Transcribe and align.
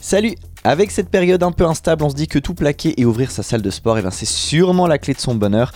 Salut 0.00 0.36
Avec 0.62 0.92
cette 0.92 1.08
période 1.08 1.42
un 1.42 1.50
peu 1.50 1.66
instable, 1.66 2.04
on 2.04 2.08
se 2.08 2.14
dit 2.14 2.28
que 2.28 2.38
tout 2.38 2.54
plaquer 2.54 3.00
et 3.00 3.04
ouvrir 3.04 3.32
sa 3.32 3.42
salle 3.42 3.62
de 3.62 3.70
sport, 3.70 3.98
eh 3.98 4.02
ben, 4.02 4.12
c'est 4.12 4.28
sûrement 4.28 4.86
la 4.86 4.96
clé 4.96 5.12
de 5.12 5.18
son 5.18 5.34
bonheur. 5.34 5.72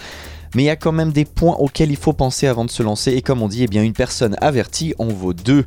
Mais 0.55 0.63
il 0.63 0.67
y 0.67 0.71
a 0.71 0.77
quand 0.77 0.93
même 0.93 1.11
des 1.11 1.25
points 1.25 1.57
auxquels 1.57 1.91
il 1.91 1.97
faut 1.97 2.13
penser 2.13 2.47
avant 2.47 2.65
de 2.65 2.71
se 2.71 2.85
lancer. 2.85 3.11
Et 3.15 3.21
comme 3.21 3.43
on 3.43 3.49
dit, 3.49 3.65
eh 3.65 3.67
bien, 3.67 3.83
une 3.83 3.95
personne 3.95 4.37
avertie 4.41 4.95
en 5.01 5.09
vaut 5.09 5.33
deux. 5.33 5.65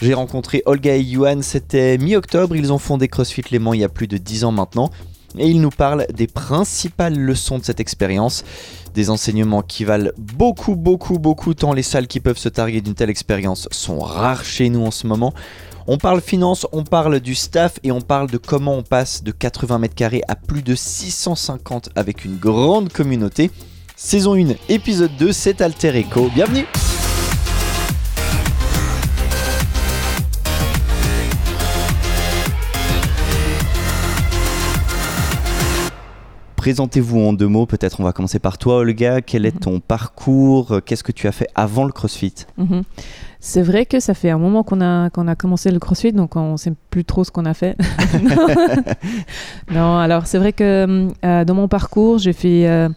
J'ai 0.00 0.14
rencontré 0.14 0.62
Olga 0.64 0.94
et 0.94 1.02
Yuan, 1.02 1.42
c'était 1.42 1.98
mi-octobre, 1.98 2.54
ils 2.54 2.72
ont 2.72 2.78
fondé 2.78 3.08
CrossFit 3.08 3.42
Léman 3.50 3.74
il 3.74 3.80
y 3.80 3.84
a 3.84 3.88
plus 3.88 4.06
de 4.06 4.16
10 4.16 4.44
ans 4.44 4.52
maintenant. 4.52 4.92
Et 5.36 5.48
ils 5.48 5.60
nous 5.60 5.70
parlent 5.70 6.06
des 6.14 6.28
principales 6.28 7.18
leçons 7.18 7.58
de 7.58 7.64
cette 7.64 7.80
expérience, 7.80 8.44
des 8.94 9.10
enseignements 9.10 9.62
qui 9.62 9.84
valent 9.84 10.12
beaucoup, 10.16 10.76
beaucoup, 10.76 11.18
beaucoup, 11.18 11.52
tant 11.52 11.72
les 11.72 11.82
salles 11.82 12.06
qui 12.06 12.20
peuvent 12.20 12.38
se 12.38 12.48
targuer 12.48 12.80
d'une 12.80 12.94
telle 12.94 13.10
expérience 13.10 13.68
sont 13.72 13.98
rares 13.98 14.44
chez 14.44 14.68
nous 14.68 14.86
en 14.86 14.92
ce 14.92 15.08
moment. 15.08 15.34
On 15.90 15.96
parle 15.96 16.20
finance, 16.20 16.66
on 16.72 16.84
parle 16.84 17.18
du 17.18 17.34
staff 17.34 17.78
et 17.82 17.92
on 17.92 18.02
parle 18.02 18.28
de 18.28 18.36
comment 18.36 18.74
on 18.74 18.82
passe 18.82 19.24
de 19.24 19.30
80 19.30 19.78
mètres 19.78 19.94
carrés 19.94 20.20
à 20.28 20.36
plus 20.36 20.60
de 20.60 20.74
650 20.74 21.88
avec 21.96 22.26
une 22.26 22.36
grande 22.36 22.92
communauté. 22.92 23.50
Saison 23.96 24.34
1, 24.34 24.56
épisode 24.68 25.16
2, 25.18 25.32
c'est 25.32 25.62
Alter 25.62 25.96
Echo. 25.96 26.28
Bienvenue 26.34 26.66
Présentez-vous 36.56 37.20
en 37.20 37.32
deux 37.32 37.48
mots, 37.48 37.64
peut-être 37.64 37.98
on 37.98 38.04
va 38.04 38.12
commencer 38.12 38.38
par 38.38 38.58
toi 38.58 38.76
Olga, 38.76 39.22
quel 39.22 39.46
est 39.46 39.58
ton 39.58 39.80
parcours, 39.80 40.80
qu'est-ce 40.84 41.02
que 41.02 41.12
tu 41.12 41.26
as 41.26 41.32
fait 41.32 41.48
avant 41.54 41.84
le 41.84 41.92
CrossFit? 41.92 42.34
Mhm. 42.58 42.82
C'est 43.40 43.62
vrai 43.62 43.86
que 43.86 44.00
ça 44.00 44.14
fait 44.14 44.30
un 44.30 44.38
moment 44.38 44.64
qu'on 44.64 44.80
a, 44.80 45.10
qu'on 45.10 45.28
a 45.28 45.36
commencé 45.36 45.70
le 45.70 45.78
CrossFit, 45.78 46.12
donc 46.12 46.34
on 46.34 46.52
ne 46.52 46.56
sait 46.56 46.72
plus 46.90 47.04
trop 47.04 47.22
ce 47.22 47.30
qu'on 47.30 47.44
a 47.44 47.54
fait. 47.54 47.76
non, 49.70 49.96
alors 49.98 50.26
c'est 50.26 50.38
vrai 50.38 50.52
que 50.52 51.08
euh, 51.24 51.44
dans 51.44 51.54
mon 51.54 51.68
parcours, 51.68 52.18
j'ai 52.18 52.32
fait 52.32 52.68
euh, 52.68 52.88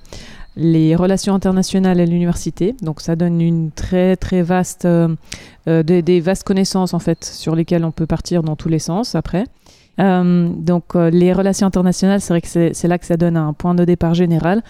les 0.56 0.96
relations 0.96 1.36
internationales 1.36 2.00
à 2.00 2.06
l'université, 2.06 2.76
donc 2.82 3.02
ça 3.02 3.16
donne 3.16 3.40
une 3.40 3.72
très 3.72 4.16
très 4.16 4.42
vaste, 4.42 4.86
euh, 4.86 5.16
des, 5.68 6.02
des 6.02 6.20
vastes 6.20 6.44
connaissances 6.44 6.96
en 6.96 7.00
fait 7.00 7.24
sur 7.24 7.56
lesquelles 7.56 7.86
on 7.86 7.92
peut 7.92 8.08
partir 8.08 8.42
dans 8.42 8.56
tous 8.56 8.70
les 8.70 8.80
sens 8.80 9.14
après. 9.14 9.46
Euh, 10.00 10.50
donc 10.56 10.96
euh, 10.96 11.10
les 11.10 11.34
relations 11.34 11.68
internationales, 11.68 12.22
c'est 12.22 12.34
vrai 12.34 12.42
que 12.42 12.48
c'est 12.48 12.88
là 12.88 12.98
que 12.98 13.06
ça 13.06 13.18
donne 13.18 13.38
un 13.38 13.54
point 13.54 13.76
de 13.76 13.86
départ 13.86 14.14
général. 14.14 14.64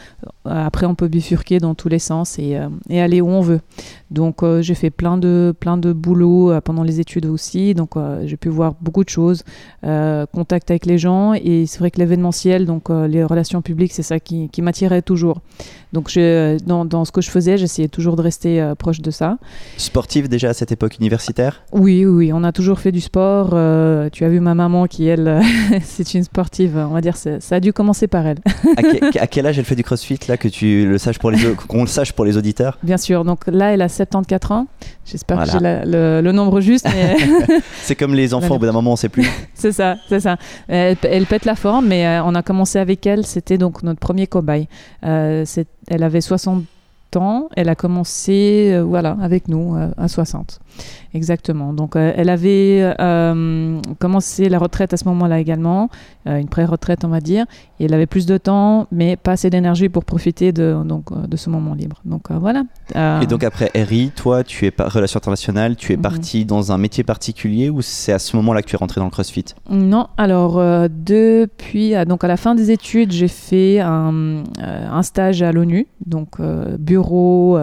Euh, 0.48 0.66
après, 0.66 0.86
on 0.86 0.96
peut 0.96 1.08
bifurquer 1.08 1.60
dans 1.60 1.76
tous 1.76 1.90
les 1.90 2.00
sens 2.00 2.40
et, 2.40 2.58
euh, 2.58 2.68
et 2.90 3.02
aller 3.02 3.22
où 3.22 3.28
on 3.28 3.42
veut. 3.42 3.62
Donc 4.10 4.44
j'ai 4.60 4.74
fait 4.76 4.90
plein 4.90 5.18
de 5.18 5.54
plein 5.58 5.78
de 5.78 5.94
boulot 5.94 6.52
pendant 6.66 6.84
les 6.84 7.00
études 7.00 7.26
aussi. 7.28 7.74
Donc 7.74 7.92
j'ai 8.26 8.36
pu 8.36 8.50
voir 8.50 8.74
beaucoup 8.82 9.06
de 9.06 9.10
choses, 9.10 9.46
contact 9.82 10.70
avec 10.70 10.86
les 10.86 10.98
gens 10.98 11.34
et 11.34 11.66
c'est 11.66 11.80
vrai 11.80 11.92
que 11.92 11.98
l'événementiel, 11.98 12.66
donc 12.66 12.90
les 12.90 13.24
relations 13.24 13.62
publiques, 13.62 13.94
c'est 13.94 14.04
ça 14.04 14.20
qui, 14.20 14.50
qui 14.50 14.62
m'attirait 14.62 15.02
toujours. 15.02 15.40
Donc 15.94 16.10
je, 16.10 16.62
dans, 16.66 16.84
dans 16.84 17.06
ce 17.06 17.14
que 17.14 17.22
je 17.22 17.30
faisais, 17.30 17.58
j'essayais 17.58 17.88
toujours 17.88 18.18
de 18.18 18.22
rester 18.22 18.74
proche 18.78 19.00
de 19.00 19.12
ça. 19.12 19.38
Sportif 19.78 20.28
déjà 20.28 20.50
à 20.50 20.54
cette 20.54 20.74
époque 20.74 20.98
universitaire? 20.98 21.62
Oui, 21.72 22.06
oui, 22.06 22.34
on 22.34 22.44
a 22.44 22.52
toujours 22.52 22.80
fait 22.80 22.92
du 22.92 23.00
sport. 23.00 23.52
Tu 24.12 24.26
as 24.26 24.30
vu 24.30 24.42
ma 24.42 24.56
maman 24.56 24.88
qui, 24.88 25.10
elle, 25.12 25.42
c'est 25.84 26.14
une 26.14 26.24
sportive. 26.24 26.76
On 26.78 26.94
va 26.94 27.02
dire, 27.02 27.16
ça 27.16 27.38
a 27.56 27.60
dû 27.60 27.72
commencer 27.74 28.08
par 28.08 28.26
elle. 28.28 28.40
à, 28.78 28.82
que- 28.82 29.20
à 29.20 29.28
quel 29.28 29.46
âge 29.46 29.58
elle 29.60 29.66
fait 29.66 29.76
du 29.76 29.84
CrossFit 29.84 30.20
là 30.28 30.38
que 30.38 30.48
tu 30.48 30.86
le 30.88 30.98
saches 30.98 31.20
pour 31.20 31.32
les 31.32 31.38
qu'on 31.68 31.82
le 31.82 31.88
sache 31.88 32.12
pour 32.14 32.26
les 32.26 32.38
auditeurs? 32.38 32.78
Bien 32.84 32.98
sûr. 32.98 33.24
Donc 33.24 33.48
là, 33.48 33.74
elle 33.74 33.82
a 33.82 33.90
74 33.90 34.52
ans. 34.52 34.68
J'espère 35.06 35.38
Voilà. 35.38 35.52
que 35.54 35.58
j'ai 35.58 35.64
la- 35.64 35.86
le, 35.86 36.22
le 36.22 36.32
nombre 36.32 36.62
juste, 36.62 36.88
mais 36.94 37.18
C'est 37.82 37.96
comme 37.96 38.14
les 38.16 38.34
enfants, 38.34 38.56
au 38.56 38.60
bout 38.60 38.66
d'un 38.66 38.72
moment 38.72 38.94
on 38.94 38.96
sait 38.96 39.10
plus. 39.10 39.28
c'est 39.54 39.72
ça, 39.72 39.96
c'est 40.10 40.20
ça. 40.20 40.38
Elle, 40.68 40.98
elle 41.04 41.26
pète 41.26 41.46
la 41.46 41.56
forme, 41.56 41.88
mais 41.88 42.06
euh, 42.06 42.24
on 42.24 42.36
a 42.36 42.42
commencé 42.44 42.80
avec 42.80 43.06
elle. 43.06 43.26
C'était 43.26 43.58
donc 43.58 43.84
notre 43.84 44.00
premier 44.00 44.28
cobaye. 44.28 44.68
Euh, 45.06 45.46
elle 45.88 46.04
avait 46.04 46.22
60 46.22 46.64
ans. 47.18 47.50
Elle 47.56 47.70
a 47.70 47.76
commencé, 47.76 48.72
euh, 48.74 48.82
voilà, 48.84 49.18
avec 49.22 49.48
nous 49.48 49.76
euh, 49.76 49.90
à 49.98 50.08
60. 50.08 50.60
Exactement. 51.14 51.74
Donc, 51.74 51.96
euh, 51.96 52.14
elle 52.16 52.30
avait 52.30 52.94
commencé 54.00 54.48
la 54.50 54.60
retraite 54.60 54.94
à 54.94 54.98
ce 54.98 55.06
moment-là 55.10 55.40
également, 55.40 55.90
une 56.26 56.48
pré-retraite, 56.48 57.04
on 57.04 57.10
va 57.10 57.20
dire. 57.20 57.46
Et 57.80 57.86
elle 57.86 57.94
avait 57.94 58.06
plus 58.06 58.26
de 58.26 58.38
temps, 58.38 58.88
mais 58.92 59.16
pas 59.18 59.32
assez 59.34 59.50
d'énergie 59.50 59.90
pour 59.90 60.06
profiter 60.06 60.52
de, 60.52 60.78
donc, 60.86 61.12
de 61.28 61.36
ce 61.38 61.50
moment 61.50 61.74
libre. 61.74 62.02
Donc, 62.06 62.32
voilà. 62.32 62.64
Et 63.22 63.26
donc 63.28 63.44
après 63.44 63.72
RI, 63.76 64.12
toi 64.16 64.44
tu 64.44 64.66
es 64.66 64.72
par 64.72 64.92
relation 64.94 65.18
internationale, 65.18 65.76
tu 65.76 65.92
es 65.94 65.98
Mhm. 65.98 66.02
parti 66.02 66.46
dans 66.46 66.72
un 66.72 66.78
métier 66.78 67.04
particulier 67.04 67.70
ou 67.70 67.82
c'est 67.82 68.14
à 68.14 68.20
ce 68.20 68.36
moment-là 68.38 68.62
que 68.62 68.68
tu 68.68 68.76
es 68.76 68.78
rentré 68.78 69.00
dans 69.02 69.06
le 69.06 69.12
CrossFit? 69.12 69.46
Non, 69.70 70.08
alors 70.18 70.62
depuis, 70.90 71.94
donc 72.08 72.24
à 72.24 72.28
la 72.28 72.38
fin 72.38 72.56
des 72.56 72.72
études, 72.72 73.12
j'ai 73.12 73.28
fait 73.28 73.80
un, 73.80 74.44
un 74.60 75.04
stage 75.04 75.42
à 75.42 75.52
l'ONU, 75.52 75.88
donc 76.06 76.40
euh, 76.40 76.76
bureau, 77.02 77.58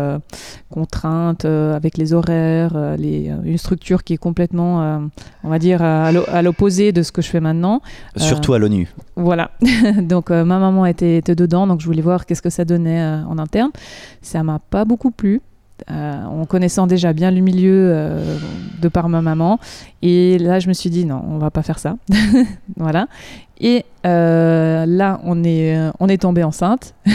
contraintes 0.71 1.45
euh, 1.45 1.75
avec 1.75 1.97
les 1.97 2.13
horaires, 2.13 2.73
euh, 2.75 2.97
les, 2.97 3.31
euh, 3.31 3.37
une 3.45 3.59
structure 3.59 4.05
qui 4.05 4.13
est 4.15 4.19
complètement, 4.19 5.01
on 5.45 5.49
va 5.49 5.59
dire, 5.59 5.83
à 5.83 6.13
l'o- 6.13 6.25
à 6.29 6.43
l'opposé 6.43 6.93
de 6.93 7.03
ce 7.03 7.13
que 7.13 7.23
je 7.23 7.29
fais 7.31 7.41
maintenant. 7.41 7.81
Surtout 8.17 8.53
à 8.55 8.59
l'ONU. 8.59 8.89
Voilà. 9.17 9.51
donc 10.03 10.31
ma 10.31 10.45
maman 10.59 10.87
était, 10.87 11.17
était 11.17 11.35
dedans, 11.35 11.67
donc 11.67 11.81
je 11.81 11.87
voulais 11.87 12.03
voir 12.03 12.27
qu'est-ce 12.27 12.43
que 12.43 12.51
ça 12.51 12.65
donnait 12.65 13.03
en 13.29 13.39
interne. 13.39 13.71
Ça 14.23 14.43
m'a 14.43 14.59
pas 14.59 14.85
beaucoup 14.85 15.11
plu. 15.11 15.41
Euh, 15.91 16.25
en 16.25 16.45
connaissant 16.47 16.87
déjà 16.87 17.13
bien 17.13 17.31
le 17.31 17.41
milieu 17.41 17.91
euh, 17.93 18.37
de 18.81 18.89
par 18.89 19.09
ma 19.09 19.21
maman. 19.23 19.59
Et 20.03 20.39
là, 20.39 20.59
je 20.61 20.69
me 20.69 20.73
suis 20.73 20.91
dit, 20.91 21.05
non, 21.05 21.23
on 21.29 21.39
va 21.39 21.51
pas 21.51 21.63
faire 21.63 21.79
ça. 21.79 21.97
voilà. 22.77 23.07
Et 23.61 23.85
euh, 24.07 24.87
là, 24.87 25.21
on 25.25 25.43
est, 25.43 25.77
on 25.99 26.09
est 26.09 26.19
tombé 26.23 26.45
enceinte. 26.45 26.95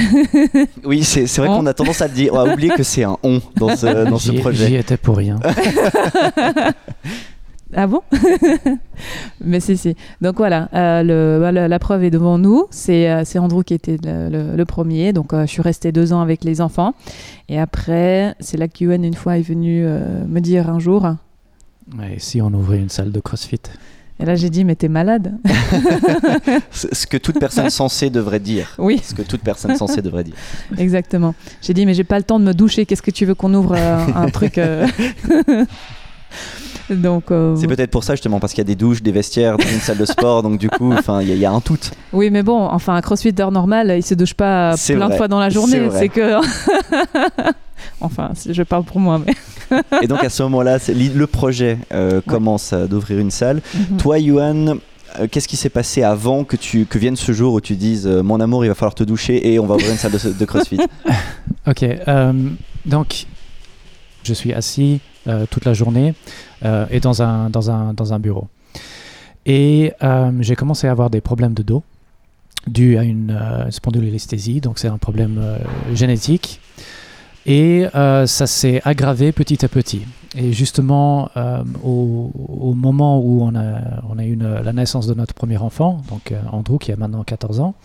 Oui, 0.85 1.03
c'est 1.05 1.25
c'est 1.27 1.39
vrai 1.41 1.49
On- 1.49 1.59
qu'on 1.59 1.65
a 1.67 1.73
tendance 1.73 2.01
à 2.01 2.09
dire, 2.09 2.35
à 2.35 2.43
oublier 2.51 2.69
que 2.71 2.83
c'est 2.83 3.03
un 3.05 3.15
on 3.23 3.39
dans 3.55 3.73
ce, 3.75 4.09
dans 4.09 4.17
ce 4.17 4.31
J'y- 4.31 4.35
J'y 4.35 4.41
projet. 4.41 4.73
étais 4.79 4.97
pour 4.97 5.15
rien. 5.17 5.39
Ah 7.75 7.87
bon? 7.87 8.01
Mais 9.43 9.59
si, 9.59 9.77
si. 9.77 9.95
Donc 10.21 10.37
voilà, 10.37 10.69
euh, 10.73 11.03
le, 11.03 11.37
voilà, 11.39 11.67
la 11.67 11.79
preuve 11.79 12.03
est 12.03 12.11
devant 12.11 12.37
nous. 12.37 12.65
C'est 12.71 13.09
euh, 13.09 13.23
c'est 13.25 13.39
Andrew 13.39 13.63
qui 13.63 13.73
était 13.73 13.97
le, 14.03 14.29
le- 14.29 14.55
le 14.55 14.65
premier. 14.65 15.13
Donc 15.13 15.33
euh, 15.33 15.41
je 15.45 15.51
suis 15.51 15.61
restée 15.61 15.91
deux 15.91 16.13
ans 16.13 16.21
avec 16.21 16.43
les 16.43 16.61
enfants. 16.61 16.93
Et 17.49 17.59
après, 17.59 18.35
c'est 18.39 18.57
là 18.57 18.67
que 18.67 18.83
Yuan, 18.83 19.03
une 19.03 19.13
fois, 19.15 19.37
est 19.37 19.41
venu 19.41 19.83
euh, 19.85 20.23
me 20.27 20.39
dire 20.39 20.69
un 20.69 20.79
jour. 20.79 21.07
Et 22.09 22.19
si 22.19 22.41
on 22.41 22.47
ouvrait 22.53 22.77
une 22.79 22.89
salle 22.89 23.11
de 23.11 23.19
CrossFit 23.19 23.59
Et 24.19 24.25
là, 24.25 24.35
j'ai 24.35 24.49
dit, 24.49 24.63
mais 24.63 24.75
t'es 24.75 24.87
malade 24.87 25.33
Ce 26.71 26.87
ce 26.93 27.05
que 27.07 27.17
toute 27.17 27.39
personne 27.39 27.69
censée 27.69 28.09
devrait 28.09 28.39
dire. 28.39 28.73
Oui, 28.77 29.01
Ce 29.03 29.13
que 29.13 29.21
toute 29.21 29.41
personne 29.41 29.75
censée 29.75 30.01
devrait 30.01 30.23
dire. 30.23 30.35
exactement. 30.77 31.35
J'ai 31.61 31.73
dit, 31.73 31.85
mais 31.85 31.93
j'ai 31.93 32.05
pas 32.05 32.17
le 32.17 32.23
temps 32.23 32.39
de 32.39 32.45
me 32.45 32.53
doucher. 32.53 32.85
Qu'est-ce 32.85 33.01
que 33.01 33.11
tu 33.11 33.25
veux 33.25 33.35
qu'on 33.35 33.53
ouvre 33.53 33.75
euh, 33.77 34.05
un 34.15 34.29
truc 34.29 34.57
euh, 34.59 34.87
Donc, 36.89 37.31
euh, 37.31 37.55
C'est 37.55 37.67
peut-être 37.67 37.91
pour 37.91 38.03
ça 38.03 38.13
justement, 38.13 38.39
parce 38.39 38.51
qu'il 38.53 38.59
y 38.61 38.65
a 38.65 38.67
des 38.67 38.75
douches, 38.75 39.01
des 39.01 39.11
vestiaires 39.11 39.57
dans 39.57 39.67
une 39.67 39.79
salle 39.79 39.97
de 39.97 40.05
sport, 40.05 40.43
donc 40.43 40.59
du 40.59 40.69
coup, 40.69 40.91
enfin, 40.93 41.21
il 41.21 41.29
y, 41.29 41.31
a- 41.31 41.35
il 41.35 41.39
y 41.41 41.45
a 41.45 41.51
un 41.51 41.61
tout. 41.61 41.77
oui, 42.11 42.29
mais 42.29 42.43
bon, 42.43 42.59
enfin, 42.59 42.95
un 42.95 43.01
crossfitter 43.01 43.47
normal, 43.51 43.93
il 43.95 44.03
se 44.03 44.13
douche 44.15 44.33
pas 44.33 44.75
plein 44.85 44.97
vrai. 44.97 45.09
de 45.09 45.15
fois 45.15 45.27
dans 45.27 45.39
la 45.39 45.49
journée. 45.49 45.87
C'est 45.91 46.09
que. 46.09 46.39
enfin, 48.01 48.31
je 48.49 48.63
parle 48.63 48.83
pour 48.83 48.99
moi, 48.99 49.19
mais. 49.25 49.33
Et 50.01 50.07
donc 50.07 50.23
à 50.23 50.29
ce 50.29 50.43
moment-là, 50.43 50.77
le 50.89 51.25
projet 51.25 51.77
euh, 51.93 52.21
commence 52.27 52.73
d'ouvrir 52.73 53.19
une 53.19 53.31
salle. 53.31 53.61
Mhm. 53.73 53.97
Toi, 53.97 54.19
Yuan, 54.19 54.77
euh, 55.19 55.27
qu'est-ce 55.31 55.47
qui 55.47 55.57
s'est 55.57 55.69
passé 55.69 56.03
avant 56.03 56.43
que, 56.43 56.55
tu, 56.55 56.85
que 56.85 56.97
vienne 56.99 57.15
ce 57.15 57.31
jour 57.31 57.53
où 57.53 57.61
tu 57.61 57.75
dises 57.75 58.05
euh, 58.05 58.21
Mon 58.23 58.39
amour, 58.39 58.65
il 58.65 58.67
va 58.67 58.75
falloir 58.75 58.93
te 58.95 59.03
doucher 59.03 59.51
et 59.53 59.59
on 59.59 59.65
va 59.65 59.75
ouvrir 59.75 59.91
une 59.91 59.97
salle 59.97 60.11
de, 60.11 60.31
de 60.31 60.45
CrossFit? 60.45 60.79
Ok, 61.65 61.81
euh, 61.83 62.33
donc 62.85 63.25
je 64.23 64.33
suis 64.33 64.51
assis 64.53 64.99
toute 65.49 65.65
la 65.65 65.73
journée 65.73 66.13
euh, 66.65 66.85
et 66.89 66.99
dans 66.99 67.21
un, 67.21 68.19
bureau. 68.19 68.47
Et 69.45 69.93
euh, 70.01 70.31
j'ai 70.39 70.55
commencé 70.55 70.87
à 70.87 70.91
avoir 70.91 71.09
des 71.09 71.21
problèmes 71.21 71.53
de 71.53 71.63
dos 71.63 71.83
dus 72.67 72.97
à 72.97 73.03
une 73.03 73.31
euh, 73.31 73.69
spondylolisthésie, 73.71 74.61
donc 74.61 74.79
c'est 74.79 74.87
un 74.87 74.97
problème 74.97 75.37
euh, 75.37 75.57
génétique. 75.93 76.61
Et 77.45 77.85
euh, 77.93 78.25
ça 78.25 78.47
s'est 78.47 78.81
aggravé 78.85 79.33
petit 79.33 79.65
à 79.65 79.67
petit. 79.67 80.03
Et 80.35 80.53
justement, 80.53 81.29
euh, 81.35 81.61
au, 81.83 82.73
moment 82.73 83.19
où 83.19 83.43
on 83.43 83.55
a, 83.55 84.25
eu 84.25 84.35
la 84.35 84.73
naissance 84.73 85.07
de 85.07 85.13
notre 85.13 85.33
premier 85.33 85.57
enfant, 85.57 86.01
donc 86.09 86.31
euh, 86.31 86.39
Andrew 86.51 86.77
qui 86.77 86.91
a 86.91 86.95
maintenant 86.95 87.23
14 87.23 87.59
ans, 87.59 87.75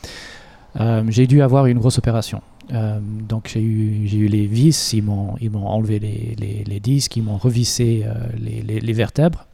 euh, 0.81 1.03
j'ai 1.09 1.27
dû 1.27 1.43
avoir 1.43 1.67
une 1.67 1.79
grosse 1.79 1.99
opération. 1.99 2.41
Euh, 2.73 2.99
donc 3.01 3.49
j'ai 3.53 3.63
eu, 3.63 4.07
j'ai 4.07 4.19
eu 4.19 4.27
les 4.29 4.47
vis, 4.47 4.93
ils 4.93 5.03
m'ont, 5.03 5.37
ils 5.41 5.51
m'ont 5.51 5.67
enlevé 5.67 5.99
les, 5.99 6.35
les, 6.39 6.65
les 6.65 6.81
disques, 6.81 7.17
ils 7.17 7.23
m'ont 7.23 7.39
revissé 7.39 8.05
euh, 8.05 8.15
les, 8.39 8.93
vertèbres. 8.93 9.47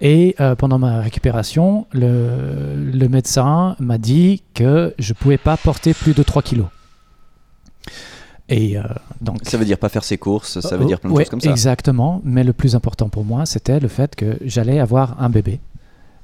Et 0.00 0.34
euh, 0.40 0.54
pendant 0.54 0.78
ma 0.78 1.00
récupération, 1.00 1.86
le, 1.92 2.74
le 2.76 3.08
médecin 3.08 3.76
m'a 3.78 3.98
dit 3.98 4.42
que 4.54 4.94
je 4.98 5.12
ne 5.12 5.14
pouvais 5.14 5.38
pas 5.38 5.56
porter 5.56 5.94
plus 5.94 6.14
de 6.14 6.22
3 6.22 6.42
kilos. 6.42 6.66
Et 8.48 8.76
euh, 8.76 8.82
donc, 9.20 9.38
Ça 9.44 9.56
veut 9.56 9.64
dire 9.64 9.78
pas 9.78 9.88
faire 9.88 10.04
ses 10.04 10.18
courses, 10.18 10.60
ça 10.60 10.76
veut 10.76 10.84
Oh, 10.84 10.88
dire 10.88 11.00
plein 11.00 11.10
de 11.10 11.14
ouais, 11.14 11.24
choses 11.24 11.30
comme 11.30 11.40
ça. 11.40 11.50
Exactement, 11.50 12.20
mais 12.24 12.44
le 12.44 12.52
plus 12.52 12.74
important 12.74 13.08
pour 13.08 13.24
moi, 13.24 13.46
c'était 13.46 13.80
le 13.80 13.88
fait 13.88 14.14
que 14.14 14.38
j'allais 14.44 14.80
avoir 14.80 15.20
un 15.22 15.30
bébé 15.30 15.60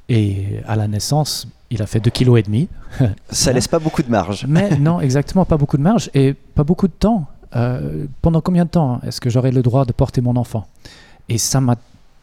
Et 0.09 0.61
à 0.67 0.77
la 0.77 0.87
naissance, 0.87 1.47
il 1.71 1.81
a 1.83 1.87
fait 1.87 2.01
2,5 2.01 2.11
kg. 2.11 2.37
et 2.39 2.43
demi. 2.43 2.69
Ça 3.31 3.53
laisse 3.53 3.69
pas 3.69 3.79
beaucoup 3.79 4.03
de 4.03 4.11
marge. 4.11 4.45
Mais 4.49 4.77
non, 4.79 5.01
exactement, 5.01 5.45
pas 5.45 5.57
beaucoup 5.57 5.77
de 5.77 5.83
marge 5.83 6.11
et 6.15 6.35
pas 6.35 6.65
beaucoup 6.65 6.89
de 6.89 6.93
temps. 6.93 7.27
Euh, 7.57 8.07
pendant 8.23 8.41
combien 8.41 8.65
de 8.65 8.71
temps 8.71 9.01
est-ce 9.05 9.21
que 9.21 9.29
j'aurai 9.31 9.51
le 9.51 9.63
droit 9.63 9.85
de 9.85 9.93
porter 9.93 10.21
mon 10.21 10.37
enfant? 10.37 10.67
Et 11.29 11.39
ça 11.39 11.61
m'a 11.61 11.77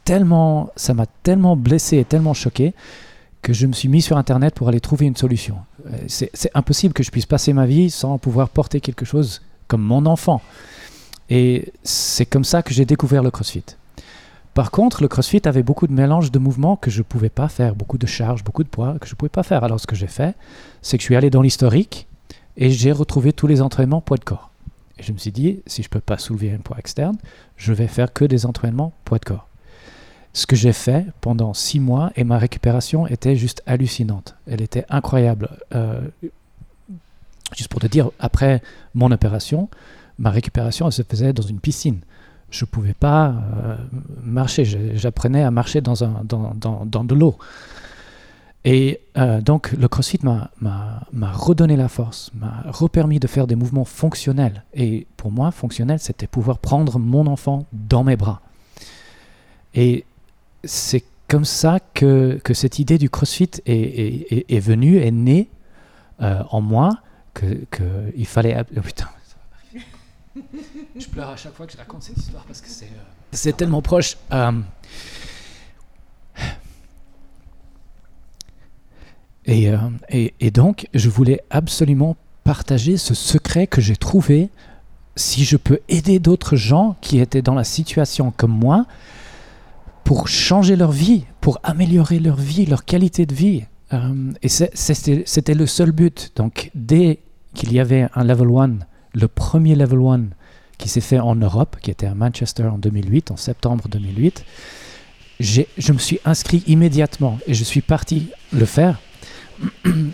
tellement, 0.05 0.69
ça 0.75 0.93
m'a 0.93 1.05
tellement 1.23 1.55
blessé 1.57 1.97
et 1.97 2.05
tellement 2.05 2.33
choqué 2.33 2.73
que 3.41 3.53
je 3.53 3.67
me 3.67 3.73
suis 3.73 3.87
mis 3.89 4.01
sur 4.01 4.17
Internet 4.17 4.53
pour 4.55 4.67
aller 4.67 4.79
trouver 4.79 5.05
une 5.05 5.15
solution. 5.15 5.57
Euh, 5.87 5.97
C'est 6.07 6.29
c'est 6.33 6.51
impossible 6.53 6.93
que 6.93 7.03
je 7.03 7.11
puisse 7.11 7.25
passer 7.25 7.53
ma 7.53 7.65
vie 7.65 7.89
sans 7.89 8.17
pouvoir 8.17 8.49
porter 8.49 8.81
quelque 8.81 9.05
chose 9.05 9.41
comme 9.67 9.81
mon 9.81 10.05
enfant. 10.05 10.41
Et 11.29 11.73
c'est 11.83 12.25
comme 12.25 12.45
ça 12.45 12.61
que 12.61 12.73
j'ai 12.73 12.85
découvert 12.85 13.21
le 13.23 13.31
CrossFit. 13.31 13.63
Par 14.57 14.71
contre, 14.71 15.03
le 15.03 15.07
CrossFit 15.07 15.43
avait 15.45 15.61
beaucoup 15.61 15.85
de 15.85 15.93
mélanges 15.93 16.31
de 16.31 16.39
mouvements 16.39 16.77
que 16.77 16.89
je 16.89 16.97
ne 16.97 17.03
pouvais 17.03 17.29
pas 17.29 17.47
faire, 17.47 17.75
beaucoup 17.75 17.99
de 17.99 18.07
charges, 18.07 18.43
beaucoup 18.43 18.63
de 18.63 18.67
poids 18.67 18.97
que 18.99 19.05
je 19.05 19.13
ne 19.13 19.15
pouvais 19.15 19.29
pas 19.29 19.43
faire. 19.43 19.63
Alors 19.63 19.79
ce 19.79 19.85
que 19.85 19.95
j'ai 19.95 20.07
fait, 20.07 20.35
c'est 20.81 20.97
que 20.97 21.03
je 21.03 21.05
suis 21.05 21.15
allé 21.15 21.29
dans 21.29 21.43
l'historique 21.43 22.07
et 22.55 22.71
j'ai 22.71 22.91
retrouvé 22.91 23.33
tous 23.33 23.45
les 23.45 23.61
entraînements 23.61 24.01
poids 24.01 24.17
de 24.17 24.23
corps. 24.23 24.49
Et 24.97 25.03
je 25.03 25.11
me 25.11 25.19
suis 25.19 25.31
dit, 25.31 25.61
si 25.67 25.83
je 25.83 25.89
ne 25.89 25.91
peux 25.91 25.99
pas 25.99 26.17
soulever 26.17 26.51
un 26.51 26.57
poids 26.57 26.79
externe, 26.79 27.17
je 27.55 27.71
vais 27.71 27.85
faire 27.85 28.11
que 28.11 28.25
des 28.25 28.47
entraînements 28.47 28.93
poids 29.05 29.19
de 29.19 29.25
corps. 29.25 29.47
Ce 30.33 30.47
que 30.47 30.55
j'ai 30.55 30.73
fait 30.73 31.05
pendant 31.21 31.53
six 31.53 31.79
mois 31.79 32.11
et 32.15 32.23
ma 32.23 32.39
récupération 32.39 33.05
était 33.05 33.35
juste 33.35 33.61
hallucinante. 33.67 34.37
Elle 34.47 34.63
était 34.63 34.85
incroyable. 34.89 35.51
Euh, 35.75 36.01
juste 37.55 37.69
pour 37.69 37.79
te 37.79 37.85
dire, 37.85 38.09
après 38.17 38.63
mon 38.95 39.11
opération, 39.11 39.69
ma 40.17 40.31
récupération 40.31 40.87
elle 40.87 40.93
se 40.93 41.03
faisait 41.03 41.31
dans 41.31 41.43
une 41.43 41.59
piscine. 41.59 41.99
Je 42.49 42.63
ne 42.63 42.67
pouvais 42.67 42.93
pas 42.93 43.27
euh, 43.27 43.75
marcher. 44.23 44.63
J'apprenais 44.95 45.43
à 45.43 45.51
marcher 45.51 45.81
dans, 45.81 45.93
de 45.95 47.15
l'eau. 47.15 47.37
Et 48.63 48.99
euh, 49.17 49.39
donc, 49.39 49.71
le 49.71 49.87
CrossFit 49.87 50.19
m'a- 50.23 50.51
redonné 51.33 51.75
la 51.75 51.87
force, 51.87 52.31
m'a 52.35 52.63
repermis 52.67 53.19
de 53.19 53.27
faire 53.27 53.47
des 53.47 53.55
mouvements 53.55 53.85
fonctionnels. 53.85 54.63
Et 54.73 55.07
pour 55.15 55.31
moi, 55.31 55.51
fonctionnel, 55.51 55.99
c'était 55.99 56.27
pouvoir 56.27 56.57
prendre 56.57 56.99
mon 56.99 57.27
enfant 57.27 57.65
dans 57.71 58.03
mes 58.03 58.15
bras. 58.17 58.41
Et 59.73 60.05
c'est 60.63 61.03
comme 61.27 61.45
ça 61.45 61.79
que, 61.93 62.41
cette 62.53 62.79
idée 62.79 62.97
du 62.97 63.09
CrossFit 63.09 63.51
est, 63.65 64.59
venue, 64.59 64.97
est 64.97 65.11
née 65.11 65.49
euh, 66.21 66.41
en 66.49 66.61
moi, 66.61 66.97
que, 67.33 67.45
que 67.69 67.83
il 68.15 68.25
fallait... 68.25 68.57
Oh 68.59 68.81
putain, 68.81 69.05
ça 69.05 69.35
va 69.37 69.45
pas 69.49 69.57
arriver. 69.69 69.85
Je 70.99 71.07
pleure 71.07 71.29
à 71.29 71.35
chaque 71.35 71.53
fois 71.53 71.65
que 71.65 71.73
je 71.73 71.77
raconte 71.77 72.03
cette 72.03 72.17
histoire 72.17 72.43
parce 72.45 72.61
que 72.61 72.67
c'est 72.69 72.85
euh, 72.85 73.03
c'est 73.31 73.55
tellement 73.55 73.81
proche. 73.81 74.17
Euh, 74.31 74.51
et, 79.45 79.69
euh, 79.69 79.77
et, 80.09 80.33
et 80.39 80.51
donc, 80.51 80.87
je 80.93 81.09
voulais 81.09 81.41
absolument 81.49 82.15
partager 82.43 82.97
ce 82.97 83.13
secret 83.13 83.67
que 83.67 83.81
j'ai 83.81 83.95
trouvé. 83.95 84.49
Si 85.15 85.45
je 85.45 85.57
peux 85.57 85.79
aider 85.89 86.19
d'autres 86.19 86.55
gens 86.55 86.95
qui 87.01 87.19
étaient 87.19 87.41
dans 87.41 87.55
la 87.55 87.63
situation 87.63 88.31
comme 88.31 88.51
moi, 88.51 88.85
pour 90.03 90.27
changer 90.27 90.75
leur 90.75 90.91
vie, 90.91 91.25
pour 91.41 91.59
améliorer 91.63 92.19
leur 92.19 92.37
vie, 92.37 92.65
leur 92.65 92.85
qualité 92.85 93.25
de 93.25 93.33
vie. 93.33 93.65
Et 94.41 94.47
c'était 94.47 95.53
le 95.53 95.65
seul 95.65 95.91
but. 95.91 96.31
Donc, 96.35 96.71
dès 96.75 97.19
qu'il 97.53 97.73
y 97.73 97.79
avait 97.79 98.07
un 98.13 98.23
level 98.23 98.47
1, 98.55 98.69
le 99.19 99.27
premier 99.27 99.75
level 99.75 99.99
1 99.99 100.21
qui 100.77 100.89
s'est 100.89 101.01
fait 101.01 101.19
en 101.19 101.35
Europe, 101.35 101.77
qui 101.81 101.89
était 101.91 102.05
à 102.07 102.13
Manchester 102.13 102.63
en 102.65 102.77
2008, 102.77 103.31
en 103.31 103.37
septembre 103.37 103.85
2008, 103.89 104.45
j'ai- 105.39 105.67
je 105.77 105.91
me 105.93 105.97
suis 105.97 106.19
inscrit 106.25 106.63
immédiatement 106.67 107.39
et 107.47 107.53
je 107.53 107.63
suis 107.63 107.81
parti 107.81 108.29
le 108.53 108.65
faire. 108.65 108.99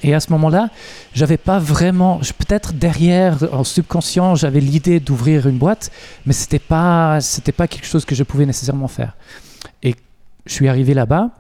Et 0.04 0.14
à 0.14 0.22
ce 0.22 0.32
moment-là, 0.32 0.70
j'avais 1.14 1.36
pas 1.38 1.60
vraiment, 1.60 2.20
peut-être 2.38 2.72
derrière, 2.74 3.38
en 3.54 3.66
subconscient, 3.66 4.36
j'avais 4.36 4.62
l'idée 4.62 5.02
d'ouvrir 5.02 5.48
une 5.48 5.58
boîte, 5.58 5.92
mais 6.26 6.32
c'était 6.32 6.60
pas, 6.60 7.20
pas 7.58 7.68
quelque 7.68 7.86
chose 7.86 8.06
que 8.06 8.16
je 8.16 8.24
pouvais 8.24 8.46
nécessairement 8.46 8.88
faire. 8.88 9.18
Et 9.82 9.96
je 10.46 10.54
suis 10.54 10.70
arrivé 10.70 10.94
là-bas, 10.94 11.32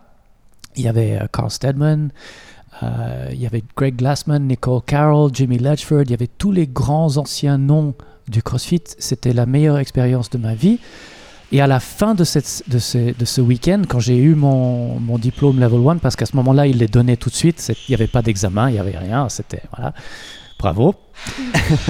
il 0.75 0.83
y 0.83 0.89
avait 0.89 1.18
euh, 1.21 1.27
Carl 1.31 1.50
Steadman, 1.50 2.10
euh, 2.10 2.10
il 2.81 3.40
y 3.40 3.46
avait 3.46 3.64
Greg 3.75 3.96
Glassman, 3.96 4.48
Nicole 4.48 4.81
Carroll, 4.86 5.31
Jimmy 5.34 5.58
Ledgeford, 5.58 6.04
il 6.04 6.12
y 6.12 6.14
avait 6.14 6.28
tous 6.28 6.52
les 6.52 6.68
grands 6.68 7.18
anciens 7.18 7.58
noms 7.58 7.94
du 8.28 8.42
CrossFit. 8.42 8.84
C'était 8.98 9.34
la 9.34 9.46
meilleure 9.46 9.78
expérience 9.78 10.30
de 10.30 10.38
ma 10.38 10.56
vie. 10.56 10.80
Et 11.54 11.62
à 11.62 11.68
la 11.68 11.80
fin 11.80 12.16
de, 12.16 12.24
cette, 12.24 12.64
de 12.68 12.80
ce, 12.80 13.16
de 13.16 13.25
ce 13.25 13.40
week-end, 13.40 13.84
quand 13.88 14.00
j'ai 14.00 14.18
eu 14.18 14.34
mon, 14.34 15.00
mon 15.00 15.20
diplôme 15.20 15.60
Level 15.60 15.88
1, 15.88 15.98
parce 15.98 16.16
qu'à 16.16 16.25
ce 16.25 16.36
moment-là, 16.38 16.66
il 16.66 16.80
les 16.80 16.88
donnait 16.88 17.16
tout 17.16 17.30
de 17.30 17.36
suite, 17.36 17.72
il 17.88 17.92
n'y 17.92 17.96
avait 17.96 18.08
pas 18.08 18.24
d'examen, 18.24 18.70
il 18.70 18.74
n'y 18.74 18.80
avait 18.80 18.98
rien, 18.98 19.30
c'était, 19.30 19.62
voilà, 19.75 19.94
bravo. 20.58 20.96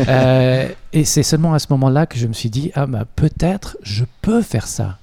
Euh, 0.07 0.69
et 0.91 1.05
c'est 1.05 1.23
seulement 1.23 1.53
à 1.53 1.59
ce 1.59 1.67
moment-là 1.71 2.05
que 2.05 2.17
je 2.17 2.27
me 2.27 2.33
suis 2.33 2.49
dit, 2.49 2.71
ah 2.75 2.85
bah, 2.85 3.05
peut-être 3.15 3.77
je 3.83 4.03
peux 4.21 4.41
faire 4.41 4.67
ça. 4.67 4.97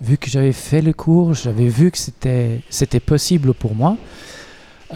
Vu 0.00 0.16
que 0.16 0.30
j'avais 0.30 0.52
fait 0.52 0.80
le 0.80 0.92
cours, 0.92 1.34
j'avais 1.34 1.68
vu 1.68 1.90
que 1.90 1.98
c'était 1.98 3.00
possible 3.00 3.52
pour 3.52 3.74
moi. 3.74 3.96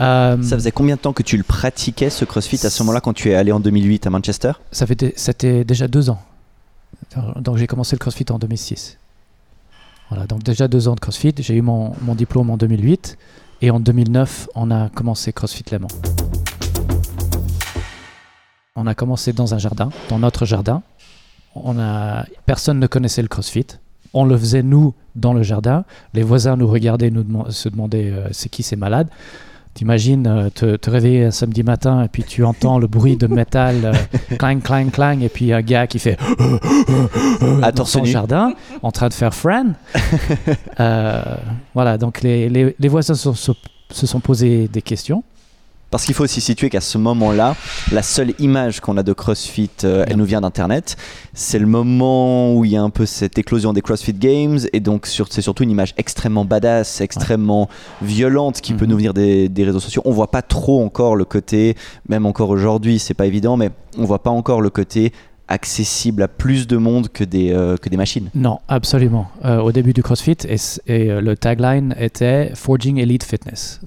Euh, 0.00 0.42
Ça 0.42 0.56
faisait 0.56 0.72
combien 0.72 0.96
de 0.96 1.00
temps 1.00 1.12
que 1.12 1.22
tu 1.22 1.36
le 1.36 1.42
pratiquais 1.44 2.10
ce 2.10 2.24
CrossFit 2.24 2.64
à 2.66 2.70
ce 2.70 2.82
moment-là 2.82 3.00
quand 3.00 3.12
tu 3.12 3.30
es 3.30 3.34
allé 3.34 3.52
en 3.52 3.60
2008 3.60 4.06
à 4.06 4.10
Manchester? 4.10 4.52
Ça 4.72 4.86
fait 4.86 5.12
c'était 5.16 5.64
déjà 5.64 5.86
deux 5.88 6.10
ans. 6.10 6.20
Donc 7.36 7.56
j'ai 7.58 7.66
commencé 7.66 7.94
le 7.94 7.98
CrossFit 8.00 8.26
en 8.30 8.38
2006. 8.38 8.98
Voilà, 10.10 10.26
donc 10.26 10.42
déjà 10.42 10.68
deux 10.68 10.88
ans 10.88 10.94
de 10.94 11.00
CrossFit. 11.00 11.34
J'ai 11.38 11.54
eu 11.54 11.62
mon, 11.62 11.92
mon 12.02 12.14
diplôme 12.14 12.50
en 12.50 12.56
2008 12.56 13.16
et 13.62 13.70
en 13.70 13.78
2009, 13.80 14.48
on 14.54 14.70
a 14.70 14.88
commencé 14.90 15.32
CrossFit 15.32 15.64
Léman. 15.70 15.88
On 18.76 18.86
a 18.86 18.94
commencé 18.94 19.32
dans 19.32 19.54
un 19.54 19.58
jardin, 19.58 19.90
dans 20.08 20.18
notre 20.18 20.44
jardin. 20.44 20.82
On 21.54 21.78
a, 21.78 22.24
personne 22.46 22.80
ne 22.80 22.86
connaissait 22.88 23.22
le 23.22 23.28
CrossFit. 23.28 23.66
On 24.12 24.24
le 24.24 24.36
faisait 24.36 24.62
nous 24.64 24.94
dans 25.14 25.32
le 25.32 25.42
jardin. 25.44 25.84
Les 26.12 26.22
voisins 26.24 26.56
nous 26.56 26.66
regardaient, 26.66 27.10
nous 27.10 27.22
deman- 27.22 27.50
se 27.50 27.68
demandaient 27.68 28.10
euh, 28.10 28.28
c'est 28.32 28.48
qui 28.48 28.62
ces 28.64 28.76
malades. 28.76 29.08
T'imagines 29.74 30.26
euh, 30.28 30.50
te, 30.50 30.76
te 30.76 30.88
réveiller 30.88 31.24
un 31.24 31.30
samedi 31.32 31.64
matin 31.64 32.04
et 32.04 32.08
puis 32.08 32.22
tu 32.22 32.44
entends 32.44 32.78
le 32.78 32.86
bruit 32.86 33.16
de 33.16 33.26
métal 33.26 33.76
euh, 33.84 33.92
clang, 34.38 34.60
clang, 34.60 34.88
clang 34.90 35.20
et 35.20 35.28
puis 35.28 35.52
un 35.52 35.62
gars 35.62 35.88
qui 35.88 35.98
fait 35.98 36.16
À 37.60 37.72
dans 37.72 37.84
son 37.84 38.02
nu. 38.02 38.06
jardin 38.06 38.52
en 38.82 38.92
train 38.92 39.08
de 39.08 39.14
faire 39.14 39.34
Fran. 39.34 39.72
Euh, 40.80 41.22
voilà, 41.74 41.98
donc 41.98 42.22
les, 42.22 42.48
les, 42.48 42.74
les 42.78 42.88
voisins 42.88 43.14
se, 43.14 43.32
se- 43.32 43.52
se 43.90 44.06
sont 44.06 44.18
posés 44.20 44.68
des 44.68 44.82
questions. 44.82 45.22
Parce 45.94 46.06
qu'il 46.06 46.14
faut 46.16 46.24
aussi 46.24 46.40
situer 46.40 46.70
qu'à 46.70 46.80
ce 46.80 46.98
moment-là, 46.98 47.54
la 47.92 48.02
seule 48.02 48.34
image 48.40 48.80
qu'on 48.80 48.96
a 48.96 49.04
de 49.04 49.12
CrossFit, 49.12 49.70
euh, 49.84 50.04
elle 50.08 50.16
nous 50.16 50.24
vient 50.24 50.40
d'Internet. 50.40 50.96
C'est 51.34 51.60
le 51.60 51.66
moment 51.68 52.52
où 52.52 52.64
il 52.64 52.72
y 52.72 52.76
a 52.76 52.82
un 52.82 52.90
peu 52.90 53.06
cette 53.06 53.38
éclosion 53.38 53.72
des 53.72 53.80
CrossFit 53.80 54.12
Games. 54.12 54.58
Et 54.72 54.80
donc, 54.80 55.06
sur- 55.06 55.28
c'est 55.30 55.40
surtout 55.40 55.62
une 55.62 55.70
image 55.70 55.94
extrêmement 55.96 56.44
badass, 56.44 57.00
extrêmement 57.00 57.68
violente 58.02 58.60
qui 58.60 58.72
peut 58.74 58.86
Mhm. 58.86 58.90
nous 58.90 58.96
venir 58.96 59.14
des, 59.14 59.48
des 59.48 59.62
réseaux 59.62 59.78
sociaux. 59.78 60.02
On 60.04 60.10
voit 60.10 60.32
pas 60.32 60.42
trop 60.42 60.82
encore 60.84 61.14
le 61.14 61.24
côté, 61.24 61.76
même 62.08 62.26
encore 62.26 62.50
aujourd'hui, 62.50 62.98
c'est 62.98 63.14
pas 63.14 63.26
évident, 63.26 63.56
mais 63.56 63.70
on 63.96 64.02
voit 64.04 64.20
pas 64.20 64.30
encore 64.30 64.60
le 64.62 64.70
côté 64.70 65.12
accessible 65.48 66.22
à 66.22 66.28
plus 66.28 66.66
de 66.66 66.76
monde 66.76 67.08
que 67.08 67.22
des, 67.24 67.52
euh, 67.52 67.76
que 67.76 67.88
des 67.88 67.96
machines. 67.96 68.30
Non, 68.34 68.60
absolument. 68.68 69.28
Euh, 69.44 69.60
au 69.60 69.72
début 69.72 69.92
du 69.92 70.02
CrossFit, 70.02 70.38
et, 70.46 70.56
euh, 71.10 71.20
le 71.20 71.36
tagline 71.36 71.94
était 71.98 72.50
Forging 72.54 72.98
Elite 72.98 73.24
Fitness. 73.24 73.80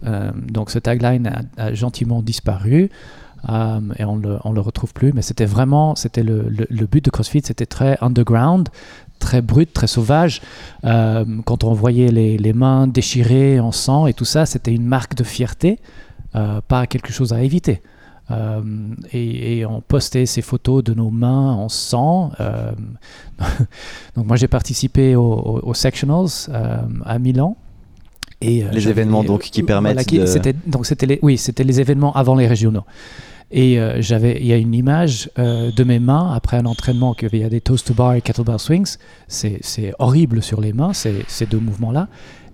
Donc 0.51 0.69
ce 0.69 0.79
tagline 0.79 1.31
a, 1.57 1.73
gentiment 1.73 2.21
disparu 2.21 2.89
et 3.49 4.03
on 4.03 4.15
le, 4.17 4.37
on 4.43 4.51
le 4.51 4.61
retrouve 4.61 4.93
plus. 4.93 5.13
Mais 5.13 5.21
c'était 5.21 5.45
vraiment, 5.45 5.95
le, 6.15 6.21
le- 6.49 6.67
le 6.69 6.85
but 6.85 7.03
de 7.03 7.09
CrossFit, 7.09 7.41
c'était 7.43 7.65
très 7.65 7.97
underground, 8.01 8.69
très 9.19 9.41
brut, 9.41 9.73
très 9.73 9.87
sauvage. 9.87 10.41
Quand 10.83 11.63
on 11.63 11.73
voyait 11.73 12.11
les, 12.11 12.37
les 12.37 12.53
mains 12.53 12.87
déchirées 12.87 13.59
en 13.59 13.71
sang 13.71 14.05
et 14.07 14.13
tout 14.13 14.25
ça, 14.25 14.45
c'était 14.45 14.73
une 14.73 14.85
marque 14.85 15.15
de 15.15 15.23
fierté, 15.23 15.79
pas 16.33 16.87
quelque 16.87 17.11
chose 17.11 17.33
à 17.33 17.41
éviter. 17.41 17.81
Euh, 18.29 18.61
et, 19.13 19.59
et 19.59 19.65
on 19.65 19.79
postait 19.81 20.25
ces 20.25 20.41
photos 20.41 20.83
de 20.83 20.93
nos 20.93 21.09
mains 21.09 21.53
en 21.53 21.69
sang. 21.69 22.31
euh, 22.39 22.71
donc 24.15 24.25
moi 24.27 24.35
j'ai 24.35 24.47
participé 24.47 25.15
aux 25.15 25.21
au, 25.23 25.59
au 25.69 25.73
sectionals 25.73 26.27
euh, 26.49 26.77
à 27.05 27.19
Milan. 27.19 27.55
Et, 28.41 28.63
Les 28.71 28.87
événements, 28.87 29.23
donc, 29.23 29.41
qui 29.43 29.63
permettent 29.63 30.05
qui- 30.05 30.19
de- 30.19 30.25
C'était, 30.27 30.53
donc 30.67 30.85
c'était 30.85 31.07
les, 31.07 31.19
oui, 31.23 31.37
c'était 31.39 31.63
les 31.63 31.79
événements 31.81 32.13
avant 32.13 32.35
les 32.35 32.45
régionaux. 32.47 32.83
Et 33.49 33.79
euh, 33.79 33.99
j'avais, 34.01 34.37
il 34.41 34.45
y 34.45 34.53
a 34.53 34.57
une 34.57 34.73
image 34.75 35.31
euh, 35.39 35.71
de 35.71 35.83
mes 35.83 35.99
mains 35.99 36.33
après 36.35 36.57
un 36.57 36.65
entraînement 36.65 37.13
qu'il 37.15 37.33
y 37.35 37.43
a 37.43 37.49
des 37.49 37.61
toast 37.61 37.87
to 37.87 37.93
bar 37.95 38.13
et 38.13 38.21
kettlebell 38.21 38.59
swings. 38.59 38.97
C'est, 39.27 39.57
c'est 39.61 39.93
horrible 39.99 40.43
sur 40.43 40.59
les 40.61 40.73
mains, 40.73 40.93
ces, 40.93 41.23
ces 41.27 41.45
deux 41.47 41.59
mouvements-là. 41.59 42.09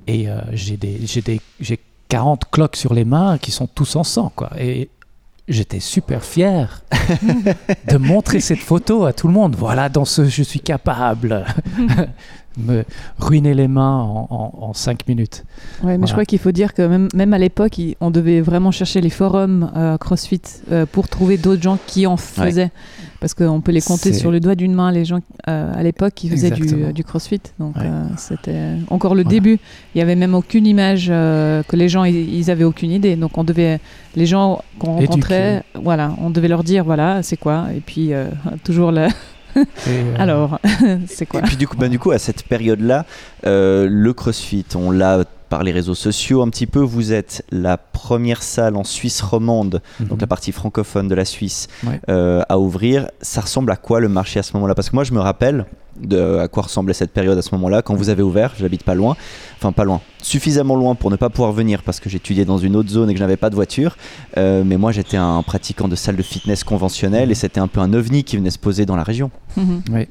Et 0.07 0.29
euh, 0.29 0.39
j'ai 0.53 0.77
des, 0.77 0.99
j'ai 1.05 1.21
des, 1.21 1.41
j'ai 1.59 1.79
40 2.09 2.43
cloques 2.51 2.75
sur 2.77 2.93
les 2.93 3.05
mains 3.05 3.37
qui 3.39 3.51
sont 3.51 3.67
tous 3.67 3.95
en 3.97 4.03
sang, 4.03 4.31
quoi. 4.35 4.51
Et 4.59 4.89
j'étais 5.47 5.79
super 5.79 6.23
fier 6.23 6.83
de 7.87 7.97
montrer 7.97 8.39
cette 8.39 8.59
photo 8.59 9.05
à 9.05 9.13
tout 9.13 9.27
le 9.27 9.33
monde. 9.33 9.55
Voilà, 9.55 9.89
dans 9.89 10.05
ce 10.05 10.25
je 10.25 10.43
suis 10.43 10.59
capable. 10.59 11.45
me 12.57 12.83
ruiner 13.19 13.53
les 13.53 13.67
mains 13.67 13.97
en, 14.01 14.27
en, 14.29 14.53
en 14.69 14.73
cinq 14.73 15.07
minutes. 15.07 15.43
Ouais, 15.81 15.91
mais 15.91 15.97
Voilà. 15.97 16.05
je 16.05 16.11
crois 16.11 16.25
qu'il 16.25 16.39
faut 16.39 16.51
dire 16.51 16.73
que 16.73 16.81
même, 16.81 17.07
même 17.15 17.33
à 17.33 17.37
l'époque, 17.39 17.79
on 18.01 18.11
devait 18.11 18.41
vraiment 18.41 18.71
chercher 18.71 19.01
les 19.01 19.09
forums 19.09 19.71
euh, 19.75 19.97
CrossFit 19.97 20.41
euh, 20.71 20.85
pour 20.85 21.07
trouver 21.07 21.37
d'autres 21.37 21.61
gens 21.63 21.77
qui 21.87 22.05
en 22.07 22.17
faisaient. 22.17 22.71
Parce 23.19 23.33
qu'on 23.33 23.61
peut 23.61 23.71
les 23.71 23.81
compter 23.81 24.11
sur 24.11 24.31
le 24.31 24.39
doigt 24.41 24.55
d'une 24.55 24.73
main, 24.73 24.91
les 24.91 25.05
gens 25.05 25.19
euh, 25.47 25.73
à 25.73 25.81
l'époque 25.81 26.13
qui 26.13 26.27
faisaient 26.29 26.51
du, 26.51 27.03
CrossFit. 27.03 27.39
Donc 27.59 27.75
Ouais. 27.77 27.89
c'était 28.17 28.73
encore 28.89 29.15
le 29.15 29.23
Voilà. 29.23 29.35
début. 29.35 29.59
Il 29.95 29.99
y 29.99 30.01
avait 30.01 30.15
même 30.15 30.35
aucune 30.35 30.67
image 30.67 31.07
que 31.07 31.75
les 31.75 31.87
gens, 31.89 32.03
ils, 32.03 32.51
avaient 32.51 32.65
aucune 32.65 32.91
idée. 32.91 33.15
Donc 33.15 33.37
on 33.37 33.43
devait, 33.45 33.79
les 34.17 34.25
gens 34.25 34.61
qu'on 34.77 34.97
Éduquer. 34.97 35.05
rencontrait, 35.07 35.63
voilà, 35.81 36.13
on 36.21 36.29
devait 36.31 36.49
leur 36.49 36.63
dire 36.65 36.83
voilà, 36.83 37.23
c'est 37.23 37.37
quoi? 37.37 37.67
Et 37.75 37.79
puis 37.79 38.11
toujours 38.65 38.91
là. 38.91 39.07
Et, 39.55 39.61
euh, 39.87 40.15
Alors, 40.19 40.59
c'est 41.07 41.25
quoi 41.25 41.41
Et 41.41 41.43
puis 41.43 41.57
du 41.57 41.67
coup, 41.67 41.77
bah, 41.77 41.89
du 41.89 41.99
coup, 41.99 42.11
à 42.11 42.19
cette 42.19 42.43
période-là, 42.43 43.05
euh, 43.45 43.87
le 43.89 44.13
CrossFit, 44.13 44.65
on 44.75 44.91
l'a 44.91 45.23
par 45.53 45.61
les 45.61 45.71
réseaux 45.71 45.93
sociaux 45.93 46.41
un 46.41 46.49
petit 46.49 46.65
peu. 46.65 46.79
Vous 46.79 47.13
êtes 47.13 47.45
la 47.51 47.77
première 47.77 48.41
salle 48.41 48.75
en 48.75 48.83
Suisse 48.83 49.21
romande, 49.21 49.83
mhm. 49.99 50.07
donc 50.07 50.19
la 50.19 50.25
partie 50.25 50.51
francophone 50.51 51.07
de 51.07 51.13
la 51.13 51.25
Suisse, 51.25 51.67
Ouais. 51.83 52.01
euh, 52.09 52.41
à 52.49 52.57
ouvrir. 52.57 53.07
Ça 53.21 53.41
ressemble 53.41 53.71
à 53.71 53.75
quoi 53.75 53.99
le 53.99 54.09
marché 54.09 54.39
à 54.39 54.43
ce 54.43 54.53
moment-là? 54.55 54.73
Parce 54.73 54.89
que 54.89 54.95
moi, 54.95 55.03
je 55.03 55.13
me 55.13 55.19
rappelle 55.19 55.67
de 56.01 56.39
à 56.39 56.47
quoi 56.47 56.63
ressemblait 56.63 56.95
cette 56.95 57.11
période 57.11 57.37
à 57.37 57.43
ce 57.43 57.53
moment-là 57.53 57.83
quand 57.83 57.93
vous 57.93 58.09
avez 58.09 58.23
ouvert. 58.23 58.55
J'habite 58.57 58.81
pas 58.81 58.95
loin, 58.95 59.15
enfin 59.59 59.71
pas 59.71 59.83
loin, 59.83 60.01
suffisamment 60.23 60.75
loin 60.75 60.95
pour 60.95 61.11
ne 61.11 61.17
pas 61.17 61.29
pouvoir 61.29 61.51
venir 61.51 61.83
parce 61.83 61.99
que 61.99 62.09
j'étudiais 62.09 62.45
dans 62.45 62.57
une 62.57 62.75
autre 62.75 62.89
zone 62.89 63.11
et 63.11 63.13
que 63.13 63.19
je 63.19 63.23
n'avais 63.23 63.37
pas 63.37 63.51
de 63.51 63.55
voiture. 63.55 63.95
Euh, 64.37 64.63
mais 64.65 64.77
moi, 64.77 64.91
j'étais 64.91 65.17
un 65.17 65.43
pratiquant 65.43 65.87
de 65.87 65.95
salle 65.95 66.15
de 66.15 66.23
fitness 66.23 66.63
conventionnelle 66.63 67.29
et 67.29 67.35
c'était 67.35 67.59
un 67.59 67.67
peu 67.67 67.79
un 67.79 67.93
ovni 67.93 68.23
qui 68.23 68.37
venait 68.37 68.49
se 68.49 68.57
poser 68.57 68.87
dans 68.87 68.95
la 68.95 69.03
région. 69.03 69.29
Mhm. 69.55 69.83
Oui. 69.91 70.07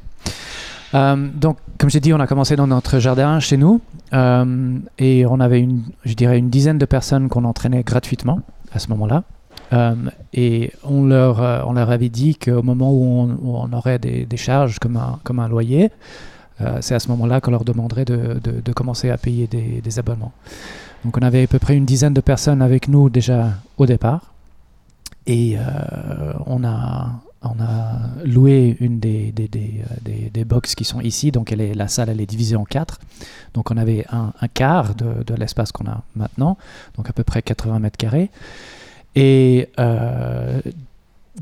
Euh, 0.95 1.29
donc, 1.35 1.59
comme 1.79 1.91
j'ai 1.91 2.01
dit, 2.01 2.13
on 2.13 2.21
a 2.21 2.27
commencé 2.27 2.57
dans 2.57 2.67
notre 2.67 2.99
jardin 2.99 3.41
chez 3.41 3.57
nous 3.57 3.81
euh, 4.13 4.79
et 4.99 5.25
on 5.27 5.41
avait 5.41 5.61
une, 5.61 5.83
je 6.05 6.15
dirais, 6.15 6.39
une 6.39 6.51
dizaine 6.51 6.79
de 6.79 6.85
personnes 6.85 7.29
qu'on 7.29 7.45
entraînait 7.45 7.83
gratuitement 7.83 8.41
à 8.73 8.79
ce 8.79 8.89
moment-là. 8.89 9.25
Euh, 9.73 9.95
et 10.35 10.73
on 10.85 11.05
leur, 11.05 11.67
on 11.67 11.73
leur 11.73 11.91
avait 11.91 12.11
dit 12.11 12.37
qu'au 12.37 12.63
moment 12.63 12.93
où 12.93 13.31
on, 13.43 13.73
aurait 13.73 13.99
des, 13.99 14.37
charges 14.37 14.79
comme 14.79 14.97
un, 14.97 15.19
comme 15.25 15.39
un 15.39 15.49
loyer, 15.49 15.91
c'est 16.81 16.95
à 16.95 17.01
ce 17.01 17.09
moment-là 17.09 17.41
qu'on 17.41 17.51
leur 17.51 17.65
demanderait 17.65 18.05
de, 18.05 18.73
commencer 18.73 19.11
à 19.11 19.17
payer 19.17 19.49
des, 19.49 19.99
abonnements. 19.99 20.33
Donc 21.05 21.17
on 21.17 21.23
avait 21.23 21.43
à 21.43 21.47
peu 21.49 21.59
près 21.59 21.75
une 21.77 21.87
dizaine 21.87 22.15
de 22.15 22.21
personnes 22.21 22.63
avec 22.63 22.87
nous 22.87 23.11
déjà 23.11 23.55
au 23.79 23.87
départ. 23.87 24.33
Et 25.27 25.57
on, 26.47 26.63
a, 26.63 27.09
on 27.45 27.61
a 27.63 28.25
loué 28.25 28.77
une 28.81 28.99
des, 29.01 29.33
des, 29.33 29.49
des, 29.49 29.83
euh, 29.83 29.95
des, 30.03 30.31
des 30.31 30.45
box 30.45 30.75
qui 30.75 30.85
sont 30.85 31.01
ici. 31.01 31.31
Donc 31.33 31.53
elle 31.53 31.61
est, 31.61 31.75
la 31.75 31.89
salle 31.89 32.09
elle 32.09 32.21
est 32.21 32.27
divisée 32.27 32.57
en 32.57 32.65
quatre. 32.65 33.01
Donc 33.55 33.71
on 33.71 33.77
avait 33.77 34.07
un, 34.11 34.33
quart 34.55 34.95
de, 34.95 35.35
l'espace 35.35 35.73
qu'on 35.73 35.87
a 35.87 36.03
maintenant, 36.17 36.57
donc 36.97 37.09
à 37.09 37.13
peu 37.13 37.25
près 37.25 37.43
80 37.43 37.79
mètres 37.79 37.97
carrés. 37.97 38.31
Et 39.15 39.69
euh, 39.79 40.61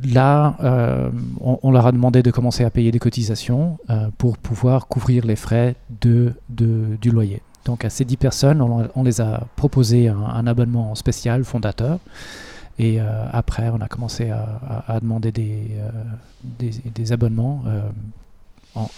là, 0.04 0.56
euh, 0.62 1.10
on, 1.40 1.70
leur 1.70 1.86
a 1.86 1.92
demandé 1.92 2.22
de 2.22 2.30
commencer 2.30 2.64
à 2.64 2.70
payer 2.70 2.90
des 2.90 2.98
cotisations 2.98 3.78
pour 4.18 4.38
pouvoir 4.38 4.86
couvrir 4.88 5.24
les 5.24 5.36
frais 5.36 5.76
de, 6.00 6.32
de- 6.48 6.96
du 7.00 7.10
loyer. 7.10 7.42
Donc 7.64 7.84
à 7.84 7.90
ces 7.90 8.04
10 8.04 8.16
personnes, 8.16 8.62
on, 8.62 9.02
les 9.02 9.20
a 9.20 9.46
proposé 9.56 10.08
un 10.08 10.46
abonnement 10.46 10.94
spécial 10.94 11.44
fondateur. 11.44 11.98
Et 12.82 12.98
euh, 13.00 13.04
après, 13.32 13.68
on 13.76 13.80
a 13.82 13.88
commencé 13.88 14.30
à, 14.30 14.46
à- 14.88 14.94
à 14.96 15.00
demander 15.00 15.32
des, 15.32 15.68
euh, 15.78 15.90
des, 16.58 16.70
des 16.94 17.12
abonnements 17.12 17.62
euh, 17.66 17.82
en, 18.74 18.82
en- 18.82 18.88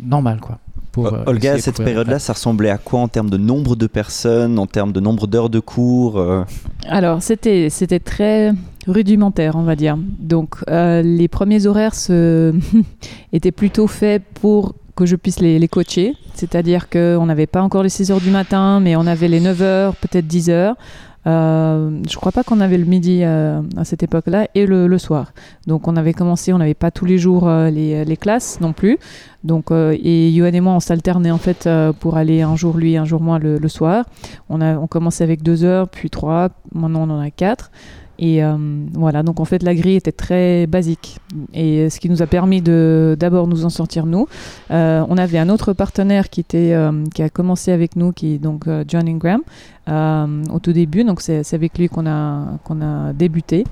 normal, 0.00 0.38
quoi. 0.40 0.58
pour, 0.92 1.08
euh, 1.12 1.24
Olga, 1.26 1.52
à 1.54 1.58
cette 1.58 1.76
période-là, 1.76 2.18
ça 2.18 2.32
ressemblait 2.32 2.70
à 2.70 2.78
quoi 2.78 3.00
en 3.00 3.08
termes 3.08 3.28
de 3.28 3.36
nombre 3.36 3.76
de 3.76 3.86
personnes, 3.86 4.58
en 4.58 4.66
termes 4.66 4.92
de 4.92 5.00
nombre 5.00 5.26
d'heures 5.26 5.50
de 5.50 5.60
cours 5.60 6.18
euh, 6.18 6.44
Alors, 6.88 7.22
c'était, 7.22 7.68
c'était 7.68 8.00
très 8.00 8.52
rudimentaire, 8.86 9.56
on 9.56 9.62
va 9.64 9.76
dire. 9.76 9.96
Donc, 10.18 10.54
euh, 10.70 11.02
les 11.02 11.28
premiers 11.28 11.66
horaires 11.66 11.94
se... 11.94 12.54
étaient 13.34 13.52
plutôt 13.52 13.88
faits 13.88 14.22
pour 14.40 14.74
que 14.96 15.04
je 15.04 15.16
puisse 15.16 15.40
les, 15.40 15.58
les 15.58 15.68
coacher. 15.68 16.14
C'est-à-dire 16.34 16.88
qu'on 16.88 17.26
n'avait 17.26 17.46
pas 17.46 17.62
encore 17.62 17.82
les 17.82 17.88
6 17.90 18.10
heures 18.10 18.20
du 18.20 18.30
matin, 18.30 18.80
mais 18.80 18.96
on 18.96 19.06
avait 19.06 19.28
les 19.28 19.40
9 19.40 19.60
heures, 19.62 19.96
peut-être 19.96 20.26
10 20.26 20.48
heures. 20.50 20.76
Euh, 21.26 22.00
je 22.08 22.16
crois 22.16 22.32
pas 22.32 22.42
qu'on 22.42 22.60
avait 22.60 22.78
le 22.78 22.84
midi 22.84 23.20
euh, 23.22 23.62
à 23.76 23.84
cette 23.84 24.02
époque-là 24.02 24.48
et 24.54 24.66
le, 24.66 24.98
soir. 24.98 25.32
Donc 25.66 25.88
on 25.88 25.96
avait 25.96 26.12
commencé, 26.12 26.52
on 26.52 26.58
n'avait 26.58 26.74
pas 26.74 26.90
tous 26.90 27.04
les 27.04 27.18
jours 27.18 27.48
euh, 27.48 27.70
les, 27.70 28.16
classes 28.16 28.60
non 28.60 28.72
plus. 28.72 28.98
Donc 29.44 29.70
et 29.72 30.32
Johan 30.32 30.52
et 30.52 30.60
moi 30.60 30.74
on 30.74 30.80
s'alternait 30.80 31.30
en 31.30 31.38
fait 31.38 31.68
pour 32.00 32.16
aller 32.16 32.42
un 32.42 32.54
jour 32.56 32.76
lui, 32.76 32.96
un 32.96 33.04
jour 33.04 33.20
moi 33.20 33.38
le, 33.38 33.58
le 33.58 33.68
soir. 33.68 34.04
On 34.48 34.60
a 34.60 34.76
on 34.76 34.86
commençait 34.86 35.24
avec 35.24 35.42
deux 35.42 35.64
heures, 35.64 35.88
puis 35.88 36.10
trois. 36.10 36.50
Maintenant 36.72 37.08
on 37.08 37.10
en 37.10 37.20
a 37.20 37.30
quatre. 37.30 37.70
Et 38.18 38.44
euh, 38.44 38.56
voilà, 38.92 39.22
donc 39.22 39.40
en 39.40 39.44
fait 39.44 39.62
la 39.62 39.74
grille 39.74 39.96
était 39.96 40.12
très 40.12 40.66
basique. 40.66 41.18
Et 41.54 41.88
ce 41.90 41.98
qui 41.98 42.08
nous 42.08 42.22
a 42.22 42.26
permis 42.26 42.60
de 42.60 43.16
d'abord 43.18 43.46
nous 43.46 43.64
en 43.64 43.70
sortir 43.70 44.06
nous. 44.06 44.28
Euh, 44.70 45.04
on 45.08 45.16
avait 45.16 45.38
un 45.38 45.48
autre 45.48 45.72
partenaire 45.72 46.28
qui 46.30 46.40
était 46.40 46.72
euh, 46.74 47.04
qui 47.14 47.22
a 47.22 47.30
commencé 47.30 47.72
avec 47.72 47.96
nous, 47.96 48.12
qui 48.12 48.34
est 48.34 48.38
donc 48.38 48.68
euh, 48.68 48.84
John 48.86 49.08
Ingram 49.08 49.40
euh, 49.88 50.44
au 50.52 50.58
tout 50.58 50.72
début. 50.72 51.04
Donc 51.04 51.20
c'est 51.20 51.54
avec 51.54 51.78
lui 51.78 51.88
qu'on 51.88 52.06
a 52.06 52.58
qu'on 52.64 52.82
a 52.82 53.12
débuté, 53.12 53.64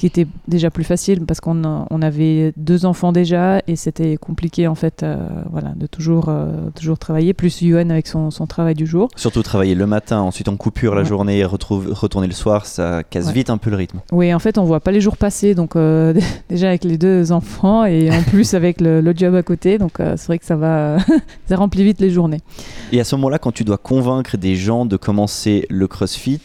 qui 0.00 0.06
était 0.06 0.26
déjà 0.48 0.70
plus 0.70 0.82
facile 0.84 1.26
parce 1.26 1.40
qu'on 1.42 1.62
on 1.90 2.00
avait 2.02 2.54
deux 2.56 2.86
enfants 2.86 3.12
déjà 3.12 3.60
et 3.66 3.76
c'était 3.76 4.16
compliqué 4.16 4.66
en 4.66 4.74
fait, 4.74 5.02
euh, 5.02 5.18
voilà, 5.52 5.74
de 5.76 5.86
toujours 5.86 6.30
euh, 6.30 6.70
toujours 6.74 6.98
travailler. 6.98 7.34
Plus 7.34 7.60
Yuan 7.60 7.90
avec 7.90 8.06
son, 8.06 8.30
son 8.30 8.46
travail 8.46 8.74
du 8.74 8.86
jour. 8.86 9.08
Surtout 9.14 9.42
travailler 9.42 9.74
le 9.74 9.86
matin, 9.86 10.20
ensuite 10.22 10.48
en 10.48 10.56
coupure 10.56 10.94
la 10.94 11.02
Ouais. 11.02 11.06
journée 11.06 11.38
et 11.40 11.44
retrouve- 11.44 11.92
retourner 11.92 12.28
le 12.28 12.32
soir, 12.32 12.64
ça 12.64 13.02
casse 13.02 13.26
Ouais. 13.26 13.32
vite 13.34 13.50
un 13.50 13.58
peu 13.58 13.68
le 13.68 13.76
rythme. 13.76 14.00
Oui, 14.10 14.32
en 14.32 14.38
fait, 14.38 14.56
on 14.56 14.64
voit 14.64 14.80
pas 14.80 14.90
les 14.90 15.02
jours 15.02 15.18
passer, 15.18 15.54
donc 15.54 15.76
euh, 15.76 16.14
déjà 16.48 16.68
avec 16.68 16.84
les 16.84 16.96
deux 16.96 17.30
enfants 17.30 17.84
et 17.84 18.10
en 18.10 18.22
plus 18.30 18.54
avec 18.54 18.80
le, 18.80 19.02
le 19.02 19.12
job 19.14 19.34
à 19.34 19.42
côté, 19.42 19.76
donc 19.76 19.98
c'est 19.98 20.26
vrai 20.28 20.38
que 20.38 20.46
ça 20.46 20.56
va, 20.56 20.96
ça 21.46 21.56
remplit 21.56 21.84
vite 21.84 22.00
les 22.00 22.08
journées. 22.10 22.40
Et 22.92 23.00
à 23.00 23.04
ce 23.04 23.14
moment-là, 23.16 23.38
quand 23.38 23.52
tu 23.52 23.64
dois 23.64 23.76
convaincre 23.76 24.38
des 24.38 24.56
gens 24.56 24.86
de 24.86 24.96
commencer 24.96 25.66
le 25.68 25.86
CrossFit, 25.86 26.40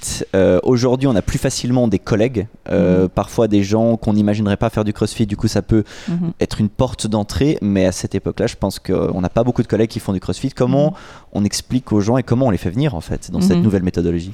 aujourd'hui 0.64 1.08
on 1.08 1.16
a 1.16 1.22
plus 1.22 1.38
facilement 1.40 1.88
des 1.88 2.00
collègues, 2.00 2.48
Mhm. 2.70 3.08
Parfois 3.46 3.58
des 3.60 3.64
gens 3.64 3.98
qu'on 3.98 4.14
n'imaginerait 4.14 4.58
pas 4.58 4.70
faire 4.70 4.84
du 4.84 4.94
CrossFit, 4.94 5.26
du 5.28 5.38
coup 5.38 5.48
ça 5.48 5.62
peut 5.62 5.84
Mhm. 6.08 6.32
être 6.40 6.60
une 6.60 6.70
porte 6.70 7.08
d'entrée, 7.08 7.58
mais 7.62 7.86
à 7.86 7.92
cette 7.92 8.16
époque-là, 8.16 8.48
je 8.48 8.56
pense 8.56 8.80
qu'on 8.80 9.22
n'a 9.22 9.30
pas 9.30 9.44
beaucoup 9.44 9.62
de 9.62 9.68
collègues 9.68 9.90
qui 9.90 10.00
font 10.00 10.14
du 10.14 10.20
CrossFit. 10.20 10.50
Comment 10.52 10.88
Mhm. 10.92 10.94
on 11.34 11.46
explique 11.46 11.92
aux 11.92 12.02
gens 12.02 12.18
et 12.18 12.24
comment 12.24 12.48
on 12.48 12.52
les 12.52 12.58
fait 12.58 12.72
venir 12.72 12.96
en 12.96 13.02
fait 13.02 13.30
dans 13.32 13.42
cette 13.42 13.58
Mhm. 13.58 13.64
nouvelle 13.64 13.84
méthodologie? 13.84 14.32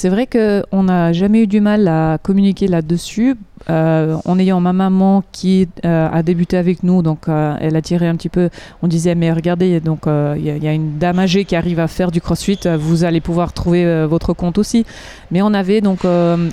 C'est 0.00 0.10
vrai 0.10 0.28
qu'on 0.28 0.84
n'a 0.84 1.12
jamais 1.12 1.42
eu 1.42 1.46
du 1.48 1.60
mal 1.60 1.88
à 1.88 2.18
communiquer 2.22 2.68
là-dessus. 2.68 3.34
euh, 3.68 4.16
en 4.24 4.38
ayant 4.38 4.60
ma 4.60 4.72
maman 4.72 5.24
qui 5.32 5.68
euh, 5.84 6.08
a 6.12 6.22
débuté 6.22 6.56
avec 6.56 6.84
nous, 6.84 7.02
donc 7.02 7.28
euh, 7.28 7.56
elle 7.60 7.74
a 7.74 7.82
tiré 7.82 8.06
un 8.06 8.14
petit 8.14 8.28
peu. 8.28 8.48
On 8.80 8.86
disait 8.86 9.16
mais 9.16 9.32
regardez, 9.32 9.80
donc 9.80 10.02
il 10.06 10.42
y, 10.44 10.68
a- 10.68 10.72
une 10.72 10.98
dame 10.98 11.18
âgée 11.18 11.44
qui 11.44 11.56
arrive 11.56 11.80
à 11.80 11.88
faire 11.88 12.12
du 12.12 12.20
CrossFit, 12.20 12.60
vous 12.78 13.02
allez 13.02 13.20
pouvoir 13.20 13.52
trouver 13.52 14.06
votre 14.06 14.34
compte 14.34 14.56
aussi. 14.58 14.86
Mais 15.32 15.42
on 15.42 15.52
avait 15.52 15.80
donc 15.80 16.00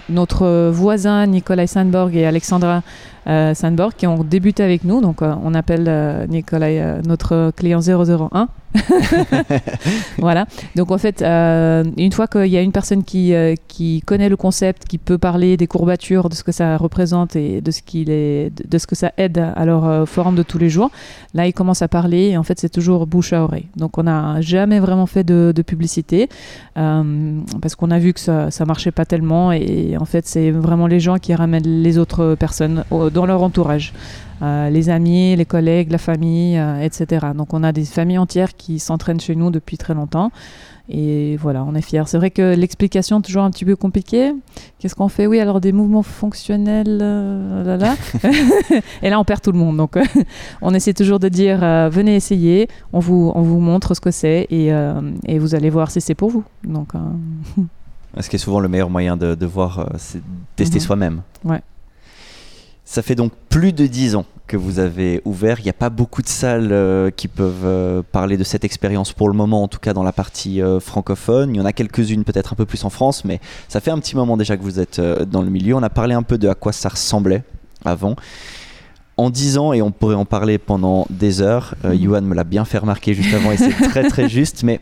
notre 0.10 0.72
voisin 0.72 1.28
Nicolas 1.28 1.68
Sandborg 1.68 2.16
et 2.16 2.25
Alexandra 2.25 2.82
Sandborg 3.28 3.94
qui 3.96 4.08
ont 4.08 4.24
débuté 4.24 4.64
avec 4.64 4.84
nous. 4.84 5.02
Donc 5.02 5.22
on 5.22 5.54
appelle 5.54 6.25
Nicolas 6.30 7.02
notre 7.04 7.52
client 7.56 7.80
001. 7.82 8.48
voilà. 10.17 10.46
Donc 10.75 10.91
en 10.91 10.98
fait, 10.98 11.22
euh, 11.22 11.84
une 11.98 12.12
fois 12.12 12.27
qu'il 12.27 12.48
y 12.48 12.58
a 12.58 12.62
une 12.62 12.72
personne 12.72 13.03
qui, 13.03 13.34
euh, 13.34 13.55
qui 13.67 14.01
connaît 14.05 14.29
le 14.29 14.38
concept, 14.38 14.86
qui 14.86 14.98
peut 14.98 15.17
parler 15.17 15.58
des 15.58 15.67
courbatures, 15.67 16.29
de 16.29 16.36
ce 16.36 16.44
que 16.44 16.51
ça 16.51 16.77
représente 16.77 17.36
et 17.36 17.62
de 17.62 17.72
ce, 17.72 17.82
qu'il 17.82 18.10
est, 18.10 18.51
de, 18.67 18.77
ce 18.77 18.88
que 18.88 18.96
ça 18.96 19.12
aide 19.17 19.38
à 19.55 19.65
leur 19.65 19.86
euh, 19.86 20.05
forum 20.05 20.36
de 20.36 20.44
tous 20.44 20.58
les 20.58 20.70
jours, 20.70 20.91
là, 21.34 21.48
ils 21.48 21.53
commencent 21.53 21.82
à 21.82 21.88
parler 21.88 22.29
et 22.29 22.38
en 22.38 22.44
fait, 22.44 22.60
c'est 22.60 22.70
toujours 22.70 23.08
bouche 23.08 23.34
à 23.34 23.44
oreille. 23.44 23.67
Donc 23.75 23.98
on 23.98 24.03
n'a 24.03 24.41
jamais 24.41 24.79
vraiment 24.79 25.05
fait 25.05 25.24
de, 25.24 25.53
publicité 25.65 26.29
euh, 26.77 27.39
parce 27.60 27.75
qu'on 27.75 27.89
a 27.89 27.98
vu 27.98 28.13
que 28.13 28.20
ça, 28.20 28.51
ça 28.51 28.65
marchait 28.65 28.91
pas 28.91 29.05
tellement 29.05 29.51
et 29.51 29.96
en 30.00 30.05
fait, 30.05 30.27
c'est 30.27 30.51
vraiment 30.51 30.86
les 30.86 31.00
gens 31.00 31.17
qui 31.17 31.34
ramènent 31.34 31.63
les 31.63 31.98
autres 31.98 32.36
personnes 32.36 32.84
dans 32.91 33.25
leur 33.25 33.41
entourage. 33.41 33.94
Euh, 34.42 34.70
les 34.70 34.89
amis, 34.89 35.36
les 35.36 35.46
collègues, 35.46 35.92
la 35.92 35.98
famille, 35.98 36.58
euh, 36.58 36.82
etc. 36.82 37.27
Donc 37.36 37.54
on 37.54 37.63
a 37.63 37.72
des 37.72 37.86
familles 37.86 38.18
entières 38.18 38.56
qui 38.56 38.80
s'entraînent 38.80 39.20
chez 39.22 39.36
nous 39.36 39.50
depuis 39.50 39.77
très 39.77 39.94
longtemps. 39.94 40.32
Et 40.88 41.36
voilà, 41.38 41.63
on 41.63 41.74
est 41.74 41.82
fiers. 41.82 42.04
C'est 42.06 42.18
vrai 42.18 42.30
que 42.30 42.54
l'explication 42.54 43.18
est 43.20 43.22
toujours 43.24 43.42
un 43.44 43.50
petit 43.50 43.65
peu 43.65 43.75
compliquée. 43.75 44.34
Qu'est-ce 44.77 44.94
qu'on 44.94 45.08
fait? 45.08 45.25
Oui, 45.25 45.39
alors 45.39 45.60
des 45.60 45.72
mouvements 45.72 46.04
fonctionnels, 46.04 47.00
euh, 47.01 47.63
là, 47.63 47.77
là. 47.77 47.96
et 49.01 49.10
là 49.10 49.20
on 49.20 49.24
perd 49.24 49.42
tout 49.42 49.51
le 49.51 49.58
monde. 49.58 49.77
Donc 49.77 49.98
on 50.62 50.74
essaie 50.74 50.94
toujours 50.94 51.20
de 51.20 51.27
dire 51.30 51.63
euh, 51.63 51.89
venez 51.92 52.15
essayer, 52.15 52.68
on 52.94 53.00
vous, 53.00 53.32
on 53.34 53.42
vous 53.42 53.60
montre 53.60 53.96
ce 53.96 54.01
que 54.01 54.12
c'est 54.12 54.48
et, 54.51 54.72
euh, 54.74 55.01
et 55.25 55.39
vous 55.39 55.56
allez 55.56 55.70
voir 55.72 55.89
si 55.89 56.01
c'est 56.01 56.13
pour 56.15 56.30
vous. 56.30 56.44
Donc 56.63 56.89
Ce 58.20 58.30
qui 58.30 58.36
est 58.36 58.39
souvent 58.39 58.60
le 58.60 58.68
meilleur 58.68 58.89
moyen 58.89 59.18
de, 59.18 59.34
de 59.34 59.46
voir, 59.46 59.89
c'est 59.98 60.22
tester 60.56 60.77
Mhm. 60.80 60.82
soi-même. 60.86 61.22
Ouais. 61.44 61.62
Ça 62.86 63.01
fait 63.01 63.15
donc 63.15 63.34
plus 63.50 63.74
de 63.74 63.88
10 63.88 64.15
ans 64.15 64.25
que 64.46 64.58
vous 64.58 64.77
avez 64.77 65.20
ouvert. 65.25 65.60
Il 65.60 65.63
n'y 65.63 65.72
a 65.72 65.74
pas 65.74 65.89
beaucoup 65.89 66.22
de 66.22 66.27
salles 66.27 66.70
euh, 66.72 67.10
qui 67.10 67.27
peuvent 67.27 67.65
euh, 67.65 68.04
parler 68.12 68.38
de 68.38 68.44
cette 68.44 68.63
expérience 68.63 69.12
pour 69.12 69.27
le 69.27 69.34
moment, 69.34 69.63
en 69.63 69.68
tout 69.68 69.80
cas 69.80 69.94
dans 69.94 70.04
la 70.04 70.12
partie 70.12 70.62
euh, 70.62 70.80
francophone. 70.80 71.56
Il 71.56 71.58
y 71.58 71.62
en 71.62 71.65
a 71.65 71.74
quelques-unes 71.74 72.24
peut-être 72.24 72.54
un 72.54 72.56
peu 72.56 72.68
plus 72.68 72.84
en 72.84 72.92
France, 72.92 73.25
mais 73.25 73.39
ça 73.68 73.80
fait 73.80 73.89
un 73.89 73.98
petit 73.98 74.15
moment 74.15 74.38
déjà 74.38 74.56
que 74.56 74.62
vous 74.62 74.80
êtes 74.80 75.01
dans 75.01 75.42
le 75.42 75.50
milieu. 75.50 75.75
On 75.75 75.82
a 75.82 75.89
parlé 75.89 76.13
un 76.13 76.22
peu 76.22 76.38
de 76.38 76.48
à 76.48 76.54
quoi 76.54 76.72
ça 76.72 76.89
ressemblait 76.89 77.44
avant. 77.84 78.15
En 79.18 79.32
10 79.32 79.58
ans, 79.58 79.74
et 79.74 79.82
on 79.82 79.92
pourrait 79.92 80.15
en 80.15 80.25
parler 80.25 80.60
pendant 80.60 81.08
des 81.10 81.42
heures, 81.42 81.74
Yuan 81.86 82.24
me 82.24 82.36
l'a 82.36 82.44
bien 82.44 82.65
fait 82.65 82.77
remarquer 82.77 83.13
juste 83.13 83.34
avant 83.34 83.51
et 83.51 83.58
c'est 83.58 83.72
très 83.72 84.10
très 84.10 84.30
juste, 84.30 84.63
mais 84.63 84.82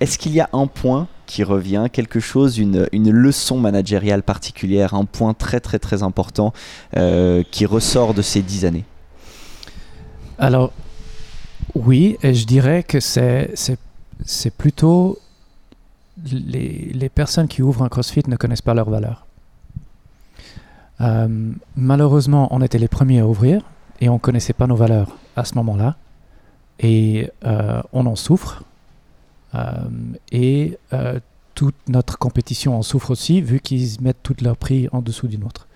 est-ce 0.00 0.18
qu'il 0.18 0.32
y 0.32 0.40
a 0.40 0.48
un 0.52 0.66
point 0.66 1.06
qui 1.30 1.44
revient, 1.44 1.86
quelque 1.92 2.18
chose, 2.18 2.58
une, 2.58 2.88
une, 2.90 3.12
leçon 3.12 3.56
managériale 3.56 4.24
particulière, 4.24 4.94
un 4.94 5.04
point 5.04 5.32
très 5.32 5.60
très 5.60 5.78
très 5.78 6.02
important 6.02 6.52
euh, 6.96 7.44
qui 7.52 7.66
ressort 7.66 8.14
de 8.14 8.20
ces 8.20 8.42
dix 8.42 8.64
années 8.64 8.84
Alors, 10.38 10.72
oui, 11.76 12.18
et 12.24 12.34
je 12.34 12.46
dirais 12.46 12.82
que 12.82 12.98
c'est, 12.98 13.52
c'est, 14.24 14.50
plutôt 14.50 15.20
les, 16.24 16.90
les, 16.92 17.08
personnes 17.08 17.46
qui 17.46 17.62
ouvrent 17.62 17.84
un 17.84 17.88
CrossFit 17.88 18.24
ne 18.26 18.34
connaissent 18.34 18.60
pas 18.60 18.74
leurs 18.74 18.90
valeurs. 18.90 19.24
Euh, 21.00 21.52
malheureusement, 21.76 22.48
on 22.50 22.60
était 22.60 22.78
les 22.78 22.88
premiers 22.88 23.20
à 23.20 23.26
ouvrir 23.28 23.62
et 24.00 24.08
on 24.08 24.14
ne 24.14 24.18
connaissait 24.18 24.52
pas 24.52 24.66
nos 24.66 24.76
valeurs 24.76 25.16
à 25.36 25.44
ce 25.44 25.54
moment-là. 25.54 25.94
Et 26.80 27.30
euh, 27.44 27.80
on 27.92 28.04
en 28.06 28.16
souffre 28.16 28.64
et 30.32 30.78
euh, 30.92 31.18
toute 31.54 31.74
notre 31.88 32.18
compétition 32.18 32.76
en 32.76 32.82
souffre 32.82 33.10
aussi, 33.10 33.40
vu 33.40 33.60
qu'ils 33.60 34.00
mettent 34.00 34.22
tout 34.22 34.36
leur 34.42 34.56
prix 34.56 34.88
en 34.92 35.02
dessous 35.02 35.26
d'une 35.26 35.44
autre. 35.44 35.66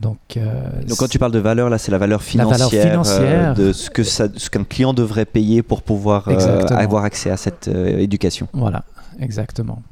Donc, 0.00 0.18
euh, 0.36 0.82
Donc, 0.86 0.98
quand 0.98 1.08
tu 1.08 1.18
parles 1.18 1.32
de 1.32 1.38
valeur, 1.40 1.68
là, 1.70 1.78
c'est 1.78 1.90
la 1.90 1.98
valeur 1.98 2.22
financière, 2.22 3.54
de 3.54 3.72
ce 3.72 3.90
que 3.90 4.04
ça, 4.04 4.28
ce 4.36 4.48
qu'un 4.48 4.64
client 4.64 4.94
devrait 4.94 5.24
payer 5.24 5.62
pour 5.62 5.82
pouvoir 5.82 6.28
avoir 6.70 7.04
accès 7.04 7.30
à 7.30 7.36
cette 7.36 7.68
éducation. 7.68 8.48
Voilà, 8.52 8.84
exactement. 9.18 9.82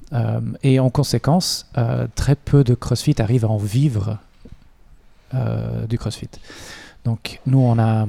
et 0.63 0.79
en 0.79 0.91
conséquence, 0.91 1.67
très 2.15 2.37
peu 2.37 2.63
de 2.63 2.75
CrossFit 2.75 3.17
arrivent 3.19 3.45
à 3.45 3.49
en 3.49 3.59
vivre 3.59 4.19
du 5.89 5.99
CrossFit. 5.99 6.31
Donc, 7.05 7.41
nous, 7.47 7.59
on 7.59 7.77
a 7.79 8.07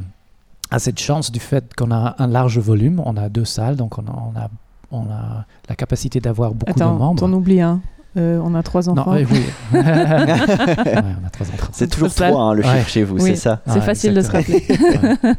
à 0.70 0.80
cette 0.80 1.00
chance 1.00 1.32
du 1.32 1.40
fait 1.40 1.74
qu'on 1.76 1.92
a 1.92 2.16
un 2.20 2.28
large 2.28 2.60
volume, 2.60 3.02
on 3.06 3.18
a 3.18 3.30
deux 3.30 3.46
salles, 3.46 3.76
donc 3.76 3.98
on 3.98 4.06
on 4.08 4.40
a 4.40 4.50
on 4.92 5.04
a 5.04 5.46
la 5.70 5.76
capacité 5.76 6.20
d'avoir 6.20 6.54
beaucoup 6.54 6.78
de 6.78 6.84
membres. 6.84 7.20
T'en 7.20 7.34
oublies 7.34 7.62
un. 7.62 7.82
Euh, 8.18 8.42
on 8.44 8.56
a 8.56 8.64
trois 8.64 8.90
enfants. 8.90 9.14
Non, 9.14 9.18
oui. 9.18 9.44
on 9.74 9.78
a 9.78 11.30
trois 11.32 11.48
enfants. 11.48 11.70
C'est 11.72 11.88
toujours 11.88 12.14
trois 12.14 12.42
hein, 12.42 12.54
le 12.54 12.64
chiffre 12.64 12.90
chez 12.90 13.04
vous, 13.04 13.20
c'est 13.20 13.36
ça. 13.36 13.62
C'est 13.68 13.82
facile 13.82 14.14
de 14.14 14.22
se 14.22 14.32
rappeler. 14.32 14.66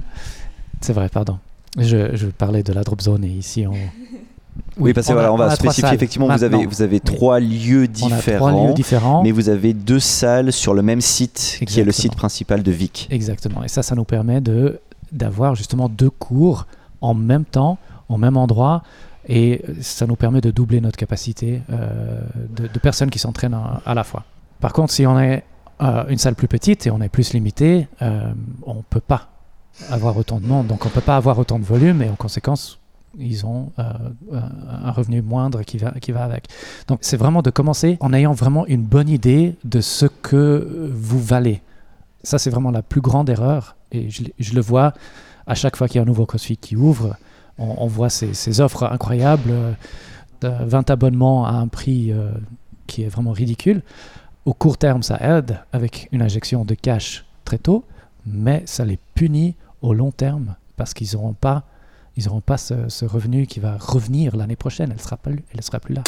c'est 0.80 0.92
vrai, 0.92 1.08
pardon. 1.08 1.38
Je, 1.76 2.16
je, 2.16 2.26
parlais 2.26 2.62
de 2.62 2.72
la 2.72 2.82
drop 2.82 3.00
zone 3.00 3.24
et 3.24 3.28
ici 3.28 3.66
on. 3.66 3.74
Oui, 4.78 4.92
parce 4.92 5.06
que 5.06 5.12
voilà, 5.12 5.32
on, 5.32 5.36
va 5.36 5.54
spécifier 5.54 5.94
effectivement, 5.94 6.28
vous 6.28 6.44
avez, 6.44 6.66
vous 6.66 6.82
avez 6.82 7.00
trois 7.00 7.40
lieux 7.40 7.86
différents, 7.86 8.50
trois 8.50 8.66
lieux 8.66 8.74
différents, 8.74 9.22
mais 9.22 9.30
vous 9.30 9.48
avez 9.48 9.72
deux 9.72 10.00
salles 10.00 10.52
sur 10.52 10.74
le 10.74 10.82
même 10.82 11.00
site, 11.00 11.60
qui 11.66 11.80
est 11.80 11.84
le 11.84 11.92
site 11.92 12.16
principal 12.16 12.62
de 12.62 12.70
Vic. 12.70 13.08
Exactement, 13.10 13.62
et 13.64 13.68
ça, 13.68 13.82
ça 13.82 13.94
nous 13.94 14.04
permet 14.04 14.40
de 14.40 14.80
d'avoir 15.10 15.54
justement 15.54 15.88
deux 15.88 16.10
cours 16.10 16.66
en 17.00 17.14
même 17.14 17.44
temps, 17.44 17.78
au 18.08 18.18
même 18.18 18.36
endroit, 18.36 18.82
et 19.28 19.62
ça 19.80 20.06
nous 20.06 20.16
permet 20.16 20.40
de 20.40 20.50
doubler 20.50 20.80
notre 20.80 20.96
capacité 20.96 21.60
euh, 21.70 22.20
de, 22.50 22.78
personnes 22.78 23.10
qui 23.10 23.18
s'entraînent 23.18 23.58
à, 23.84 23.94
la 23.94 24.02
fois. 24.02 24.24
Par 24.60 24.72
contre, 24.72 24.92
si 24.92 25.06
on 25.06 25.20
est 25.20 25.44
euh, 25.82 26.04
une 26.08 26.18
salle 26.18 26.34
plus 26.34 26.48
petite 26.48 26.86
et 26.86 26.90
on 26.90 27.00
est 27.02 27.10
plus 27.10 27.34
limité, 27.34 27.88
euh, 28.00 28.32
on 28.64 28.76
ne 28.76 28.82
peut 28.88 29.00
pas 29.00 29.28
avoir 29.90 30.16
autant 30.16 30.40
de 30.40 30.46
monde. 30.46 30.66
Donc 30.66 30.86
on 30.86 30.88
ne 30.88 30.94
peut 30.94 31.02
pas 31.02 31.16
avoir 31.16 31.38
autant 31.38 31.58
de 31.58 31.64
volume 31.64 32.02
et 32.02 32.08
en 32.08 32.16
conséquence, 32.16 32.80
ils 33.18 33.44
ont 33.46 33.72
un 33.76 34.90
revenu 34.92 35.22
moindre 35.22 35.62
qui 35.62 35.78
va, 35.78 35.92
qui 35.92 36.12
va 36.12 36.24
avec. 36.24 36.46
Donc 36.86 37.00
c'est 37.02 37.16
vraiment 37.16 37.42
de 37.42 37.50
commencer 37.50 37.96
en 38.00 38.12
ayant 38.12 38.32
vraiment 38.32 38.66
une 38.66 38.82
bonne 38.82 39.08
idée 39.08 39.56
de 39.64 39.80
ce 39.80 40.06
que 40.06 40.90
vous 40.92 41.20
valez. 41.20 41.62
Ça, 42.22 42.38
c'est 42.38 42.50
vraiment 42.50 42.70
la 42.70 42.82
plus 42.82 43.00
grande 43.00 43.28
erreur. 43.28 43.76
Et 43.92 44.10
je, 44.10 44.24
je 44.38 44.54
le 44.54 44.60
vois 44.60 44.92
à 45.46 45.54
chaque 45.54 45.76
fois 45.76 45.88
qu'il 45.88 45.96
y 45.96 45.98
a 45.98 46.02
un 46.02 46.06
nouveau 46.06 46.26
CrossFit 46.26 46.58
qui 46.58 46.76
ouvre 46.76 47.16
on, 47.58 47.86
voit 47.86 48.10
ces, 48.10 48.60
offres 48.60 48.84
incroyables, 48.84 49.50
euh, 49.50 49.72
de 50.40 50.48
20 50.48 50.90
abonnements 50.90 51.46
à 51.46 51.52
un 51.52 51.68
prix 51.68 52.12
euh, 52.12 52.30
qui 52.86 53.02
est 53.02 53.08
vraiment 53.08 53.32
ridicule. 53.32 53.82
Au 54.44 54.54
court 54.54 54.78
terme, 54.78 55.02
ça 55.02 55.18
aide 55.20 55.58
avec 55.72 56.08
une 56.12 56.22
injection 56.22 56.64
de 56.64 56.74
cash 56.74 57.24
très 57.44 57.58
tôt, 57.58 57.84
mais 58.26 58.62
ça 58.66 58.84
les 58.84 58.98
punit 59.14 59.56
au 59.82 59.92
long 59.92 60.10
terme 60.10 60.54
parce 60.76 60.94
qu'ils 60.94 61.08
n'auront 61.14 61.34
pas, 61.34 61.64
ils 62.16 62.28
pas 62.44 62.56
ce, 62.56 63.04
revenu 63.04 63.46
qui 63.46 63.60
va 63.60 63.76
revenir 63.78 64.36
l'année 64.36 64.56
prochaine. 64.56 64.90
Elle 64.90 64.96
ne 64.96 65.02
sera, 65.02 65.18
elle 65.26 65.62
sera 65.62 65.80
plus 65.80 65.94
là. 65.94 66.02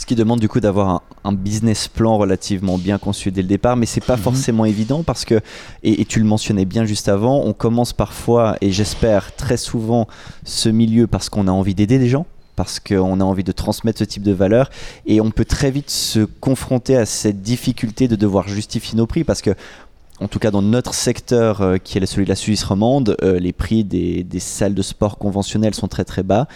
Ce 0.00 0.06
qui 0.06 0.14
demande 0.14 0.40
du 0.40 0.48
coup 0.48 0.60
d'avoir 0.60 1.02
un, 1.24 1.32
business 1.34 1.86
plan 1.86 2.16
relativement 2.16 2.78
bien 2.78 2.96
conçu 2.96 3.30
dès 3.30 3.42
le 3.42 3.48
départ, 3.48 3.76
mais 3.76 3.84
c'est 3.84 4.02
pas 4.02 4.16
mhm. 4.16 4.22
forcément 4.22 4.64
évident 4.64 5.02
parce 5.02 5.26
que, 5.26 5.42
et, 5.82 6.06
tu 6.06 6.20
le 6.20 6.24
mentionnais 6.24 6.64
bien 6.64 6.86
juste 6.86 7.10
avant, 7.10 7.42
on 7.44 7.52
commence 7.52 7.92
parfois, 7.92 8.56
et 8.62 8.72
j'espère 8.72 9.36
très 9.36 9.58
souvent, 9.58 10.08
ce 10.42 10.70
milieu 10.70 11.06
parce 11.06 11.28
qu'on 11.28 11.46
a 11.48 11.50
envie 11.50 11.74
d'aider 11.74 11.98
des 11.98 12.08
gens 12.08 12.24
parce 12.56 12.80
qu'on 12.80 13.20
a 13.20 13.24
envie 13.24 13.44
de 13.44 13.52
transmettre 13.52 13.98
ce 13.98 14.04
type 14.04 14.22
de 14.22 14.32
valeur 14.32 14.70
et 15.04 15.20
on 15.20 15.30
peut 15.30 15.44
très 15.44 15.70
vite 15.70 15.90
se 15.90 16.20
confronter 16.20 16.96
à 16.96 17.04
cette 17.04 17.42
difficulté 17.42 18.08
de 18.08 18.16
devoir 18.16 18.48
justifier 18.48 18.96
nos 18.96 19.06
prix 19.06 19.24
parce 19.24 19.42
que 19.42 19.54
en 20.18 20.28
tout 20.28 20.38
cas 20.38 20.50
dans 20.50 20.60
notre 20.62 20.92
secteur 20.92 21.62
euh, 21.62 21.76
qui 21.78 21.96
est 21.96 22.06
celui 22.06 22.24
de 22.24 22.28
la 22.28 22.36
Suisse 22.36 22.62
romande, 22.64 23.16
euh, 23.22 23.38
les 23.38 23.52
prix 23.52 23.84
des, 23.84 24.22
des, 24.24 24.40
salles 24.40 24.74
de 24.74 24.82
sport 24.82 25.16
conventionnelles 25.16 25.74
sont 25.74 25.88
très 25.88 26.04
très 26.04 26.22
bas 26.22 26.46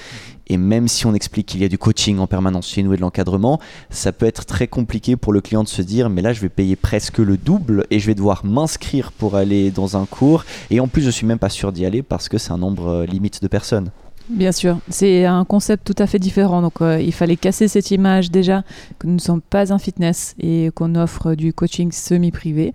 et 0.47 0.57
même 0.57 0.89
si 0.89 1.07
on 1.07 1.15
explique 1.15 1.47
qu'il 1.47 1.61
y 1.61 1.65
a 1.65 1.69
du 1.69 1.79
coaching 1.79 2.19
en 2.19 2.27
permanence 2.27 2.69
chez 2.69 2.83
nous 2.83 2.93
et 2.93 2.97
de 2.97 3.01
l'encadrement, 3.01 3.61
ça 3.91 4.13
peut 4.13 4.27
être 4.27 4.45
très 4.45 4.67
compliqué 4.67 5.17
pour 5.17 5.33
le 5.33 5.41
client 5.41 5.63
de 5.63 5.69
se 5.69 5.83
dire 5.83 6.11
mais 6.11 6.23
là 6.23 6.33
je 6.33 6.41
vais 6.41 6.49
payer 6.49 6.77
presque 6.77 7.19
le 7.19 7.37
double 7.37 7.87
et 7.91 7.99
je 7.99 8.07
vais 8.07 8.15
devoir 8.15 8.45
m'inscrire 8.45 9.13
pour 9.13 9.37
aller 9.37 9.71
dans 9.71 9.97
un 9.97 10.07
cours. 10.07 10.45
Et 10.71 10.81
en 10.81 10.89
plus 10.89 11.03
je 11.03 11.11
suis 11.11 11.27
même 11.27 11.39
pas 11.39 11.49
sûr 11.49 11.73
d'y 11.73 11.87
aller 11.87 12.03
parce 12.03 12.29
que 12.29 12.39
c'est 12.39 12.53
un 12.53 12.59
nombre 12.59 12.89
euh, 12.89 13.07
limite 13.07 13.43
de 13.43 13.49
personnes. 13.49 13.91
Bien 14.31 14.53
sûr, 14.53 14.79
c'est 14.89 15.27
un 15.27 15.45
concept 15.45 15.85
tout 15.85 16.03
à 16.03 16.07
fait 16.07 16.19
différent. 16.19 16.63
Donc, 16.63 16.81
euh, 16.81 16.99
il 16.99 17.13
fallait 17.13 17.37
casser 17.37 17.69
cette 17.69 17.91
image 17.91 18.31
déjà 18.31 18.65
que 18.99 19.07
nous 19.07 19.15
ne 19.15 19.21
sommes 19.21 19.43
pas 19.43 19.71
un 19.71 19.79
fitness 19.79 20.35
et 20.41 20.71
qu'on 20.75 20.95
offre 20.95 21.35
du 21.35 21.53
coaching 21.53 21.93
semi-privé. 21.93 22.73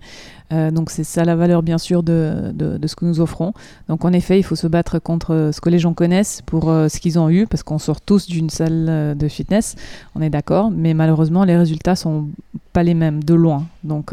Euh, 0.52 0.70
donc, 0.70 0.90
c'est 0.90 1.04
ça 1.04 1.24
la 1.24 1.36
valeur, 1.36 1.62
bien 1.62 1.78
sûr, 1.78 2.02
de, 2.02 2.52
de, 2.52 2.86
ce 2.86 2.96
que 2.96 3.04
nous 3.04 3.20
offrons. 3.20 3.52
Donc, 3.88 4.04
en 4.04 4.12
effet, 4.12 4.38
il 4.38 4.42
faut 4.42 4.56
se 4.56 4.66
battre 4.66 4.98
contre 4.98 5.50
ce 5.52 5.60
que 5.60 5.68
les 5.68 5.78
gens 5.78 5.94
connaissent 5.94 6.42
pour 6.42 6.70
euh, 6.70 6.88
ce 6.88 6.98
qu'ils 6.98 7.18
ont 7.18 7.30
eu, 7.30 7.46
parce 7.46 7.62
qu'on 7.62 7.78
sort 7.78 8.00
tous 8.00 8.26
d'une 8.26 8.50
salle 8.50 9.16
de 9.16 9.28
fitness, 9.28 9.76
on 10.14 10.22
est 10.22 10.30
d'accord, 10.30 10.70
mais 10.70 10.94
malheureusement, 10.94 11.44
les 11.44 11.56
résultats 11.56 11.96
sont 11.96 12.28
pas 12.72 12.82
les 12.82 12.94
mêmes, 12.94 13.22
de 13.22 13.34
loin. 13.34 13.66
Donc, 13.84 14.12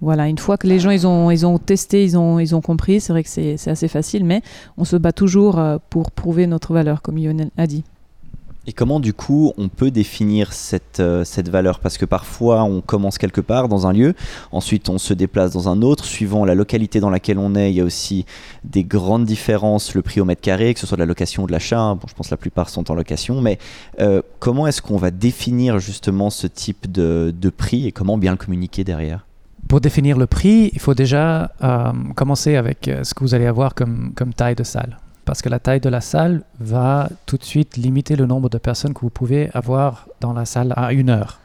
voilà, 0.00 0.28
une 0.28 0.38
fois 0.38 0.56
que 0.56 0.66
les 0.66 0.78
gens 0.78 0.90
ils 0.90 1.06
ont, 1.06 1.30
ils 1.30 1.46
ont 1.46 1.58
testé, 1.58 2.04
ils 2.04 2.16
ont, 2.16 2.38
ils 2.38 2.54
ont 2.54 2.60
compris, 2.60 3.00
c'est 3.00 3.12
vrai 3.12 3.22
que 3.22 3.28
c'est 3.28 3.68
assez 3.68 3.88
facile, 3.88 4.24
mais 4.24 4.42
on 4.76 4.84
se 4.84 4.96
bat 4.96 5.12
toujours 5.12 5.60
pour 5.90 6.10
prouver 6.10 6.46
notre 6.46 6.72
valeur, 6.72 7.02
comme 7.02 7.16
Lionel 7.16 7.50
a 7.56 7.66
dit. 7.66 7.84
Et 8.68 8.74
comment 8.74 9.00
du 9.00 9.14
coup 9.14 9.54
on 9.56 9.70
peut 9.70 9.90
définir 9.90 10.52
cette, 10.52 11.00
euh, 11.00 11.24
cette 11.24 11.48
valeur? 11.48 11.80
Parce 11.80 11.96
que 11.96 12.04
parfois 12.04 12.64
on 12.64 12.82
commence 12.82 13.16
quelque 13.16 13.40
part 13.40 13.66
dans 13.66 13.86
un 13.86 13.94
lieu, 13.94 14.12
ensuite 14.52 14.90
on 14.90 14.98
se 14.98 15.14
déplace 15.14 15.52
dans 15.52 15.70
un 15.70 15.80
autre, 15.80 16.04
suivant 16.04 16.44
la 16.44 16.54
localité 16.54 17.00
dans 17.00 17.08
laquelle 17.08 17.38
on 17.38 17.54
est, 17.54 17.70
il 17.70 17.76
y 17.76 17.80
a 17.80 17.84
aussi 17.84 18.26
des 18.64 18.84
grandes 18.84 19.24
différences, 19.24 19.94
le 19.94 20.02
prix 20.02 20.20
au 20.20 20.26
mètre 20.26 20.42
carré, 20.42 20.74
que 20.74 20.80
ce 20.80 20.86
soit 20.86 20.98
de 20.98 21.00
la 21.00 21.06
location 21.06 21.44
ou 21.44 21.46
de 21.46 21.52
l'achat, 21.52 21.94
bon, 21.94 22.06
je 22.06 22.12
pense 22.12 22.26
que 22.26 22.32
la 22.34 22.36
plupart 22.36 22.68
sont 22.68 22.90
en 22.90 22.94
location, 22.94 23.40
mais 23.40 23.58
euh, 24.00 24.20
comment 24.38 24.66
est-ce 24.66 24.82
qu'on 24.82 24.98
va 24.98 25.10
définir 25.10 25.78
justement 25.78 26.28
ce 26.28 26.46
type 26.46 26.92
de, 26.92 27.32
de 27.34 27.48
prix 27.48 27.86
et 27.86 27.92
comment 27.92 28.18
bien 28.18 28.32
le 28.32 28.36
communiquer 28.36 28.84
derrière? 28.84 29.24
Pour 29.66 29.80
définir 29.80 30.18
le 30.18 30.26
prix, 30.26 30.68
il 30.74 30.78
faut 30.78 30.92
déjà 30.92 31.52
euh, 31.62 31.92
commencer 32.14 32.56
avec 32.56 32.90
ce 33.02 33.14
que 33.14 33.20
vous 33.20 33.34
allez 33.34 33.46
avoir 33.46 33.74
comme, 33.74 34.12
comme 34.14 34.34
taille 34.34 34.56
de 34.56 34.62
salle 34.62 34.98
parce 35.28 35.42
que 35.42 35.50
la 35.50 35.58
taille 35.58 35.80
de 35.80 35.90
la 35.90 36.00
salle 36.00 36.42
va 36.58 37.10
tout 37.26 37.36
de 37.36 37.44
suite 37.44 37.76
limiter 37.76 38.16
le 38.16 38.24
nombre 38.24 38.48
de 38.48 38.56
personnes 38.56 38.94
que 38.94 39.00
vous 39.00 39.10
pouvez 39.10 39.50
avoir 39.52 40.08
dans 40.22 40.32
la 40.32 40.46
salle 40.46 40.72
à 40.74 40.94
une 40.94 41.10
heure. 41.10 41.40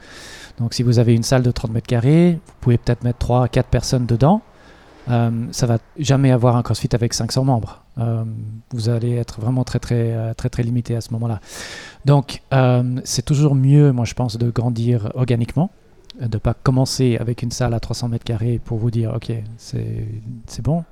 Donc 0.57 0.73
si 0.73 0.83
vous 0.83 0.99
avez 0.99 1.13
une 1.13 1.23
salle 1.23 1.43
de 1.43 1.51
30 1.51 1.71
mètres 1.71 1.87
carrés, 1.87 2.39
vous 2.47 2.53
pouvez 2.61 2.77
peut-être 2.77 3.03
mettre 3.03 3.19
3 3.19 3.43
à 3.43 3.47
4 3.49 3.67
personnes 3.67 4.05
dedans. 4.05 4.41
Euh, 5.09 5.31
ça 5.51 5.65
va 5.65 5.79
jamais 5.99 6.31
avoir 6.31 6.55
un 6.55 6.61
CrossFit 6.61 6.87
avec 6.93 7.13
500 7.13 7.43
membres. 7.43 7.83
Euh, 7.97 8.23
vous 8.71 8.87
allez 8.87 9.17
être 9.17 9.41
vraiment 9.41 9.65
très 9.65 9.79
très 9.79 10.13
euh, 10.13 10.33
très 10.33 10.47
très 10.47 10.63
limité 10.63 10.95
à 10.95 11.01
ce 11.01 11.11
moment-là. 11.11 11.41
Donc 12.05 12.41
euh, 12.53 13.01
c'est 13.03 13.25
toujours 13.25 13.53
mieux, 13.53 13.91
moi 13.91 14.05
je 14.05 14.13
pense, 14.13 14.37
de 14.37 14.49
grandir 14.49 15.11
organiquement, 15.13 15.71
de 16.21 16.33
ne 16.33 16.39
pas 16.39 16.53
commencer 16.53 17.17
avec 17.19 17.43
une 17.43 17.51
salle 17.51 17.73
à 17.73 17.81
300 17.81 18.07
mètres 18.07 18.23
carrés 18.23 18.61
pour 18.63 18.77
vous 18.77 18.91
dire 18.91 19.11
ok 19.13 19.33
c'est 19.57 20.61
bon. 20.61 20.85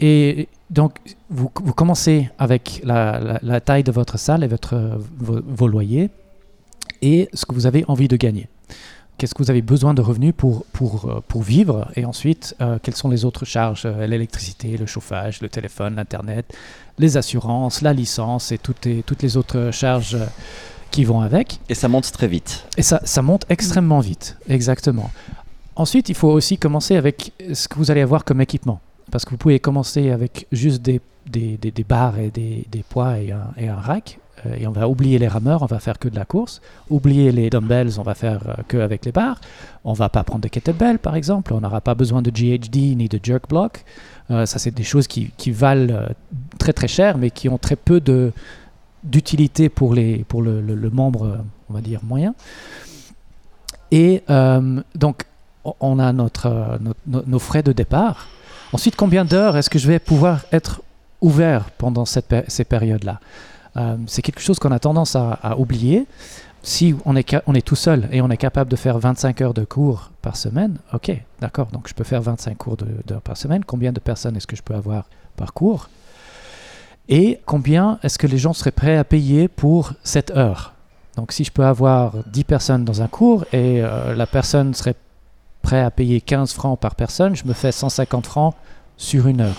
Et 0.00 0.48
donc, 0.70 0.98
vous, 1.30 1.50
vous 1.54 1.72
commencez 1.72 2.30
avec 2.38 2.80
la, 2.84 3.38
la, 3.42 3.60
taille 3.60 3.84
de 3.84 3.92
votre 3.92 4.18
salle 4.18 4.44
et 4.44 4.48
votre, 4.48 4.98
vos, 5.18 5.68
loyers 5.68 6.10
et 7.02 7.28
ce 7.32 7.46
que 7.46 7.54
vous 7.54 7.66
avez 7.66 7.84
envie 7.88 8.08
de 8.08 8.16
gagner. 8.16 8.48
qu'est-ce 9.16 9.34
que 9.34 9.42
vous 9.42 9.50
avez 9.50 9.62
besoin 9.62 9.94
de 9.94 10.02
revenus 10.02 10.34
pour, 10.36 10.64
pour, 10.72 11.08
euh, 11.08 11.22
pour 11.26 11.42
vivre 11.42 11.88
et 11.94 12.04
ensuite 12.04 12.54
euh, 12.60 12.78
quelles 12.82 12.96
sont 12.96 13.08
les 13.08 13.24
autres 13.24 13.44
charges, 13.44 13.84
euh, 13.86 14.06
l'électricité, 14.06 14.76
le 14.76 14.86
chauffage, 14.86 15.40
le 15.40 15.48
téléphone, 15.48 15.96
l'Internet, 15.96 16.52
les 16.98 17.16
assurances, 17.16 17.80
la 17.80 17.92
licence 17.94 18.52
et 18.52 18.58
toutes 18.58 18.84
les, 18.84 19.02
toutes 19.02 19.22
les 19.22 19.36
autres 19.36 19.70
charges 19.72 20.18
qui 20.90 21.04
vont 21.04 21.20
avec. 21.20 21.60
Et 21.68 21.74
ça 21.74 21.88
monte 21.88 22.10
très 22.12 22.28
vite. 22.28 22.66
Et 22.76 22.82
ça, 22.82 23.00
ça 23.04 23.22
monte 23.22 23.46
extrêmement 23.48 24.00
vite, 24.00 24.36
exactement. 24.48 25.10
Ensuite, 25.76 26.08
il 26.08 26.14
faut 26.14 26.30
aussi 26.30 26.58
commencer 26.58 26.96
avec 26.96 27.32
ce 27.52 27.68
que 27.68 27.76
vous 27.76 27.90
allez 27.90 28.00
avoir 28.00 28.24
comme 28.24 28.40
équipement. 28.40 28.80
Parce 29.10 29.24
que 29.24 29.30
vous 29.30 29.36
pouvez 29.36 29.60
commencer 29.60 30.10
avec 30.10 30.46
juste 30.52 30.82
des, 30.82 31.00
des, 31.26 31.56
des, 31.56 31.70
des 31.70 31.84
barres 31.84 32.18
et 32.18 32.30
des, 32.30 32.66
des 32.70 32.82
poids 32.82 33.18
et 33.18 33.32
un, 33.32 33.48
et 33.56 33.68
un 33.68 33.76
rack. 33.76 34.18
euh, 34.44 34.54
et 34.58 34.66
on 34.66 34.72
va 34.72 34.88
oublier 34.88 35.18
les 35.18 35.28
rameurs, 35.28 35.62
on 35.62 35.66
va 35.66 35.78
faire 35.78 35.98
que 35.98 36.08
de 36.08 36.16
la 36.16 36.24
course. 36.24 36.60
Oublier 36.90 37.30
les 37.32 37.48
dumbbells, 37.48 37.98
on 37.98 38.02
va 38.02 38.14
faire 38.14 38.40
euh, 38.48 38.54
que 38.68 38.76
avec 38.78 39.04
les 39.04 39.12
barres. 39.12 39.40
On 39.84 39.92
va 39.92 40.08
pas 40.08 40.24
prendre 40.24 40.42
de 40.42 40.48
kettlebell, 40.48 40.98
par 40.98 41.14
exemple. 41.14 41.52
On 41.54 41.60
n'aura 41.60 41.80
pas 41.80 41.94
besoin 41.94 42.20
de 42.20 42.30
GHD 42.30 42.96
ni 42.96 43.08
de 43.08 43.20
jerk 43.22 43.48
block. 43.48 43.84
Euh, 44.30 44.44
ça, 44.44 44.58
c'est 44.58 44.72
des 44.74 44.82
choses 44.82 45.06
qui, 45.06 45.30
qui 45.36 45.52
valent 45.52 46.08
très 46.58 46.72
très 46.72 46.88
cher, 46.88 47.16
mais 47.16 47.30
qui 47.30 47.48
ont 47.48 47.58
très 47.58 47.76
peu 47.76 48.00
d'utilité 49.04 49.68
pour, 49.68 49.94
les, 49.94 50.24
pour 50.24 50.42
le, 50.42 50.60
le- 50.60 50.74
le 50.74 50.90
membre, 50.90 51.38
on 51.70 51.74
va 51.74 51.80
dire, 51.80 52.00
moyen. 52.02 52.34
Et 53.92 54.22
donc, 54.96 55.22
on 55.80 55.98
a 56.00 56.12
notre, 56.12 56.78
notre- 56.80 57.00
no- 57.06 57.22
nos 57.26 57.38
frais 57.38 57.62
de 57.62 57.72
départ. 57.72 58.26
Ensuite, 58.72 58.96
combien 58.96 59.24
d'heures 59.24 59.56
est-ce 59.56 59.70
que 59.70 59.78
je 59.78 59.86
vais 59.86 59.98
pouvoir 59.98 60.40
être 60.52 60.82
ouvert 61.20 61.70
pendant 61.78 62.04
ces 62.04 62.64
périodes-là? 62.64 63.20
Euh, 63.76 63.96
C'est 64.06 64.22
quelque 64.22 64.40
chose 64.40 64.58
qu'on 64.58 64.72
a 64.72 64.78
tendance 64.78 65.16
à, 65.16 65.56
oublier. 65.58 66.06
Si 66.62 66.96
on 67.04 67.14
est, 67.14 67.62
tout 67.64 67.76
seul 67.76 68.08
et 68.10 68.20
on 68.20 68.28
est 68.28 68.36
capable 68.36 68.68
de 68.68 68.76
faire 68.76 68.98
25 68.98 69.40
heures 69.40 69.54
de 69.54 69.64
cours 69.64 70.10
par 70.20 70.36
semaine, 70.36 70.78
ok, 70.92 71.12
d'accord, 71.40 71.66
donc 71.66 71.86
je 71.88 71.94
peux 71.94 72.02
faire 72.02 72.20
25 72.20 72.58
cours 72.58 72.76
d'heures 72.76 73.22
par 73.22 73.36
semaine. 73.36 73.64
Combien 73.64 73.92
de 73.92 74.00
personnes 74.00 74.36
est-ce 74.36 74.48
que 74.48 74.56
je 74.56 74.62
peux 74.62 74.74
avoir 74.74 75.04
par 75.36 75.52
cours? 75.52 75.88
Et 77.08 77.38
combien 77.46 78.00
est-ce 78.02 78.18
que 78.18 78.26
les 78.26 78.38
gens 78.38 78.52
seraient 78.52 78.72
prêts 78.72 78.96
à 78.96 79.04
payer 79.04 79.46
pour 79.46 79.92
cette 80.02 80.32
heure? 80.32 80.74
Donc 81.14 81.30
si 81.30 81.44
je 81.44 81.52
peux 81.52 81.64
avoir 81.64 82.14
10 82.26 82.42
personnes 82.42 82.84
dans 82.84 83.00
un 83.00 83.06
cours 83.06 83.44
et 83.52 83.80
euh, 83.80 84.16
la 84.16 84.26
personne 84.26 84.74
serait 84.74 84.96
prêt 85.66 85.80
à 85.80 85.90
payer 85.90 86.20
15 86.20 86.52
francs 86.52 86.78
par 86.78 86.94
personne, 86.94 87.34
je 87.34 87.44
me 87.44 87.52
fais 87.52 87.72
150 87.72 88.24
francs 88.24 88.54
sur 88.96 89.26
une 89.26 89.40
heure. 89.40 89.56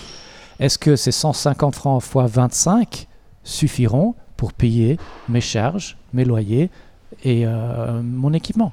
Est-ce 0.58 0.80
que 0.80 0.96
ces 0.96 1.12
150 1.12 1.76
francs 1.76 2.02
fois 2.02 2.28
25 2.28 3.10
suffiront 3.44 4.16
pour 4.38 4.54
payer 4.54 4.98
mes 5.28 5.42
charges, 5.42 5.98
mes 6.14 6.24
loyers 6.24 6.70
et 7.26 7.46
euh, 7.46 8.02
mon 8.02 8.32
équipement? 8.32 8.72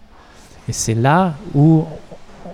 Et 0.69 0.73
c'est 0.73 0.95
là 0.95 1.35
où 1.57 1.85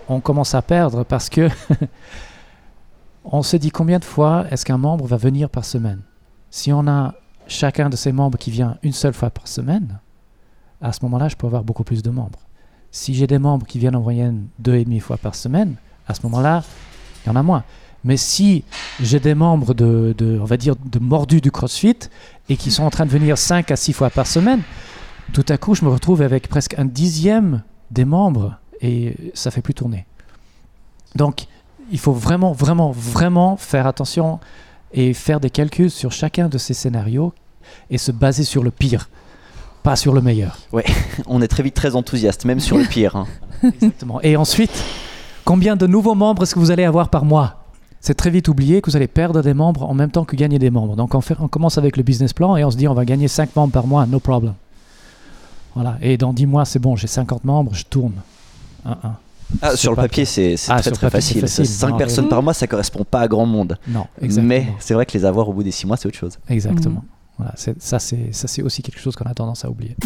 on 0.08 0.20
commence 0.20 0.54
à 0.54 0.62
perdre 0.62 1.04
parce 1.04 1.28
que 1.28 1.50
on 3.26 3.42
se 3.42 3.58
dit 3.58 3.70
combien 3.70 3.98
de 3.98 4.04
fois 4.06 4.46
est-ce 4.50 4.64
qu'un 4.64 4.78
membre 4.78 5.04
va 5.04 5.18
venir 5.18 5.50
par 5.50 5.66
semaine? 5.66 6.00
Si 6.48 6.72
on 6.72 6.88
a 6.88 7.12
chacun 7.46 7.90
de 7.90 7.96
ces 7.96 8.12
membres 8.12 8.38
qui 8.38 8.50
vient 8.50 8.78
une 8.82 8.94
seule 8.94 9.12
fois 9.12 9.28
par 9.28 9.46
semaine, 9.46 10.00
à 10.80 10.94
ce 10.94 11.00
moment-là, 11.02 11.28
je 11.28 11.36
peux 11.36 11.48
avoir 11.48 11.64
beaucoup 11.64 11.84
plus 11.84 12.02
de 12.02 12.08
membres. 12.08 12.38
Si 12.92 13.14
j'ai 13.14 13.26
des 13.26 13.38
membres 13.38 13.66
qui 13.66 13.79
viennent 13.79 13.96
en 13.96 14.00
moyenne 14.00 14.46
deux 14.59 14.74
et 14.74 14.85
demi 14.85 15.00
fois 15.00 15.16
par 15.16 15.35
semaine, 15.35 15.76
à 16.09 16.14
ce 16.14 16.22
moment-là, 16.24 16.64
il 17.24 17.29
y 17.29 17.31
en 17.31 17.37
a 17.37 17.42
moins. 17.42 17.64
Mais 18.05 18.16
si 18.16 18.64
j'ai 19.00 19.20
des 19.20 19.35
membres 19.35 19.74
de, 19.74 20.38
on 20.40 20.44
va 20.44 20.57
dire, 20.57 20.74
de 20.76 20.98
mordus 20.98 21.40
du 21.40 21.50
CrossFit 21.50 21.96
et 22.48 22.57
qui 22.57 22.70
sont 22.70 22.83
en 22.83 22.90
train 22.90 23.05
de 23.05 23.11
venir 23.11 23.37
5 23.37 23.70
à 23.70 23.76
6 23.76 23.92
fois 23.92 24.11
par 24.11 24.26
semaine, 24.26 24.62
tout 25.33 25.44
à 25.48 25.59
coup, 25.59 25.74
je 25.74 25.85
me 25.85 25.90
retrouve 25.90 26.22
avec 26.22 26.48
presque 26.48 26.79
un 26.79 26.85
dixième 26.85 27.62
des 27.90 28.05
membres 28.05 28.59
et 28.81 29.33
ça 29.35 29.50
fait 29.50 29.62
plus 29.62 29.74
tourner. 29.74 30.07
Donc, 31.14 31.46
il 31.92 31.98
faut 31.98 32.12
vraiment, 32.12 32.53
vraiment, 32.53 32.90
vraiment 32.90 33.57
faire 33.57 33.87
attention 33.87 34.40
et 34.92 35.12
faire 35.12 35.40
des 35.40 35.50
calculs 35.50 35.90
sur 35.90 36.12
chacun 36.12 36.48
de 36.48 36.59
ces 36.59 36.74
scénarios 36.74 37.33
et 37.90 37.98
se 37.98 38.11
baser 38.11 38.44
sur 38.44 38.62
le 38.62 38.70
pire, 38.70 39.09
pas 39.82 39.96
sur 39.96 40.12
le 40.12 40.20
meilleur. 40.20 40.56
On 41.26 41.40
est 41.42 41.48
très 41.48 41.62
vite 41.62 41.74
très 41.74 41.94
enthousiaste, 41.96 42.44
même 42.44 42.60
sur 42.60 42.78
le 42.78 42.84
pire. 42.84 43.16
hein. 43.16 43.26
Exactement. 43.62 44.20
Et 44.22 44.36
ensuite, 44.36 44.72
combien 45.44 45.76
de 45.76 45.86
nouveaux 45.86 46.14
membres 46.14 46.42
est-ce 46.42 46.54
que 46.54 46.58
vous 46.60 46.70
allez 46.70 46.84
avoir 46.84 47.08
par 47.08 47.24
mois? 47.24 47.56
C'est 48.00 48.14
très 48.14 48.30
vite 48.30 48.48
oublié 48.48 48.80
que 48.80 48.90
vous 48.90 48.96
allez 48.96 49.08
perdre 49.08 49.42
des 49.42 49.52
membres 49.52 49.82
en 49.88 49.92
même 49.92 50.10
temps 50.10 50.24
que 50.24 50.34
gagner 50.34 50.58
des 50.58 50.70
membres. 50.70 50.96
Donc 50.96 51.14
on, 51.14 51.20
fait- 51.20 51.36
on 51.38 51.48
commence 51.48 51.76
avec 51.76 51.98
le 51.98 52.02
business 52.02 52.32
plan 52.32 52.56
et 52.56 52.64
on 52.64 52.70
se 52.70 52.76
dit 52.78 52.88
on 52.88 52.94
va 52.94 53.04
gagner 53.04 53.28
5 53.28 53.54
membres 53.56 53.72
par 53.72 53.86
mois, 53.86 54.06
no 54.06 54.20
problem. 54.20 54.54
Voilà. 55.74 55.98
Et 56.00 56.16
dans 56.16 56.32
10 56.32 56.46
mois, 56.46 56.64
c'est 56.64 56.78
bon, 56.78 56.96
j'ai 56.96 57.06
50 57.06 57.44
membres, 57.44 57.74
je 57.74 57.84
tourne. 57.84 58.14
Un, 58.86 58.92
un. 59.04 59.16
Ah, 59.62 59.76
sur 59.76 59.90
le 59.92 59.96
pas 59.96 60.02
papier, 60.02 60.24
c'est 60.24 60.56
c'est 60.56 60.70
Ah, 60.72 60.80
très 60.80 60.92
très 60.92 61.08
papier, 61.08 61.20
facile. 61.20 61.40
facile. 61.42 61.66
5 61.66 61.90
Non, 61.90 61.96
personnes 61.98 62.28
par 62.28 62.42
mois, 62.42 62.54
ça 62.54 62.66
correspond 62.66 63.04
pas 63.04 63.20
à 63.20 63.28
grand 63.28 63.46
monde. 63.46 63.76
Non, 63.88 64.06
exactement. 64.22 64.48
Mais 64.48 64.66
c'est 64.78 64.94
vrai 64.94 65.04
que 65.06 65.12
les 65.18 65.24
avoir 65.24 65.48
au 65.48 65.52
bout 65.52 65.62
des 65.64 65.72
6 65.72 65.86
mois, 65.86 65.96
c'est 65.96 66.06
autre 66.08 66.16
chose. 66.18 66.38
Exactement. 66.48 67.00
Mhm. 67.00 67.08
Voilà, 67.40 67.55
c'est- 67.57 67.81
ça, 67.81 67.98
c'est 67.98 68.29
ça, 68.33 68.46
c'est 68.48 68.61
aussi 68.61 68.83
quelque 68.83 69.00
chose 69.00 69.16
qu'on 69.16 69.24
a 69.24 69.33
tendance 69.33 69.64
à 69.64 69.70
oublier. 69.70 69.96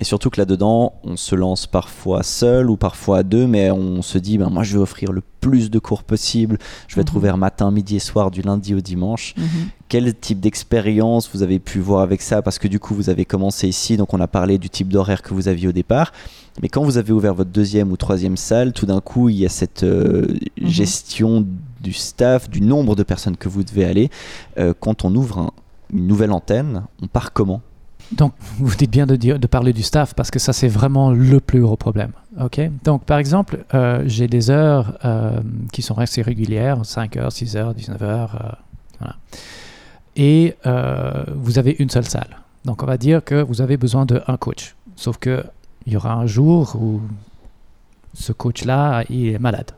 Et 0.00 0.04
surtout 0.04 0.30
que 0.30 0.40
là-dedans, 0.40 0.92
on 1.02 1.16
se 1.16 1.34
lance 1.34 1.66
parfois 1.66 2.22
seul 2.22 2.70
ou 2.70 2.76
parfois 2.76 3.18
à 3.18 3.22
deux, 3.24 3.46
mais 3.48 3.70
on 3.72 4.02
se 4.02 4.18
dit, 4.18 4.38
ben, 4.38 4.50
moi 4.50 4.62
je 4.62 4.74
vais 4.74 4.82
offrir 4.82 5.10
le 5.12 5.22
plus 5.40 5.68
de 5.70 5.78
cours 5.80 6.04
possible, 6.04 6.58
je 6.88 6.94
vais 6.94 7.02
être 7.02 7.12
Mhm. 7.12 7.18
ouvert 7.18 7.36
matin, 7.38 7.70
midi 7.72 7.96
et 7.96 8.00
soir, 8.00 8.30
du 8.30 8.42
lundi 8.42 8.74
au 8.74 8.80
dimanche. 8.80 9.34
Mhm. 9.36 9.46
Quel 9.88 10.14
type 10.14 10.38
d'expérience 10.40 11.28
vous 11.32 11.42
avez 11.42 11.58
pu 11.58 11.78
voir 11.80 12.02
avec 12.02 12.22
ça? 12.22 12.40
Parce 12.42 12.58
que 12.60 12.68
du 12.68 12.78
coup, 12.78 12.94
vous 12.94 13.08
avez 13.10 13.24
commencé 13.24 13.66
ici, 13.68 13.96
donc 13.96 14.14
on 14.14 14.20
a 14.20 14.26
parlé 14.28 14.58
du 14.58 14.68
type 14.70 14.88
d'horaire 14.92 15.22
que 15.22 15.34
vous 15.34 15.48
aviez 15.48 15.68
au 15.68 15.72
départ. 15.72 16.12
Mais 16.62 16.68
quand 16.68 16.84
vous 16.84 16.98
avez 16.98 17.12
ouvert 17.12 17.34
votre 17.34 17.50
deuxième 17.50 17.90
ou 17.90 17.96
troisième 17.96 18.36
salle, 18.36 18.72
tout 18.72 18.86
d'un 18.86 19.00
coup, 19.00 19.28
il 19.28 19.36
y 19.36 19.46
a 19.46 19.48
cette 19.48 19.82
euh, 19.84 20.26
Mhm. 20.60 20.68
gestion 20.68 21.46
du 21.84 21.92
staff, 21.92 22.50
du 22.50 22.60
nombre 22.60 22.96
de 22.96 23.04
personnes 23.04 23.36
que 23.36 23.48
vous 23.48 23.62
devez 23.62 23.84
aller. 23.84 24.10
Euh, 24.58 24.74
quand 24.80 25.04
on 25.04 25.14
ouvre 25.14 25.38
un- 25.38 25.50
une 25.92 26.08
nouvelle 26.08 26.32
antenne, 26.32 26.82
on 27.00 27.06
part 27.06 27.32
comment? 27.32 27.60
Donc, 28.12 28.32
vous 28.58 28.74
dites 28.74 28.90
bien 28.90 29.06
de, 29.06 29.46
parler 29.46 29.72
du 29.72 29.82
staff 29.82 30.14
parce 30.14 30.30
que 30.30 30.38
ça, 30.38 30.52
c'est 30.52 30.68
vraiment 30.68 31.10
le 31.12 31.38
plus 31.40 31.60
gros 31.60 31.76
problème. 31.76 32.12
Ok? 32.40 32.60
Donc, 32.82 33.04
par 33.04 33.18
exemple, 33.18 33.64
euh, 33.74 34.02
j'ai 34.06 34.26
des 34.26 34.50
heures 34.50 34.98
euh, 35.04 35.40
qui 35.72 35.82
sont 35.82 35.96
assez 35.98 36.20
régulières 36.22 36.84
5 36.84 37.16
heures, 37.16 37.32
6 37.32 37.56
heures, 37.56 37.72
19 37.74 38.02
heures. 38.02 38.58
Et 40.16 40.54
vous 41.34 41.58
avez 41.58 41.76
une 41.78 41.90
seule 41.90 42.06
salle. 42.06 42.36
Donc, 42.64 42.82
on 42.82 42.86
va 42.86 42.96
dire 42.98 43.22
que 43.24 43.42
vous 43.42 43.60
avez 43.60 43.76
besoin 43.76 44.06
d'un 44.06 44.36
coach. 44.38 44.74
Sauf 44.96 45.18
que 45.18 45.44
il 45.86 45.92
y 45.92 45.96
aura 45.96 46.14
un 46.14 46.26
jour 46.26 46.76
où 46.80 47.00
ce 48.14 48.32
coach-là, 48.32 49.04
il 49.10 49.28
est 49.34 49.38
malade. 49.38 49.72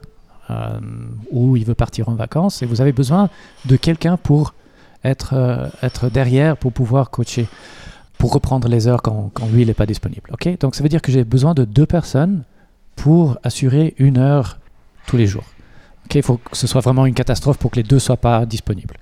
Euh, 0.50 0.78
ou 1.30 1.56
il 1.56 1.64
veut 1.64 1.74
partir 1.74 2.09
en 2.09 2.14
vacances 2.14 2.62
et 2.62 2.66
vous 2.66 2.80
avez 2.80 2.92
besoin 2.92 3.28
de 3.64 3.76
quelqu'un 3.76 4.16
pour 4.16 4.54
être, 5.04 5.35
euh, 5.35 5.68
être 5.82 6.09
derrière 6.09 6.56
pour 6.56 6.72
pouvoir 6.72 7.11
coacher 7.11 7.48
pour 8.18 8.32
reprendre 8.32 8.68
les 8.68 8.88
heures 8.88 9.02
quand, 9.02 9.30
lui 9.52 9.62
il 9.62 9.68
n'est 9.68 9.74
pas 9.74 9.87
disponible. 9.87 10.30
ok? 10.32 10.59
Donc 10.59 10.74
ça 10.74 10.82
veut 10.82 10.88
dire 10.88 11.02
que 11.02 11.12
j'ai 11.12 11.24
besoin 11.24 11.54
de 11.54 11.64
deux 11.64 11.87
personnes 11.87 12.44
pour 12.94 13.37
assurer 13.42 13.94
une 13.98 14.18
heure 14.18 14.59
tous 15.06 15.16
les 15.16 15.26
jours. 15.26 15.44
Il 16.14 16.22
faut 16.22 16.38
que 16.38 16.56
ce 16.56 16.66
soit 16.66 16.80
vraiment 16.80 17.04
une 17.04 17.14
catastrophe 17.14 17.59
pour 17.59 17.70
que 17.70 17.76
les 17.76 17.82
deux 17.82 17.98
soient 17.98 18.16
pas 18.16 18.46
disponibles. 18.46 18.96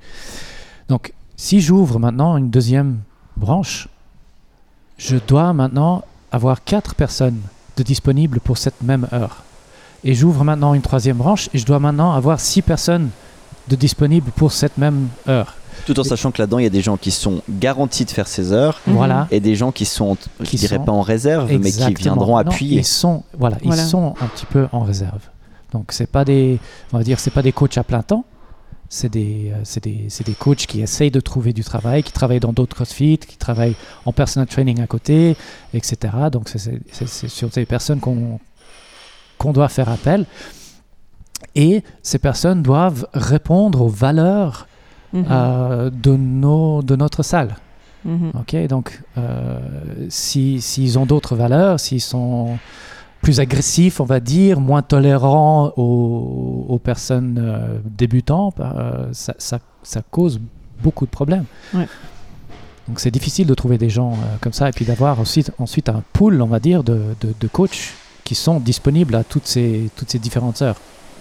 Donc 0.88 1.12
si 1.36 1.60
j'ouvre 1.60 1.98
maintenant 1.98 2.36
une 2.36 2.50
deuxième 2.50 3.00
branche, 3.36 3.88
je 4.98 5.16
dois 5.16 5.52
maintenant 5.52 6.04
avoir 6.32 6.64
quatre 6.64 6.94
personnes 6.94 7.40
de 7.76 7.82
disponibles 7.82 8.40
pour 8.40 8.58
cette 8.58 8.82
même 8.82 9.06
heure. 9.12 9.44
Et 10.04 10.14
j'ouvre 10.14 10.44
maintenant 10.44 10.74
une 10.74 10.82
troisième 10.82 11.16
branche 11.16 11.48
et 11.54 11.58
je 11.58 11.64
dois 11.64 11.78
maintenant 11.78 12.12
avoir 12.12 12.38
six 12.40 12.62
personnes 12.62 13.08
de 13.68 13.76
disponibles 13.76 14.30
pour 14.32 14.52
cette 14.52 14.76
même 14.76 15.08
heure. 15.28 15.54
Tout 15.86 15.98
en 15.98 16.04
sachant 16.04 16.30
que 16.30 16.40
là-dedans, 16.40 16.58
il 16.58 16.64
y 16.64 16.66
a 16.66 16.70
des 16.70 16.82
gens 16.82 16.96
qui 16.96 17.10
sont 17.10 17.42
garantis 17.48 18.04
de 18.04 18.10
faire 18.10 18.28
ces 18.28 18.52
heures 18.52 18.80
Mhm. 18.86 18.94
Voilà. 18.94 19.26
et 19.30 19.40
des 19.40 19.54
gens 19.56 19.72
qui 19.72 19.84
sont, 19.86 20.16
je 20.40 20.44
Qui 20.44 20.56
dirais 20.56 20.76
sont- 20.76 20.84
pas 20.84 20.92
en 20.92 21.00
réserve, 21.02 21.50
mais 21.58 21.70
qui 21.72 21.94
viendront 21.94 22.32
Non, 22.32 22.36
appuyer. 22.36 22.78
Ils 22.80 22.84
sont, 22.84 23.24
voilà, 23.38 23.56
Voilà. 23.62 23.82
ils 23.82 23.86
sont 23.88 24.14
un 24.20 24.26
petit 24.26 24.46
peu 24.46 24.68
en 24.72 24.80
réserve. 24.80 25.20
Donc 25.72 25.86
c'est 25.90 26.06
pas 26.06 26.24
des, 26.24 26.58
on 26.92 26.98
va 26.98 27.04
dire, 27.04 27.18
c'est 27.18 27.32
pas 27.32 27.42
des 27.42 27.52
coachs 27.52 27.76
à 27.78 27.82
plein 27.82 28.02
temps. 28.02 28.24
C'est 28.90 29.08
des, 29.10 29.50
euh, 29.52 29.56
c'est 29.64 29.82
des, 29.82 30.04
c'est 30.08 30.24
des 30.24 30.34
coachs 30.34 30.66
qui 30.66 30.80
essayent 30.82 31.10
de 31.10 31.18
trouver 31.20 31.52
du 31.52 31.64
travail, 31.64 32.02
qui 32.04 32.12
travaillent 32.12 32.38
dans 32.38 32.52
d'autres 32.52 32.76
CrossFit, 32.76 33.18
qui 33.18 33.36
travaillent 33.36 33.74
en 34.04 34.12
personal 34.12 34.46
training 34.46 34.80
à 34.82 34.86
côté, 34.86 35.36
etc. 35.72 35.96
Donc 36.30 36.48
c'est 36.48 36.80
sur 37.28 37.52
ces 37.52 37.64
personnes 37.64 37.98
qu'on 37.98 38.38
qu'on 39.44 39.52
doit 39.52 39.68
faire 39.68 39.88
appel. 39.90 40.24
Et 41.54 41.82
ces 42.02 42.18
personnes 42.18 42.62
doivent 42.62 43.06
répondre 43.12 43.82
aux 43.82 43.88
valeurs 43.88 44.66
Mhm. 45.12 45.24
euh, 45.30 45.90
de, 45.90 46.16
nos, 46.16 46.82
de 46.82 46.96
notre 46.96 47.22
salle. 47.22 47.54
Mhm. 48.04 48.32
Ok, 48.40 48.66
donc 48.66 49.00
euh, 49.16 49.58
si- 50.08 50.60
s'ils 50.60 50.98
ont 50.98 51.06
d'autres 51.06 51.36
valeurs, 51.36 51.78
s'ils 51.78 52.00
sont 52.00 52.58
plus 53.22 53.38
agressifs, 53.38 54.00
on 54.00 54.04
va 54.04 54.18
dire, 54.20 54.58
moins 54.60 54.82
tolérants 54.82 55.72
aux, 55.76 56.66
aux 56.68 56.78
personnes 56.80 57.38
euh, 57.40 57.78
débutantes, 57.84 58.58
euh, 58.58 59.06
ça, 59.12 59.34
ça- 59.38 59.60
ça 59.84 60.02
cause 60.10 60.40
beaucoup 60.82 61.06
de 61.06 61.10
problèmes. 61.10 61.44
Ouais. 61.74 61.86
Donc 62.88 62.98
c'est 63.00 63.12
difficile 63.12 63.46
de 63.46 63.54
trouver 63.54 63.78
des 63.78 63.88
gens 63.88 64.12
euh, 64.12 64.36
comme 64.40 64.52
ça 64.52 64.68
et 64.68 64.72
puis 64.72 64.84
d'avoir 64.84 65.20
ensuite, 65.20 65.52
ensuite 65.58 65.88
un 65.88 66.02
pool, 66.12 66.42
on 66.42 66.46
va 66.46 66.58
dire, 66.60 66.82
de, 66.82 67.14
de, 67.20 67.32
de 67.38 67.46
coachs 67.48 67.94
qui 68.24 68.34
sont 68.34 68.58
disponibles 68.60 69.14
à 69.14 69.22
toutes 69.24 69.46
ces, 69.46 69.90
toutes 69.96 70.10
ces 70.10 70.18
différentes 70.18 70.62
heures. 70.62 70.76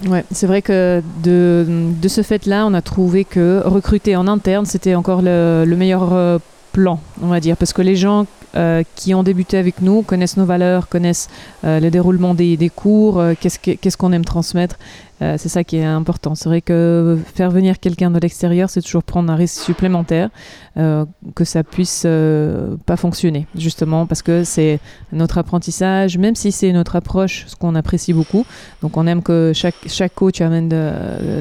Ouais, 0.07 0.25
c'est 0.31 0.47
vrai 0.47 0.61
que 0.61 1.01
de, 1.23 1.65
de 2.01 2.07
ce 2.07 2.23
fait-là, 2.23 2.65
on 2.65 2.73
a 2.73 2.81
trouvé 2.81 3.23
que 3.25 3.61
recruter 3.63 4.15
en 4.15 4.27
interne, 4.27 4.65
c'était 4.65 4.95
encore 4.95 5.21
le, 5.21 5.63
le 5.65 5.75
meilleur 5.75 6.13
euh, 6.13 6.39
plan, 6.71 6.99
on 7.21 7.27
va 7.27 7.39
dire, 7.39 7.55
parce 7.57 7.73
que 7.73 7.81
les 7.83 7.95
gens 7.95 8.25
euh, 8.55 8.83
qui 8.95 9.13
ont 9.13 9.23
débuté 9.23 9.57
avec 9.57 9.81
nous 9.81 10.01
connaissent 10.01 10.37
nos 10.37 10.45
valeurs, 10.45 10.87
connaissent 10.89 11.29
euh, 11.63 11.79
le 11.79 11.89
déroulement 11.91 12.33
des, 12.33 12.57
des 12.57 12.69
cours, 12.69 13.21
qu'est-ce 13.39 13.59
que- 13.59 13.71
qu'est-ce 13.71 13.97
qu'on 13.97 14.11
aime 14.11 14.25
transmettre. 14.25 14.77
Euh, 15.23 15.35
c'est 15.37 15.49
ça 15.49 15.63
qui 15.63 15.77
est 15.77 15.83
important. 15.85 16.35
C'est 16.35 16.49
vrai 16.49 16.61
que 16.61 17.17
faire 17.35 17.49
venir 17.49 17.79
quelqu'un 17.79 18.11
de 18.11 18.19
l'extérieur, 18.19 18.69
c'est 18.69 18.81
toujours 18.81 19.03
prendre 19.03 19.31
un 19.31 19.35
risque 19.35 19.61
supplémentaire, 19.63 20.29
euh, 20.77 21.05
que 21.35 21.45
ça 21.45 21.63
puisse 21.63 22.03
euh, 22.05 22.75
pas 22.85 22.97
fonctionner, 22.97 23.47
justement, 23.55 24.05
parce 24.05 24.21
que 24.21 24.43
c'est 24.43 24.79
notre 25.11 25.37
apprentissage, 25.37 26.17
même 26.17 26.35
si 26.35 26.51
c'est 26.51 26.71
notre 26.73 26.95
approche, 26.95 27.45
ce 27.47 27.55
qu'on 27.55 27.75
apprécie 27.75 28.11
beaucoup. 28.13 28.45
Donc 28.81 28.97
on 28.97 29.07
aime 29.07 29.21
que 29.23 29.51
chaque, 29.55 29.75
chaque 29.87 30.13
coach 30.15 30.41
amène 30.41 30.67
de- 30.69 30.91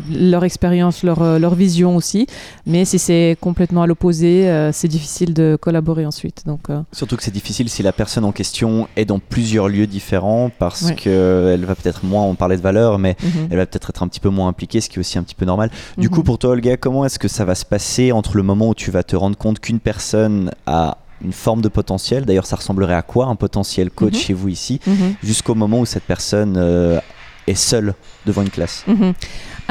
de 0.09 0.31
leur 0.31 0.45
expérience, 0.45 1.03
leur, 1.03 1.39
leur 1.41 1.55
vision 1.55 1.97
aussi. 1.97 2.27
Mais 2.67 2.85
si 2.85 2.99
c'est 2.99 3.37
complètement 3.41 3.83
à 3.83 3.87
l'opposé, 3.87 4.71
c'est 4.73 4.89
difficile 4.89 5.35
de 5.35 5.57
collaborer 5.61 6.07
ensuite. 6.07 6.43
Donc, 6.47 6.61
Surtout 6.93 7.17
que 7.17 7.23
c'est 7.23 7.33
difficile 7.33 7.69
si 7.69 7.83
la 7.83 7.93
personne 7.93 8.25
en 8.25 8.33
question 8.33 8.87
est 8.97 9.05
dans 9.07 9.19
plusieurs 9.19 9.69
lieux 9.69 9.87
différents 9.87 10.51
parce 10.59 10.83
Ouais. 10.83 10.95
qu'elle 10.95 11.65
va 11.65 11.75
peut-être 11.75 12.05
moins, 12.05 12.23
on 12.25 12.35
parlait 12.35 12.57
de 12.57 12.63
valeur, 12.63 12.99
mais 12.99 13.17
mhm, 13.23 13.49
elle 13.51 13.57
va 13.57 13.67
peut-être 13.73 13.91
être 13.91 14.03
un 14.03 14.09
petit 14.09 14.21
peu 14.21 14.29
moins 14.29 14.49
impliquée, 14.49 14.81
ce 14.81 14.89
qui 14.89 14.97
est 14.97 15.01
aussi 15.01 15.19
un 15.19 15.23
petit 15.23 15.35
peu 15.35 15.45
normal. 15.47 15.71
Du 15.99 16.09
mhm. 16.09 16.15
coup, 16.15 16.23
pour 16.23 16.39
toi, 16.39 16.51
Olga, 16.51 16.77
comment 16.77 17.05
est-ce 17.05 17.19
que 17.19 17.29
ça 17.29 17.45
va 17.45 17.55
se 17.55 17.65
passer 17.65 18.13
entre 18.13 18.37
le 18.37 18.43
moment 18.43 18.69
où 18.69 18.75
tu 18.75 18.91
vas 18.91 19.03
te 19.03 19.17
rendre 19.17 19.37
compte 19.37 19.61
qu'une 19.61 19.81
personne 19.81 20.51
a 20.67 20.99
une 21.25 21.33
forme 21.33 21.61
de 21.63 21.69
potentiel, 21.69 22.25
d'ailleurs 22.25 22.47
ça 22.47 22.57
ressemblerait 22.57 22.97
à 22.97 23.03
quoi 23.03 23.27
un 23.27 23.37
potentiel 23.37 23.91
coach 23.91 24.15
Mhm. 24.15 24.19
chez 24.19 24.33
vous 24.35 24.49
ici, 24.49 24.81
Mhm, 24.87 25.15
jusqu'au 25.23 25.55
moment 25.55 25.79
où 25.81 25.87
cette 25.87 26.03
personne 26.03 26.57
euh, 26.57 26.99
est 27.47 27.55
seule 27.55 27.95
devant 28.27 28.43
une 28.43 28.51
classe? 28.51 28.83
Mhm. 28.89 29.13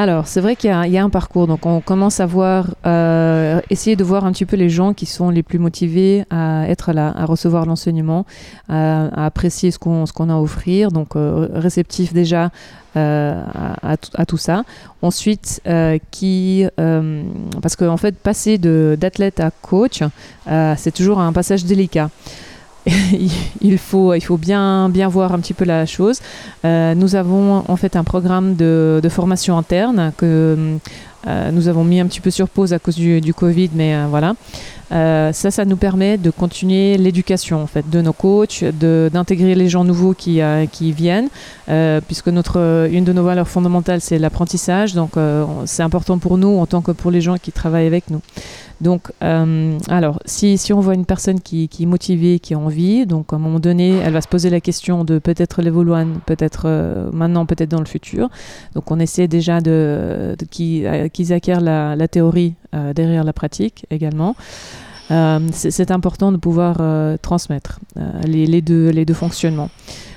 Alors, 0.02 0.26
c'est 0.26 0.42
vrai 0.42 0.56
qu'il 0.56 0.72
y, 0.72 0.98
a- 0.98 1.04
un 1.04 1.10
parcours. 1.12 1.46
Donc, 1.46 1.68
on 1.68 1.80
commence 1.80 2.20
à 2.22 2.26
voir, 2.26 2.74
euh, 2.88 3.62
essayer 3.70 3.96
de 3.96 4.04
voir 4.04 4.26
un 4.26 4.32
petit 4.32 4.48
peu 4.48 4.56
les 4.56 4.68
gens 4.68 4.94
qui 4.96 5.06
sont 5.06 5.30
les 5.30 5.44
plus 5.44 5.60
motivés 5.60 6.24
à 6.32 6.68
être 6.68 6.92
là, 6.92 7.14
à 7.16 7.26
recevoir 7.26 7.68
l'enseignement, 7.68 8.26
à, 8.68 9.26
apprécier 9.28 9.70
ce 9.70 9.78
qu'on 9.78 10.06
a 10.30 10.34
à 10.34 10.38
offrir. 10.38 10.90
Donc, 10.92 11.16
euh, 11.16 11.48
réceptif 11.54 12.14
déjà 12.14 12.50
euh, 12.98 13.44
à, 13.84 14.26
tout- 14.26 14.38
ça. 14.38 14.64
Ensuite, 15.04 15.62
euh, 15.68 16.00
qui, 16.10 16.66
parce 17.62 17.76
qu'en 17.76 17.98
fait, 17.98 18.16
passer 18.18 18.58
d'athlète 18.58 19.40
à 19.40 19.52
coach, 19.52 20.02
c'est 20.78 20.94
toujours 20.96 21.20
un 21.20 21.32
passage 21.32 21.64
délicat. 21.64 22.10
il 23.62 23.78
faut, 23.78 24.38
bien, 24.38 24.89
voir 25.10 25.34
un 25.34 25.39
petit 25.39 25.54
peu 25.54 25.65
la 25.65 25.86
chose. 25.86 26.20
Euh, 26.65 26.96
nous 26.96 27.15
avons 27.15 27.63
en 27.67 27.76
fait 27.76 27.96
un 27.96 28.04
programme 28.04 28.56
de, 28.56 29.02
formation 29.10 29.58
interne 29.58 30.12
que 30.17 30.78
euh, 31.28 31.52
nous 31.52 31.67
avons 31.67 31.84
mis 31.84 32.00
un 32.00 32.08
petit 32.08 32.22
peu 32.22 32.32
sur 32.32 32.50
pause 32.50 32.74
à 32.74 32.80
cause 32.80 32.96
du, 32.96 33.22
du 33.22 33.34
Covid, 33.34 33.70
mais 33.74 33.96
euh, 33.96 34.06
voilà. 34.10 34.34
Euh, 34.91 35.32
ça, 35.32 35.51
ça 35.51 35.65
nous 35.65 35.77
permet 35.77 36.17
de 36.17 36.30
continuer 36.32 36.97
l'éducation 36.97 37.62
en 37.62 37.67
fait 37.67 37.89
de 37.89 38.01
nos 38.01 38.13
coachs, 38.13 38.63
d'intégrer 38.63 39.56
les 39.56 39.69
gens 39.69 39.84
nouveaux 39.84 40.13
qui, 40.13 40.41
euh, 40.41 40.65
qui 40.65 40.91
viennent, 40.91 41.30
euh, 41.69 42.01
puisque 42.06 42.27
notre, 42.27 42.88
une 42.91 43.04
de 43.04 43.13
nos 43.13 43.23
valeurs 43.23 43.47
fondamentales 43.47 44.01
c'est 44.01 44.19
l'apprentissage. 44.19 44.93
Donc, 44.93 45.17
euh, 45.17 45.45
c'est 45.65 45.84
important 45.84 46.17
pour 46.17 46.38
nous 46.38 46.58
en 46.58 46.65
tant 46.65 46.82
que 46.82 46.91
pour 46.91 47.12
les 47.12 47.21
gens 47.21 47.38
qui 47.38 47.51
travaillent 47.51 47.88
avec 47.88 48.10
nous. 48.10 48.21
Donc, 48.82 49.12
euh, 49.23 49.77
alors, 49.89 50.19
si, 50.25 50.58
si 50.58 50.73
on 50.73 50.80
voit 50.80 50.95
une 50.95 51.06
personne 51.06 51.39
qui, 51.39 51.69
qui 51.69 51.84
est 51.84 51.86
motivée, 51.86 52.39
qui 52.39 52.56
a 52.56 52.60
envie, 52.60 53.06
donc 53.06 53.32
à 53.32 53.36
un 53.36 53.39
moment 53.39 53.60
donné, 53.60 53.97
elle 54.04 54.12
va 54.12 54.21
se 54.21 54.27
poser 54.27 54.49
la 54.49 54.60
question 54.60 55.04
de 55.04 55.19
peut-être 55.19 55.62
1, 55.62 56.08
peut-être 56.25 56.63
euh, 56.65 57.10
maintenant, 57.13 57.45
peut-être 57.45 57.69
dans 57.69 57.80
le 57.80 57.86
futur. 57.86 58.30
Donc, 58.73 58.89
on 58.89 58.99
essaie 58.99 59.27
déjà 59.27 59.62
de, 59.62 60.36
de 60.38 60.45
qu'ils 60.45 60.88
euh, 60.88 61.36
acquièrent 61.36 61.62
la, 61.62 61.95
la 61.95 62.08
théorie 62.08 62.56
euh, 62.73 62.93
derrière 62.93 63.23
la 63.23 63.34
pratique 63.34 63.86
également. 63.91 64.36
Euh, 65.12 65.39
c'est 65.52 65.91
important 65.91 66.32
de 66.32 66.38
pouvoir 66.38 66.78
euh, 66.80 67.17
transmettre 67.21 67.80
euh, 67.97 68.21
les, 68.24 68.45
les 68.45 68.62
deux, 68.62 68.89
les 68.89 69.06
deux 69.06 69.13
fonctionnements. 69.13 69.69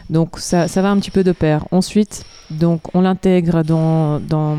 Donc 0.09 0.38
ça, 0.38 0.68
ça 0.68 0.83
va 0.83 0.90
un 0.90 0.98
petit 0.98 1.11
peu 1.11 1.24
de 1.24 1.33
pair. 1.33 1.66
Ensuite, 1.70 2.24
donc 2.59 2.81
on 2.95 3.01
l'intègre 3.01 3.62
dans, 3.64 4.21
dans, 4.21 4.57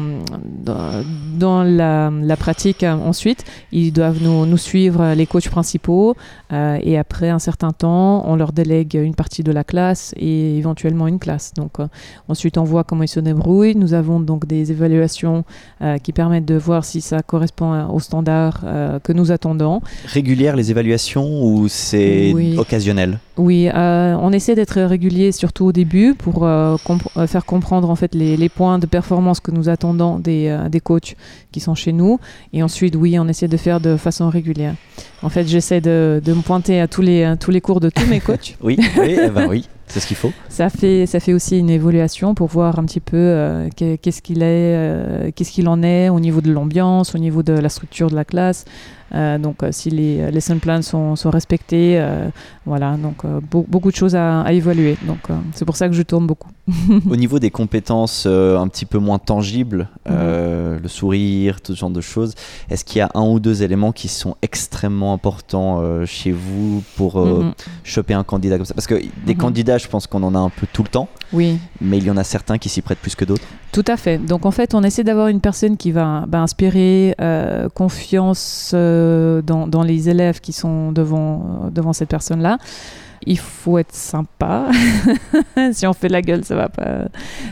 dans, 0.63 1.03
dans 1.37 1.63
la, 1.63 2.09
la 2.11 2.37
pratique. 2.37 2.83
euh, 2.83 2.93
Ensuite, 2.93 3.43
ils 3.71 3.91
doivent 3.91 4.21
nous, 4.21 4.45
nous 4.45 4.57
suivre, 4.57 5.13
les 5.13 5.25
coachs 5.25 5.49
principaux, 5.49 6.15
euh, 6.51 6.77
et 6.81 6.97
après 6.97 7.29
un 7.29 7.39
certain 7.39 7.71
temps, 7.71 8.23
on 8.27 8.35
leur 8.35 8.51
délègue 8.51 8.95
une 9.01 9.15
partie 9.15 9.43
de 9.43 9.51
la 9.51 9.63
classe 9.63 10.13
et 10.17 10.57
éventuellement 10.57 11.07
une 11.07 11.19
classe. 11.19 11.53
Donc 11.55 11.79
euh, 11.79 11.87
ensuite, 12.29 12.57
on 12.57 12.63
voit 12.63 12.83
comment 12.83 13.03
ils 13.03 13.07
se 13.07 13.19
débrouillent. 13.19 13.75
Nous 13.75 13.93
avons 13.93 14.19
donc 14.19 14.45
des 14.47 14.71
évaluations 14.71 15.43
euh, 15.81 15.97
qui 15.97 16.11
permettent 16.13 16.45
de 16.45 16.55
voir 16.55 16.85
si 16.85 17.01
ça 17.01 17.21
correspond 17.21 17.87
aux 17.89 17.99
standards 17.99 18.61
euh, 18.63 18.99
que 18.99 19.13
nous 19.13 19.31
attendons. 19.31 19.81
Régulières 20.05 20.55
les 20.55 20.71
évaluations 20.71 21.43
ou 21.43 21.67
c'est 21.67 22.31
Oui. 22.33 22.57
occasionnel? 22.57 23.19
Oui, 23.37 23.67
euh, 23.73 24.15
on 24.21 24.31
essaie 24.31 24.55
d'être 24.55 24.79
régulier, 24.81 25.31
surtout 25.33 25.65
au 25.65 25.71
début, 25.73 26.13
pour 26.15 26.45
euh, 26.45 26.77
euh, 27.17 27.27
faire 27.27 27.45
comprendre 27.45 27.84
en 27.89 27.95
fait 27.95 28.13
les, 28.15 28.37
les 28.37 28.49
points 28.49 28.79
de 28.79 28.85
performance 28.85 29.39
que 29.39 29.51
nous 29.51 29.69
attendons 29.69 30.19
des, 30.19 30.47
euh, 30.49 30.69
des 30.69 30.79
coachs 30.79 31.15
qui 31.51 31.59
sont 31.59 31.75
chez 31.75 31.91
nous. 31.93 32.19
Et 32.53 32.63
ensuite, 32.63 32.95
oui, 32.95 33.17
on 33.19 33.27
essaie 33.27 33.47
de 33.47 33.57
faire 33.57 33.79
de 33.79 33.97
façon 33.97 34.29
régulière. 34.29 34.75
En 35.23 35.29
fait, 35.29 35.47
j'essaie 35.47 35.81
de, 35.81 36.21
de 36.23 36.33
me 36.33 36.41
pointer 36.41 36.79
à 36.81 36.87
tous 36.87 37.01
les, 37.01 37.23
à 37.23 37.35
tous 37.35 37.51
les 37.51 37.61
cours 37.61 37.79
de 37.79 37.89
tous 37.89 38.05
mes 38.07 38.19
coachs. 38.27 38.55
Oui, 38.61 38.77
oui, 38.99 39.17
eh 39.23 39.29
ben 39.29 39.47
oui, 39.49 39.67
c'est 39.87 39.99
ce 39.99 40.07
qu'il 40.07 40.17
faut. 40.17 40.31
Ça 40.49 40.69
fait, 40.69 41.05
ça 41.05 41.19
fait 41.19 41.33
aussi 41.33 41.57
une 41.59 41.69
évaluation 41.69 42.35
pour 42.35 42.47
voir 42.47 42.77
un 42.79 42.85
petit 42.85 42.99
peu 42.99 43.17
euh, 43.17 43.67
qu'est- 43.75 43.97
qu'est-ce 43.97 44.21
qu'il 44.21 44.39
est, 44.43 44.75
euh, 44.75 45.31
qu'est-ce 45.35 45.51
qu'il 45.51 45.67
en 45.67 45.81
est 45.83 46.09
au 46.09 46.19
niveau 46.19 46.41
de 46.41 46.51
l'ambiance, 46.51 47.15
au 47.15 47.17
niveau 47.17 47.43
de 47.43 47.53
la 47.53 47.69
structure 47.69 48.09
de 48.09 48.15
la 48.15 48.25
classe. 48.25 48.65
Euh, 49.15 49.37
donc, 49.37 49.63
euh, 49.63 49.69
si 49.71 49.89
les 49.89 50.29
lesson 50.31 50.59
plans 50.59 50.81
sont, 50.81 51.15
sont 51.15 51.29
respectés, 51.29 51.97
euh, 51.99 52.27
voilà. 52.65 52.97
Donc, 52.97 53.23
beau- 53.49 53.65
beaucoup 53.67 53.89
de 53.91 53.95
choses 53.95 54.15
à, 54.15 54.41
à 54.41 54.51
évaluer. 54.51 54.97
Donc, 55.07 55.19
c'est 55.53 55.65
pour 55.65 55.77
ça 55.77 55.87
que 55.87 55.93
je 55.95 56.01
tourne 56.03 56.27
beaucoup. 56.27 56.49
Au 57.09 57.15
niveau 57.15 57.39
des 57.39 57.51
compétences 57.51 58.25
un 58.25 58.67
petit 58.67 58.85
peu 58.85 58.97
moins 58.97 59.19
tangibles, 59.19 59.87
euh, 60.09 60.79
le 60.81 60.87
sourire, 60.87 61.61
tout 61.61 61.75
ce 61.75 61.79
genre 61.79 61.89
de 61.91 62.01
choses, 62.01 62.33
est-ce 62.69 62.83
qu'il 62.83 62.97
y 62.99 63.01
a 63.01 63.09
un 63.13 63.23
ou 63.23 63.39
deux 63.39 63.63
éléments 63.63 63.91
qui 63.91 64.07
sont 64.07 64.35
extrêmement 64.41 65.13
importants 65.13 65.81
chez 66.05 66.31
vous 66.31 66.83
pour 66.97 67.19
Mhm. 67.19 67.53
choper 67.83 68.13
un 68.15 68.23
candidat 68.23 68.57
comme 68.57 68.65
ça? 68.65 68.73
Parce 68.73 68.87
que 68.87 68.95
des 68.95 69.33
Mhm. 69.33 69.37
candidats, 69.37 69.77
je 69.77 69.87
pense 69.87 70.07
qu'on 70.07 70.23
en 70.23 70.33
a 70.35 70.39
un 70.39 70.49
peu 70.49 70.65
tout 70.73 70.83
le 70.83 70.89
temps, 70.89 71.07
Oui. 71.33 71.59
mais 71.81 71.97
il 71.99 72.03
y 72.05 72.11
en 72.11 72.17
a 72.17 72.23
certains 72.23 72.57
qui 72.57 72.67
s'y 72.69 72.81
prêtent 72.81 72.99
plus 72.99 73.15
que 73.15 73.25
d'autres. 73.25 73.45
Tout 73.71 73.85
à 73.87 73.97
fait. 73.97 74.17
Donc 74.17 74.45
en 74.45 74.51
fait, 74.51 74.73
on 74.73 74.83
essaie 74.83 75.03
d'avoir 75.03 75.27
une 75.27 75.41
personne 75.41 75.77
qui 75.77 75.91
va 75.91 76.25
bah, 76.27 76.39
inspirer 76.41 77.13
euh, 77.21 77.67
confiance 77.69 78.71
euh, 78.73 79.04
dans, 79.41 79.67
dans 79.67 79.83
les 79.83 80.09
élèves 80.09 80.39
qui 80.39 80.53
sont 80.53 80.91
devant, 80.91 81.65
euh, 81.65 81.69
devant 81.69 81.93
cette 81.93 82.09
personne-là. 82.09 82.57
Il 83.25 83.39
faut 83.39 83.77
être 83.77 83.93
sympa. 83.93 84.67
si 85.71 85.87
on 85.87 85.93
fait 85.93 86.07
de 86.07 86.13
la 86.13 86.21
gueule, 86.21 86.43
ça 86.43 86.55
va 86.55 86.69
pas, 86.69 87.05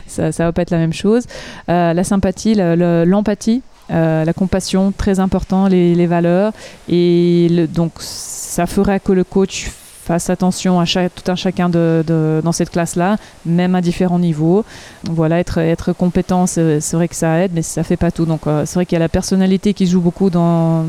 ça, 0.06 0.30
va 0.30 0.52
pas 0.52 0.62
être 0.62 0.70
la 0.70 0.78
même 0.78 0.92
chose. 0.92 1.24
Euh, 1.68 1.92
la 1.92 2.04
sympathie, 2.04 2.54
l'empathie, 2.54 3.62
euh, 3.90 4.24
la 4.24 4.32
compassion, 4.32 4.92
très 4.96 5.20
important, 5.20 5.66
les, 5.66 6.06
valeurs. 6.06 6.52
Et 6.88 7.66
donc 7.74 7.92
ça 7.98 8.66
fera 8.66 8.98
que 8.98 9.12
le 9.12 9.24
coach 9.24 9.70
fasse 10.04 10.28
attention 10.30 10.80
à 10.80 10.84
tout 10.86 11.30
un 11.30 11.34
chacun 11.34 11.68
de, 11.68 12.04
dans 12.44 12.52
cette 12.52 12.70
classe-là, 12.70 13.16
même 13.46 13.74
à 13.74 13.80
différents 13.80 14.18
niveaux. 14.18 14.64
Voilà, 15.04 15.38
être, 15.40 15.58
être 15.58 15.92
compétent, 15.92 16.46
c'est 16.46 16.80
vrai 16.92 17.08
que 17.08 17.16
ça 17.16 17.40
aide, 17.40 17.52
mais 17.54 17.62
ça 17.62 17.82
fait 17.84 17.96
pas 17.96 18.10
tout. 18.10 18.26
Donc, 18.26 18.46
euh, 18.46 18.64
c'est 18.66 18.74
vrai 18.74 18.86
qu'il 18.86 18.96
y 18.96 18.96
a 18.96 19.00
la 19.00 19.08
personnalité 19.08 19.72
qui 19.74 19.86
joue 19.86 20.00
beaucoup 20.00 20.28
dans, 20.30 20.84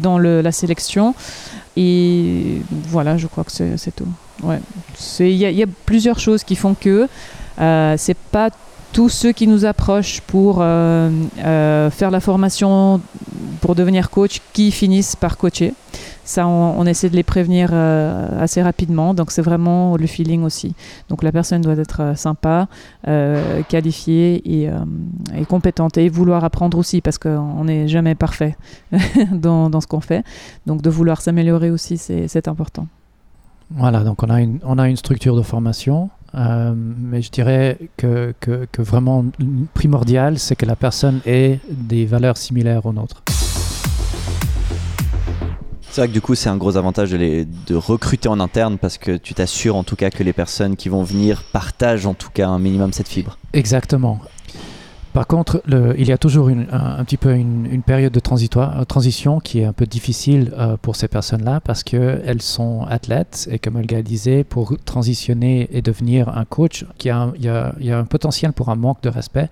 dans 0.00 0.18
le- 0.18 0.40
la 0.42 0.52
sélection. 0.52 1.14
Et 1.76 2.60
voilà, 2.88 3.16
je 3.16 3.26
crois 3.26 3.44
que 3.44 3.50
c'est 3.52 3.94
tout. 3.96 4.08
Ouais. 4.42 4.60
C'est- 4.94 5.30
Il 5.30 5.36
y, 5.38 5.46
a- 5.46 5.50
il 5.50 5.56
y 5.56 5.62
a 5.62 5.66
plusieurs 5.86 6.18
choses 6.18 6.44
qui 6.44 6.54
font 6.56 6.74
que 6.74 7.08
euh, 7.60 7.94
c'est 7.98 8.16
pas 8.16 8.50
tous 8.92 9.08
ceux 9.08 9.32
qui 9.32 9.46
nous 9.46 9.64
approchent 9.64 10.20
pour 10.26 10.58
euh, 10.60 11.08
euh, 11.44 11.90
faire 11.90 12.10
la 12.10 12.20
formation 12.20 13.00
pour 13.62 13.74
devenir 13.74 14.10
coach 14.10 14.40
qui 14.52 14.70
finissent 14.70 15.16
par 15.16 15.36
coacher. 15.38 15.72
Ça, 16.32 16.46
on, 16.46 16.86
essaie 16.86 17.10
de 17.10 17.14
les 17.14 17.24
prévenir 17.24 17.68
euh, 17.74 18.42
assez 18.42 18.62
rapidement. 18.62 19.12
Donc, 19.12 19.30
c'est 19.30 19.42
vraiment 19.42 19.98
le 19.98 20.06
feeling 20.06 20.44
aussi. 20.44 20.74
Donc, 21.10 21.22
la 21.22 21.30
personne 21.30 21.60
doit 21.60 21.76
être 21.76 22.00
euh, 22.00 22.14
sympa, 22.14 22.68
euh, 23.06 23.60
qualifiée 23.68 24.40
et, 24.50 24.70
compétente 25.46 25.98
et 25.98 26.08
vouloir 26.08 26.42
apprendre 26.42 26.78
aussi 26.78 27.02
parce 27.02 27.18
qu'on 27.18 27.64
n'est 27.66 27.86
jamais 27.86 28.14
parfait 28.14 28.56
dans, 29.30 29.78
ce 29.78 29.86
qu'on 29.86 30.00
fait. 30.00 30.24
Donc, 30.64 30.80
de 30.80 30.88
vouloir 30.88 31.20
s'améliorer 31.20 31.70
aussi, 31.70 31.98
c'est 31.98 32.48
important. 32.48 32.86
Voilà, 33.68 34.02
donc 34.02 34.22
on 34.22 34.30
a 34.30 34.40
une, 34.40 34.58
on 34.64 34.78
a 34.78 34.88
une 34.88 34.96
structure 34.96 35.36
de 35.36 35.42
formation, 35.42 36.08
mais 36.32 37.20
je 37.20 37.30
dirais 37.30 37.76
que, 37.98 38.32
que, 38.40 38.66
que 38.72 38.80
vraiment 38.80 39.26
primordial, 39.74 40.38
c'est 40.38 40.56
que 40.56 40.64
la 40.64 40.76
personne 40.76 41.20
ait 41.26 41.60
des 41.68 42.06
valeurs 42.06 42.38
similaires 42.38 42.86
aux 42.86 42.94
nôtres. 42.94 43.22
C'est 45.92 46.00
vrai 46.00 46.08
que 46.08 46.14
du 46.14 46.22
coup, 46.22 46.34
c'est 46.34 46.48
un 46.48 46.56
gros 46.56 46.78
avantage 46.78 47.10
de, 47.10 47.74
recruter 47.74 48.26
en 48.26 48.40
interne 48.40 48.78
parce 48.78 48.96
que 48.96 49.18
tu 49.18 49.34
t'assures 49.34 49.76
en 49.76 49.84
tout 49.84 49.94
cas 49.94 50.08
que 50.08 50.22
les 50.22 50.32
personnes 50.32 50.74
qui 50.74 50.88
vont 50.88 51.02
venir 51.02 51.42
partagent 51.42 52.06
en 52.06 52.14
tout 52.14 52.30
cas 52.32 52.48
un 52.48 52.58
minimum 52.58 52.94
cette 52.94 53.08
fibre. 53.08 53.36
Exactement. 53.52 54.18
Par 55.12 55.26
contre, 55.26 55.62
il 55.68 56.08
y 56.08 56.12
a 56.12 56.16
toujours 56.16 56.48
un, 56.48 57.04
petit 57.04 57.18
peu 57.18 57.34
une, 57.34 57.82
période 57.82 58.10
de 58.10 58.20
euh, 58.20 58.84
transition 58.86 59.38
qui 59.38 59.58
est 59.58 59.66
un 59.66 59.74
peu 59.74 59.84
difficile 59.84 60.54
euh, 60.56 60.78
pour 60.80 60.96
ces 60.96 61.08
personnes-là 61.08 61.60
parce 61.60 61.82
qu'elles 61.82 62.40
sont 62.40 62.86
athlètes 62.88 63.46
et 63.50 63.58
comme 63.58 63.76
Olga 63.76 64.00
disait, 64.00 64.44
pour 64.44 64.74
transitionner 64.86 65.68
et 65.72 65.82
devenir 65.82 66.30
un 66.30 66.46
coach, 66.46 66.86
il 67.04 67.06
y 67.06 67.10
a 67.90 67.98
un 67.98 68.04
potentiel 68.04 68.54
pour 68.54 68.70
un 68.70 68.76
manque 68.76 69.02
de 69.02 69.10
respect 69.10 69.50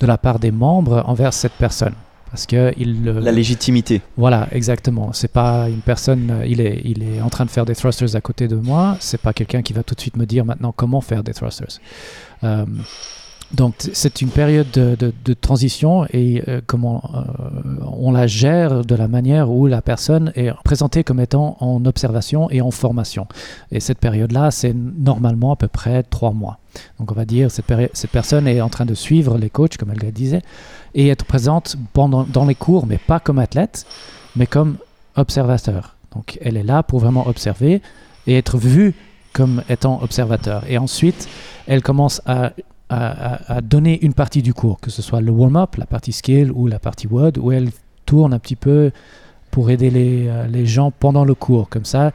de 0.00 0.06
la 0.06 0.18
part 0.18 0.38
des 0.38 0.50
membres 0.50 1.02
envers 1.06 1.32
cette 1.32 1.54
personne. 1.54 1.94
Parce 2.32 2.46
que 2.46 2.72
il, 2.78 3.04
la 3.04 3.30
légitimité. 3.30 4.00
Voilà, 4.16 4.48
exactement. 4.52 5.12
C'est 5.12 5.30
pas 5.30 5.68
une 5.68 5.82
personne. 5.82 6.42
Il 6.46 6.62
est, 6.62 6.80
il 6.82 7.02
est 7.02 7.20
en 7.20 7.28
train 7.28 7.44
de 7.44 7.50
faire 7.50 7.66
des 7.66 7.74
thrusters 7.74 8.16
à 8.16 8.22
côté 8.22 8.48
de 8.48 8.56
moi. 8.56 8.96
C'est 9.00 9.20
pas 9.20 9.34
quelqu'un 9.34 9.60
qui 9.60 9.74
va 9.74 9.82
tout 9.82 9.94
de 9.94 10.00
suite 10.00 10.16
me 10.16 10.24
dire 10.24 10.46
maintenant 10.46 10.72
comment 10.72 11.02
faire 11.02 11.22
des 11.22 11.34
thrusters. 11.34 11.78
Euh, 12.42 12.64
donc 13.52 13.74
c'est 13.92 14.22
une 14.22 14.30
période 14.30 14.70
de, 14.70 15.34
transition 15.34 16.06
et 16.12 16.42
euh, 16.48 16.60
comment 16.66 17.02
euh, 17.14 17.22
on 17.86 18.12
la 18.12 18.26
gère 18.26 18.84
de 18.84 18.94
la 18.94 19.08
manière 19.08 19.50
où 19.50 19.66
la 19.66 19.82
personne 19.82 20.32
est 20.36 20.50
présentée 20.64 21.04
comme 21.04 21.20
étant 21.20 21.56
en 21.60 21.84
observation 21.84 22.50
et 22.50 22.60
en 22.60 22.70
formation. 22.70 23.26
Et 23.70 23.80
cette 23.80 23.98
période-là, 23.98 24.50
c'est 24.50 24.74
normalement 24.74 25.52
à 25.52 25.56
peu 25.56 25.68
près 25.68 26.02
trois 26.02 26.32
mois. 26.32 26.58
Donc 26.98 27.12
on 27.12 27.14
va 27.14 27.24
dire 27.24 27.50
cette, 27.50 27.66
cette 27.92 28.10
personne 28.10 28.46
est 28.46 28.60
en 28.60 28.70
train 28.70 28.86
de 28.86 28.94
suivre 28.94 29.36
les 29.36 29.50
coachs, 29.50 29.76
comme 29.76 29.90
elle 29.90 30.04
le 30.04 30.12
disait, 30.12 30.42
et 30.94 31.08
être 31.08 31.24
présente 31.24 31.76
pendant, 31.92 32.24
dans 32.24 32.46
les 32.46 32.54
cours, 32.54 32.86
mais 32.86 32.98
pas 32.98 33.20
comme 33.20 33.38
athlète, 33.38 33.86
mais 34.34 34.46
comme 34.46 34.76
observateur. 35.16 35.96
Donc 36.14 36.38
elle 36.40 36.56
est 36.56 36.62
là 36.62 36.82
pour 36.82 37.00
vraiment 37.00 37.26
observer 37.26 37.82
et 38.26 38.38
être 38.38 38.56
vue 38.56 38.94
comme 39.32 39.62
étant 39.68 40.02
observateur. 40.02 40.64
Et 40.68 40.78
ensuite, 40.78 41.28
elle 41.66 41.82
commence 41.82 42.22
à 42.26 42.52
à, 42.92 43.54
à, 43.56 43.60
donner 43.60 44.04
une 44.04 44.14
partie 44.14 44.42
du 44.42 44.52
cours, 44.52 44.80
que 44.80 44.90
ce 44.90 45.02
soit 45.02 45.20
le 45.20 45.32
warm-up, 45.32 45.76
la 45.76 45.86
partie 45.86 46.12
skill 46.12 46.52
ou 46.52 46.66
la 46.66 46.78
partie 46.78 47.06
WOD, 47.06 47.38
où 47.38 47.52
elle 47.52 47.70
tourne 48.06 48.34
un 48.34 48.38
petit 48.38 48.56
peu 48.56 48.90
pour 49.50 49.70
aider 49.70 49.90
les, 49.90 50.28
euh, 50.28 50.46
les 50.46 50.66
gens 50.66 50.90
pendant 50.90 51.24
le 51.24 51.34
cours. 51.34 51.68
Comme 51.68 51.84
ça, 51.84 52.12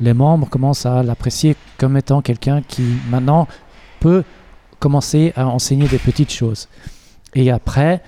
les 0.00 0.14
membres 0.14 0.48
commencent 0.48 0.86
à 0.86 1.02
l'apprécier 1.02 1.56
comme 1.78 1.96
étant 1.96 2.22
quelqu'un 2.22 2.62
qui 2.62 2.82
maintenant 3.10 3.48
peut 3.98 4.24
commencer 4.78 5.32
à 5.36 5.46
enseigner 5.46 5.88
des 5.88 5.98
petites 5.98 6.32
choses. 6.32 6.68
Et 7.34 7.50
après, 7.50 8.02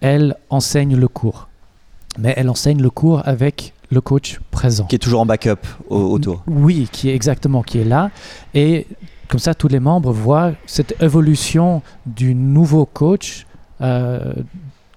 elle 0.00 0.36
enseigne 0.50 0.96
le 0.96 1.08
cours. 1.08 1.48
Mais 2.18 2.34
elle 2.36 2.48
enseigne 2.48 2.80
le 2.80 2.90
cours 2.90 3.22
avec 3.26 3.74
le 3.90 4.00
coach 4.00 4.40
présent. 4.50 4.86
Qui 4.86 4.96
est 4.96 5.00
toujours 5.00 5.20
en 5.20 5.26
backup 5.26 5.66
au, 5.88 5.98
autour. 5.98 6.42
Oui, 6.46 6.88
qui 6.90 7.10
est 7.10 7.14
exactement, 7.14 7.62
qui 7.62 7.78
est 7.78 7.84
là. 7.84 8.10
Et 8.54 8.86
comme 9.28 9.40
ça, 9.40 9.54
tous 9.54 9.68
les 9.68 9.80
membres 9.80 10.12
voient 10.12 10.52
cette 10.66 11.00
évolution 11.02 11.82
du 12.06 12.34
nouveau 12.34 12.86
coach 12.86 13.46
euh, 13.80 14.34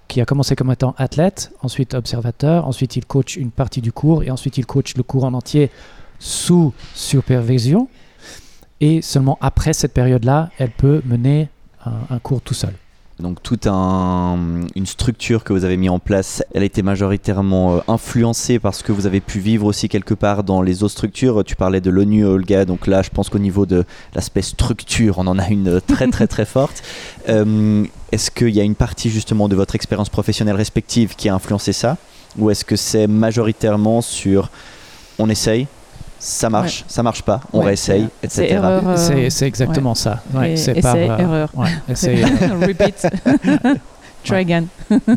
qui 0.08 0.20
a 0.20 0.24
commencé 0.24 0.56
comme 0.56 0.70
étant 0.70 0.94
athlète, 0.98 1.52
ensuite 1.62 1.94
observateur, 1.94 2.66
ensuite 2.66 2.96
il 2.96 3.04
coach 3.04 3.36
une 3.36 3.50
partie 3.50 3.80
du 3.80 3.92
cours 3.92 4.22
et 4.22 4.30
ensuite 4.30 4.58
il 4.58 4.66
coach 4.66 4.96
le 4.96 5.02
cours 5.02 5.24
en 5.24 5.34
entier 5.34 5.70
sous 6.18 6.74
supervision. 6.94 7.88
Et 8.80 9.02
seulement 9.02 9.38
après 9.40 9.72
cette 9.72 9.92
période-là, 9.92 10.50
elle 10.58 10.70
peut 10.70 11.02
mener 11.04 11.48
un, 11.84 11.92
un 12.10 12.18
cours 12.18 12.40
tout 12.40 12.54
seul. 12.54 12.74
Donc 13.20 13.42
toute 13.42 13.66
un, 13.66 14.38
une 14.74 14.86
structure 14.86 15.44
que 15.44 15.52
vous 15.52 15.64
avez 15.64 15.76
mis 15.76 15.88
en 15.88 15.98
place, 15.98 16.42
elle 16.54 16.62
a 16.62 16.66
été 16.66 16.82
majoritairement 16.82 17.76
euh, 17.76 17.80
influencée 17.88 18.58
par 18.58 18.74
ce 18.74 18.82
que 18.82 18.92
vous 18.92 19.06
avez 19.06 19.20
pu 19.20 19.38
vivre 19.38 19.66
aussi 19.66 19.88
quelque 19.88 20.14
part 20.14 20.44
dans 20.44 20.62
les 20.62 20.82
autres 20.82 20.92
structures. 20.92 21.42
Tu 21.44 21.56
parlais 21.56 21.80
de 21.80 21.90
l'ONU, 21.90 22.24
Olga, 22.24 22.64
donc 22.64 22.86
là 22.86 23.02
je 23.02 23.10
pense 23.10 23.28
qu'au 23.28 23.38
niveau 23.38 23.66
de 23.66 23.84
l'aspect 24.14 24.42
structure, 24.42 25.18
on 25.18 25.26
en 25.26 25.38
a 25.38 25.48
une 25.48 25.80
très 25.80 26.08
très 26.08 26.26
très 26.26 26.44
forte. 26.44 26.82
Euh, 27.28 27.84
est-ce 28.12 28.30
qu'il 28.30 28.48
y 28.48 28.60
a 28.60 28.64
une 28.64 28.74
partie 28.74 29.10
justement 29.10 29.48
de 29.48 29.54
votre 29.54 29.74
expérience 29.74 30.08
professionnelle 30.08 30.56
respective 30.56 31.14
qui 31.14 31.28
a 31.28 31.34
influencé 31.34 31.72
ça? 31.72 31.96
Ou 32.38 32.50
est-ce 32.50 32.64
que 32.64 32.76
c'est 32.76 33.06
majoritairement 33.06 34.00
sur 34.00 34.50
on 35.18 35.28
essaye, 35.28 35.68
ça 36.20 36.50
marche, 36.50 36.80
ouais. 36.80 36.84
ça 36.86 37.02
marche 37.02 37.22
pas, 37.22 37.40
on 37.52 37.60
ouais, 37.60 37.66
réessaye, 37.66 38.08
etc. 38.22 38.46
Erreur, 38.50 38.82
euh... 38.86 39.26
C'est 39.30 39.46
exactement 39.46 39.90
ouais. 39.90 39.96
ça. 39.96 40.22
Ouais, 40.32 40.56
c'est 40.56 40.80
pas 40.80 40.94
euh, 40.94 41.18
erreur. 41.18 41.50
Repeat. 41.88 43.08
Try 44.24 44.36
again. 44.36 44.64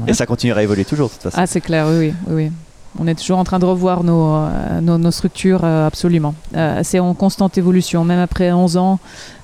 Et 0.07 0.13
ça 0.13 0.25
continuera 0.25 0.61
à 0.61 0.63
évoluer 0.63 0.85
toujours 0.85 1.09
de 1.09 1.13
toute 1.13 1.23
façon. 1.23 1.37
Ah, 1.37 1.45
c'est 1.45 1.61
clair, 1.61 1.85
oui, 1.89 2.13
oui, 2.27 2.33
oui. 2.33 2.51
On 2.99 3.07
est 3.07 3.15
toujours 3.15 3.39
en 3.39 3.43
train 3.43 3.59
de 3.59 3.65
revoir 3.65 4.03
nos, 4.03 4.35
euh, 4.35 4.79
nos, 4.81 4.97
nos 4.97 5.11
structures, 5.11 5.61
euh, 5.63 5.87
absolument. 5.87 6.35
Euh, 6.55 6.81
c'est 6.83 6.99
en 6.99 7.13
constante 7.15 7.57
évolution, 7.57 8.03
même 8.05 8.19
après 8.19 8.51
11 8.51 8.77
ans 8.77 8.99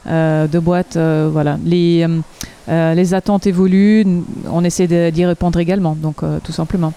euh, 0.07 0.47
de 0.47 0.59
boîte. 0.59 0.97
voilà. 0.97 1.57
Les, 1.65 2.05
les 2.67 3.13
attentes 3.15 3.47
évoluent, 3.47 4.05
on 4.51 4.63
essaie 4.63 5.11
d'y 5.11 5.25
répondre 5.25 5.59
également, 5.59 5.95
donc 5.95 6.17
tout 6.43 6.51
simplement. 6.51 6.93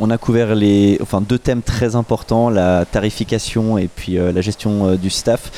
On 0.00 0.10
a 0.10 0.16
couvert 0.18 0.54
les, 0.54 0.98
enfin, 1.02 1.20
deux 1.20 1.38
thèmes 1.38 1.62
très 1.62 1.94
importants, 1.94 2.48
la 2.48 2.86
tarification 2.90 3.76
et 3.76 3.86
puis 3.94 4.18
euh, 4.18 4.32
la 4.32 4.40
gestion 4.40 4.88
euh, 4.88 4.96
du 4.96 5.10
staff. 5.10 5.50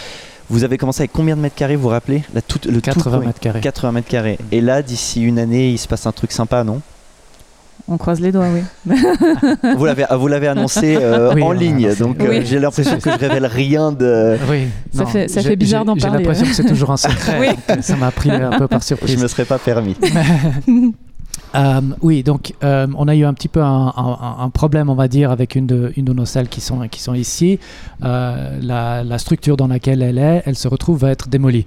Vous 0.51 0.65
avez 0.65 0.79
commencé 0.79 1.03
avec 1.03 1.13
combien 1.13 1.37
de 1.37 1.41
mètres 1.41 1.55
carrés, 1.55 1.77
vous 1.77 1.83
vous 1.83 1.89
rappelez? 1.89 2.25
La 2.35 2.43
toute, 2.43 2.67
le 2.67 2.81
80 2.81 3.19
tout, 3.21 3.27
mètres 3.27 3.41
carrés. 3.41 3.61
80 3.61 3.93
mètres 3.93 4.09
carrés. 4.09 4.39
Et 4.51 4.61
là, 4.61 4.83
d'ici 4.83 5.23
une 5.23 5.39
année, 5.39 5.71
il 5.71 5.79
se 5.79 5.87
passe 5.87 6.07
un 6.07 6.13
truc 6.13 6.33
sympa, 6.33 6.65
non? 6.65 6.83
On 7.89 7.97
croise 7.99 8.21
les 8.21 8.31
doigts, 8.33 8.47
oui. 8.53 8.95
vous 9.77 9.85
l'avez, 9.85 10.05
vous 10.11 10.29
l'avez 10.29 10.49
annoncé 10.49 10.97
euh, 11.01 11.33
oui, 11.35 11.43
en 11.43 11.53
ligne, 11.53 11.95
donc 11.97 12.17
oui. 12.21 12.27
euh, 12.39 12.43
j'ai 12.45 12.59
l'impression 12.59 12.99
que 12.99 13.11
je 13.11 13.17
révèle 13.19 13.47
rien 13.47 13.93
de. 13.93 14.37
Oui. 14.51 14.67
Ça, 14.93 15.05
non, 15.05 15.09
fait, 15.09 15.29
ça 15.29 15.43
fait 15.43 15.57
bizarre 15.57 15.85
d'en 15.85 15.97
parler. 15.97 16.19
J'ai 16.19 16.25
l'impression 16.25 16.47
que 16.47 16.55
c'est 16.55 16.65
toujours 16.65 16.91
un 16.91 16.97
secret. 16.97 17.39
oui. 17.41 17.77
Ça 17.83 17.97
m'a 17.97 18.11
pris 18.11 18.31
un 18.31 18.59
peu 18.59 18.69
par 18.69 18.83
surprise. 18.83 19.17
Je 19.17 19.23
me 19.23 19.29
serais 19.29 19.45
pas 19.45 19.59
permis. 19.59 19.97
Euh, 21.55 21.81
oui, 22.01 22.23
donc 22.23 22.55
euh, 22.63 22.87
on 22.97 23.09
a 23.09 23.15
eu 23.15 23.25
un 23.25 23.35
petit 23.35 23.49
peu 23.49 23.63
un, 23.63 23.93
un, 23.97 24.37
un, 24.41 24.51
problème, 24.51 24.89
on 24.89 24.95
va 24.95 25.09
dire, 25.09 25.31
avec 25.31 25.55
une 25.55 25.67
de, 25.67 25.93
une 25.97 26.05
de 26.05 26.13
nos 26.13 26.25
salles 26.25 26.49
qui 26.49 26.61
sont, 26.61 26.87
qui 26.89 27.01
sont 27.01 27.15
ici. 27.15 27.59
Euh, 28.03 28.59
la, 28.63 29.05
la, 29.05 29.19
structure 29.19 29.57
dans 29.57 29.69
laquelle 29.69 30.03
elle 30.03 30.19
est, 30.19 30.43
elle 30.47 30.57
se 30.57 30.69
retrouve 30.69 31.05
à 31.05 31.11
être 31.11 31.29
démolie. 31.29 31.67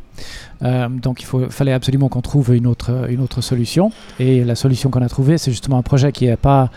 Donc 0.61 1.21
il 1.21 1.25
faut, 1.25 1.49
fallait 1.49 1.73
absolument 1.73 2.09
qu'on 2.09 2.21
trouve 2.21 2.55
une 2.55 2.65
autre, 2.65 3.07
une 3.09 3.21
autre 3.21 3.41
solution. 3.41 3.91
Et 4.19 4.43
la 4.43 4.55
solution 4.55 4.89
qu'on 4.89 5.01
a 5.01 5.09
trouvée, 5.09 5.37
c'est 5.37 5.51
justement 5.51 5.77
un 5.77 5.83
projet 5.83 6.11
qui 6.11 6.25
n'est 6.25 6.37
pas 6.37 6.69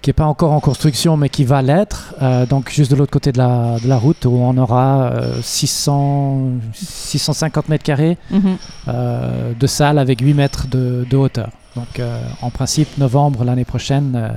qui 0.00 0.08
n'est 0.08 0.14
pas 0.14 0.24
encore 0.24 0.52
en 0.52 0.60
construction 0.60 1.18
mais 1.18 1.28
qui 1.28 1.44
va 1.44 1.60
l'être, 1.60 2.14
donc 2.48 2.70
juste 2.70 2.90
de 2.90 2.96
l'autre 2.96 3.12
côté 3.12 3.32
de 3.32 3.38
la, 3.38 3.76
de 3.82 3.86
la 3.86 3.98
route 3.98 4.24
où 4.24 4.30
on 4.30 4.56
aura 4.56 5.10
euh, 5.12 5.42
600, 5.42 6.52
650 6.72 7.68
mètres 7.68 7.84
carrés 7.84 8.16
mm 8.30 8.38
-hmm. 8.38 8.56
euh, 8.88 9.52
de 9.52 9.66
salle 9.66 9.98
avec 9.98 10.20
8 10.22 10.32
mètres 10.34 10.68
de, 10.68 11.04
de 11.10 11.16
hauteur. 11.18 11.50
Donc 11.76 12.00
en 12.42 12.50
principe, 12.50 12.98
novembre 12.98 13.44
l'année 13.44 13.64
prochaine, 13.64 14.30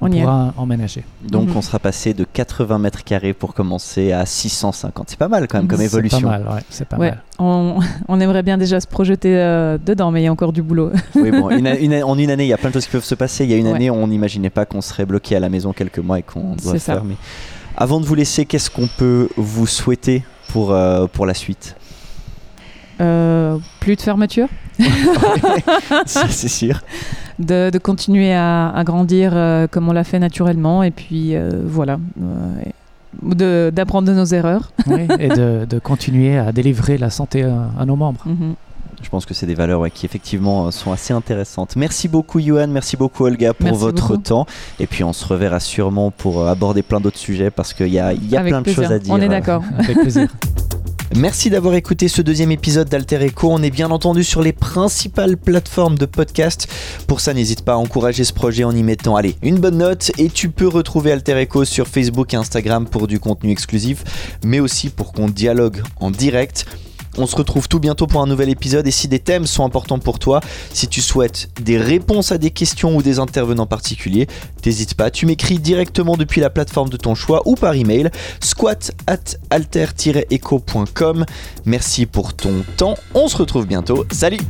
on, 0.00 0.06
on 0.06 0.10
pourra 0.10 0.54
emménager. 0.56 1.04
Donc 1.22 1.48
mm 1.48 1.52
-hmm. 1.52 1.56
on 1.58 1.62
sera 1.62 1.78
passé 1.78 2.14
de 2.14 2.24
80 2.24 2.78
mètres 2.78 3.04
carrés 3.04 3.34
pour 3.34 3.54
commencer 3.54 4.12
à 4.12 4.24
650. 4.26 5.10
C'est 5.10 5.18
pas 5.18 5.28
mal 5.28 5.46
quand 5.46 5.58
même 5.58 5.68
comme 5.68 5.80
évolution. 5.80 6.18
C'est 6.18 6.24
pas 6.24 6.38
mal, 6.38 6.54
ouais, 6.54 6.62
c'est 6.70 6.88
pas 6.88 6.96
ouais. 6.96 7.10
mal. 7.10 7.22
On, 7.38 7.80
on, 8.08 8.20
aimerait 8.20 8.42
bien 8.42 8.58
déjà 8.58 8.80
se 8.80 8.86
projeter 8.86 9.36
euh, 9.36 9.78
dedans, 9.78 10.10
mais 10.10 10.22
il 10.22 10.24
y 10.24 10.28
a 10.28 10.32
encore 10.32 10.52
du 10.52 10.62
boulot. 10.62 10.90
oui, 11.14 11.30
bon, 11.30 11.50
une, 11.50 11.66
une, 11.66 12.02
en 12.02 12.16
une 12.18 12.30
année, 12.30 12.44
il 12.44 12.48
y 12.48 12.52
a 12.52 12.58
plein 12.58 12.70
de 12.70 12.74
choses 12.74 12.86
qui 12.86 12.92
peuvent 12.92 13.04
se 13.04 13.14
passer. 13.24 13.44
Il 13.44 13.50
y 13.50 13.54
a 13.54 13.56
une 13.56 13.66
ouais. 13.66 13.74
année, 13.74 13.90
on 13.90 14.06
n'imaginait 14.06 14.50
pas 14.50 14.64
qu'on 14.66 14.80
serait 14.80 15.06
bloqué 15.06 15.36
à 15.36 15.40
la 15.40 15.48
maison 15.48 15.72
quelques 15.72 15.98
mois 15.98 16.18
et 16.18 16.22
qu'on 16.22 16.56
doit 16.56 16.78
fermer. 16.78 17.16
Avant 17.76 18.00
de 18.00 18.06
vous 18.06 18.14
laisser, 18.14 18.46
qu'est-ce 18.46 18.70
qu'on 18.70 18.88
peut 19.02 19.28
vous 19.36 19.66
souhaiter 19.66 20.22
pour, 20.52 20.72
euh, 20.72 21.06
pour 21.06 21.24
la 21.26 21.34
suite? 21.34 21.76
Euh, 23.00 23.56
plus 23.80 23.96
de 23.96 24.00
fermeture 24.02 24.48
Ça, 26.06 26.28
c'est 26.28 26.48
sûr. 26.48 26.80
De, 27.38 27.70
de, 27.70 27.78
continuer 27.78 28.32
à, 28.34 28.68
à 28.70 28.84
grandir 28.84 29.32
euh, 29.34 29.66
comme 29.66 29.88
on 29.88 29.92
l'a 29.92 30.04
fait 30.04 30.18
naturellement. 30.18 30.82
Et 30.82 30.90
puis, 30.90 31.34
euh, 31.34 31.50
voilà. 31.64 31.98
D'apprendre 33.22 34.08
de, 34.08 34.12
de, 34.12 34.18
nos 34.18 34.24
erreurs. 34.26 34.72
Oui, 34.86 35.06
et 35.18 35.28
de, 35.28 35.66
de, 35.68 35.78
continuer 35.90 36.38
à 36.38 36.52
délivrer 36.52 36.98
la 36.98 37.10
santé 37.10 37.42
à, 37.42 37.70
à 37.78 37.84
nos 37.84 37.96
membres. 37.96 38.22
Mm 38.26 38.32
-hmm. 38.32 38.54
Je 39.02 39.08
pense 39.08 39.24
que 39.24 39.32
c'est 39.34 39.46
des 39.46 39.54
valeurs 39.54 39.80
ouais, 39.80 39.90
qui 39.90 40.04
effectivement 40.06 40.70
sont 40.70 40.92
assez 40.92 41.14
intéressantes. 41.14 41.74
Merci 41.76 42.06
beaucoup 42.08 42.38
Johan, 42.38 42.68
merci 42.68 42.96
beaucoup 42.98 43.24
Olga 43.24 43.54
pour 43.54 43.64
merci 43.64 43.80
votre 43.80 44.08
beaucoup. 44.08 44.22
temps. 44.22 44.46
Et 44.78 44.86
puis 44.86 45.02
on 45.04 45.14
se 45.14 45.24
reverra 45.32 45.58
sûrement 45.58 46.10
pour 46.10 46.46
aborder 46.46 46.82
plein 46.82 47.00
d'autres 47.00 47.18
sujets 47.28 47.50
parce 47.50 47.72
qu'il 47.72 47.88
y 47.88 47.98
a, 47.98 48.12
y 48.12 48.36
a 48.36 48.42
plein 48.42 48.62
plaisir. 48.62 48.82
de 48.82 48.86
choses 48.86 48.92
à 48.92 48.98
dire. 48.98 49.14
On 49.14 49.20
est 49.20 49.28
d'accord. 49.36 49.62
Avec 49.78 49.96
plaisir. 50.00 50.28
Merci 51.16 51.50
d'avoir 51.50 51.74
écouté 51.74 52.06
ce 52.06 52.22
deuxième 52.22 52.52
épisode 52.52 52.88
d'Alter 52.88 53.16
Echo. 53.16 53.48
On 53.50 53.62
est 53.64 53.70
bien 53.70 53.90
entendu 53.90 54.22
sur 54.22 54.42
les 54.42 54.52
principales 54.52 55.36
plateformes 55.36 55.98
de 55.98 56.06
podcast. 56.06 56.68
Pour 57.08 57.20
ça, 57.20 57.34
n'hésite 57.34 57.62
pas 57.64 57.72
à 57.72 57.76
encourager 57.76 58.22
ce 58.22 58.32
projet 58.32 58.62
en 58.62 58.70
y 58.70 58.84
mettant, 58.84 59.16
allez, 59.16 59.34
une 59.42 59.58
bonne 59.58 59.78
note. 59.78 60.12
Et 60.18 60.28
tu 60.28 60.50
peux 60.50 60.68
retrouver 60.68 61.10
Alter 61.10 61.36
Echo 61.36 61.64
sur 61.64 61.88
Facebook 61.88 62.32
et 62.32 62.36
Instagram 62.36 62.86
pour 62.86 63.08
du 63.08 63.18
contenu 63.18 63.50
exclusif, 63.50 64.04
mais 64.44 64.60
aussi 64.60 64.88
pour 64.88 65.12
qu'on 65.12 65.28
dialogue 65.28 65.82
en 65.98 66.12
direct. 66.12 66.66
On 67.20 67.26
se 67.26 67.36
retrouve 67.36 67.68
tout 67.68 67.80
bientôt 67.80 68.06
pour 68.06 68.22
un 68.22 68.26
nouvel 68.26 68.48
épisode. 68.48 68.86
Et 68.86 68.90
si 68.90 69.08
des 69.08 69.18
thèmes 69.18 69.46
sont 69.46 69.64
importants 69.64 69.98
pour 69.98 70.18
toi, 70.18 70.40
si 70.72 70.88
tu 70.88 71.00
souhaites 71.00 71.48
des 71.60 71.78
réponses 71.78 72.32
à 72.32 72.38
des 72.38 72.50
questions 72.50 72.96
ou 72.96 73.02
des 73.02 73.18
intervenants 73.18 73.66
particuliers, 73.66 74.26
n'hésite 74.64 74.94
pas, 74.94 75.10
tu 75.10 75.26
m'écris 75.26 75.58
directement 75.58 76.16
depuis 76.16 76.40
la 76.40 76.50
plateforme 76.50 76.88
de 76.88 76.96
ton 76.96 77.14
choix 77.14 77.42
ou 77.44 77.54
par 77.54 77.74
email 77.74 78.10
squat 78.40 78.92
at 79.06 79.36
alter-echo.com. 79.50 81.24
Merci 81.66 82.06
pour 82.06 82.34
ton 82.34 82.64
temps, 82.76 82.96
on 83.14 83.28
se 83.28 83.36
retrouve 83.36 83.66
bientôt, 83.66 84.06
salut 84.10 84.40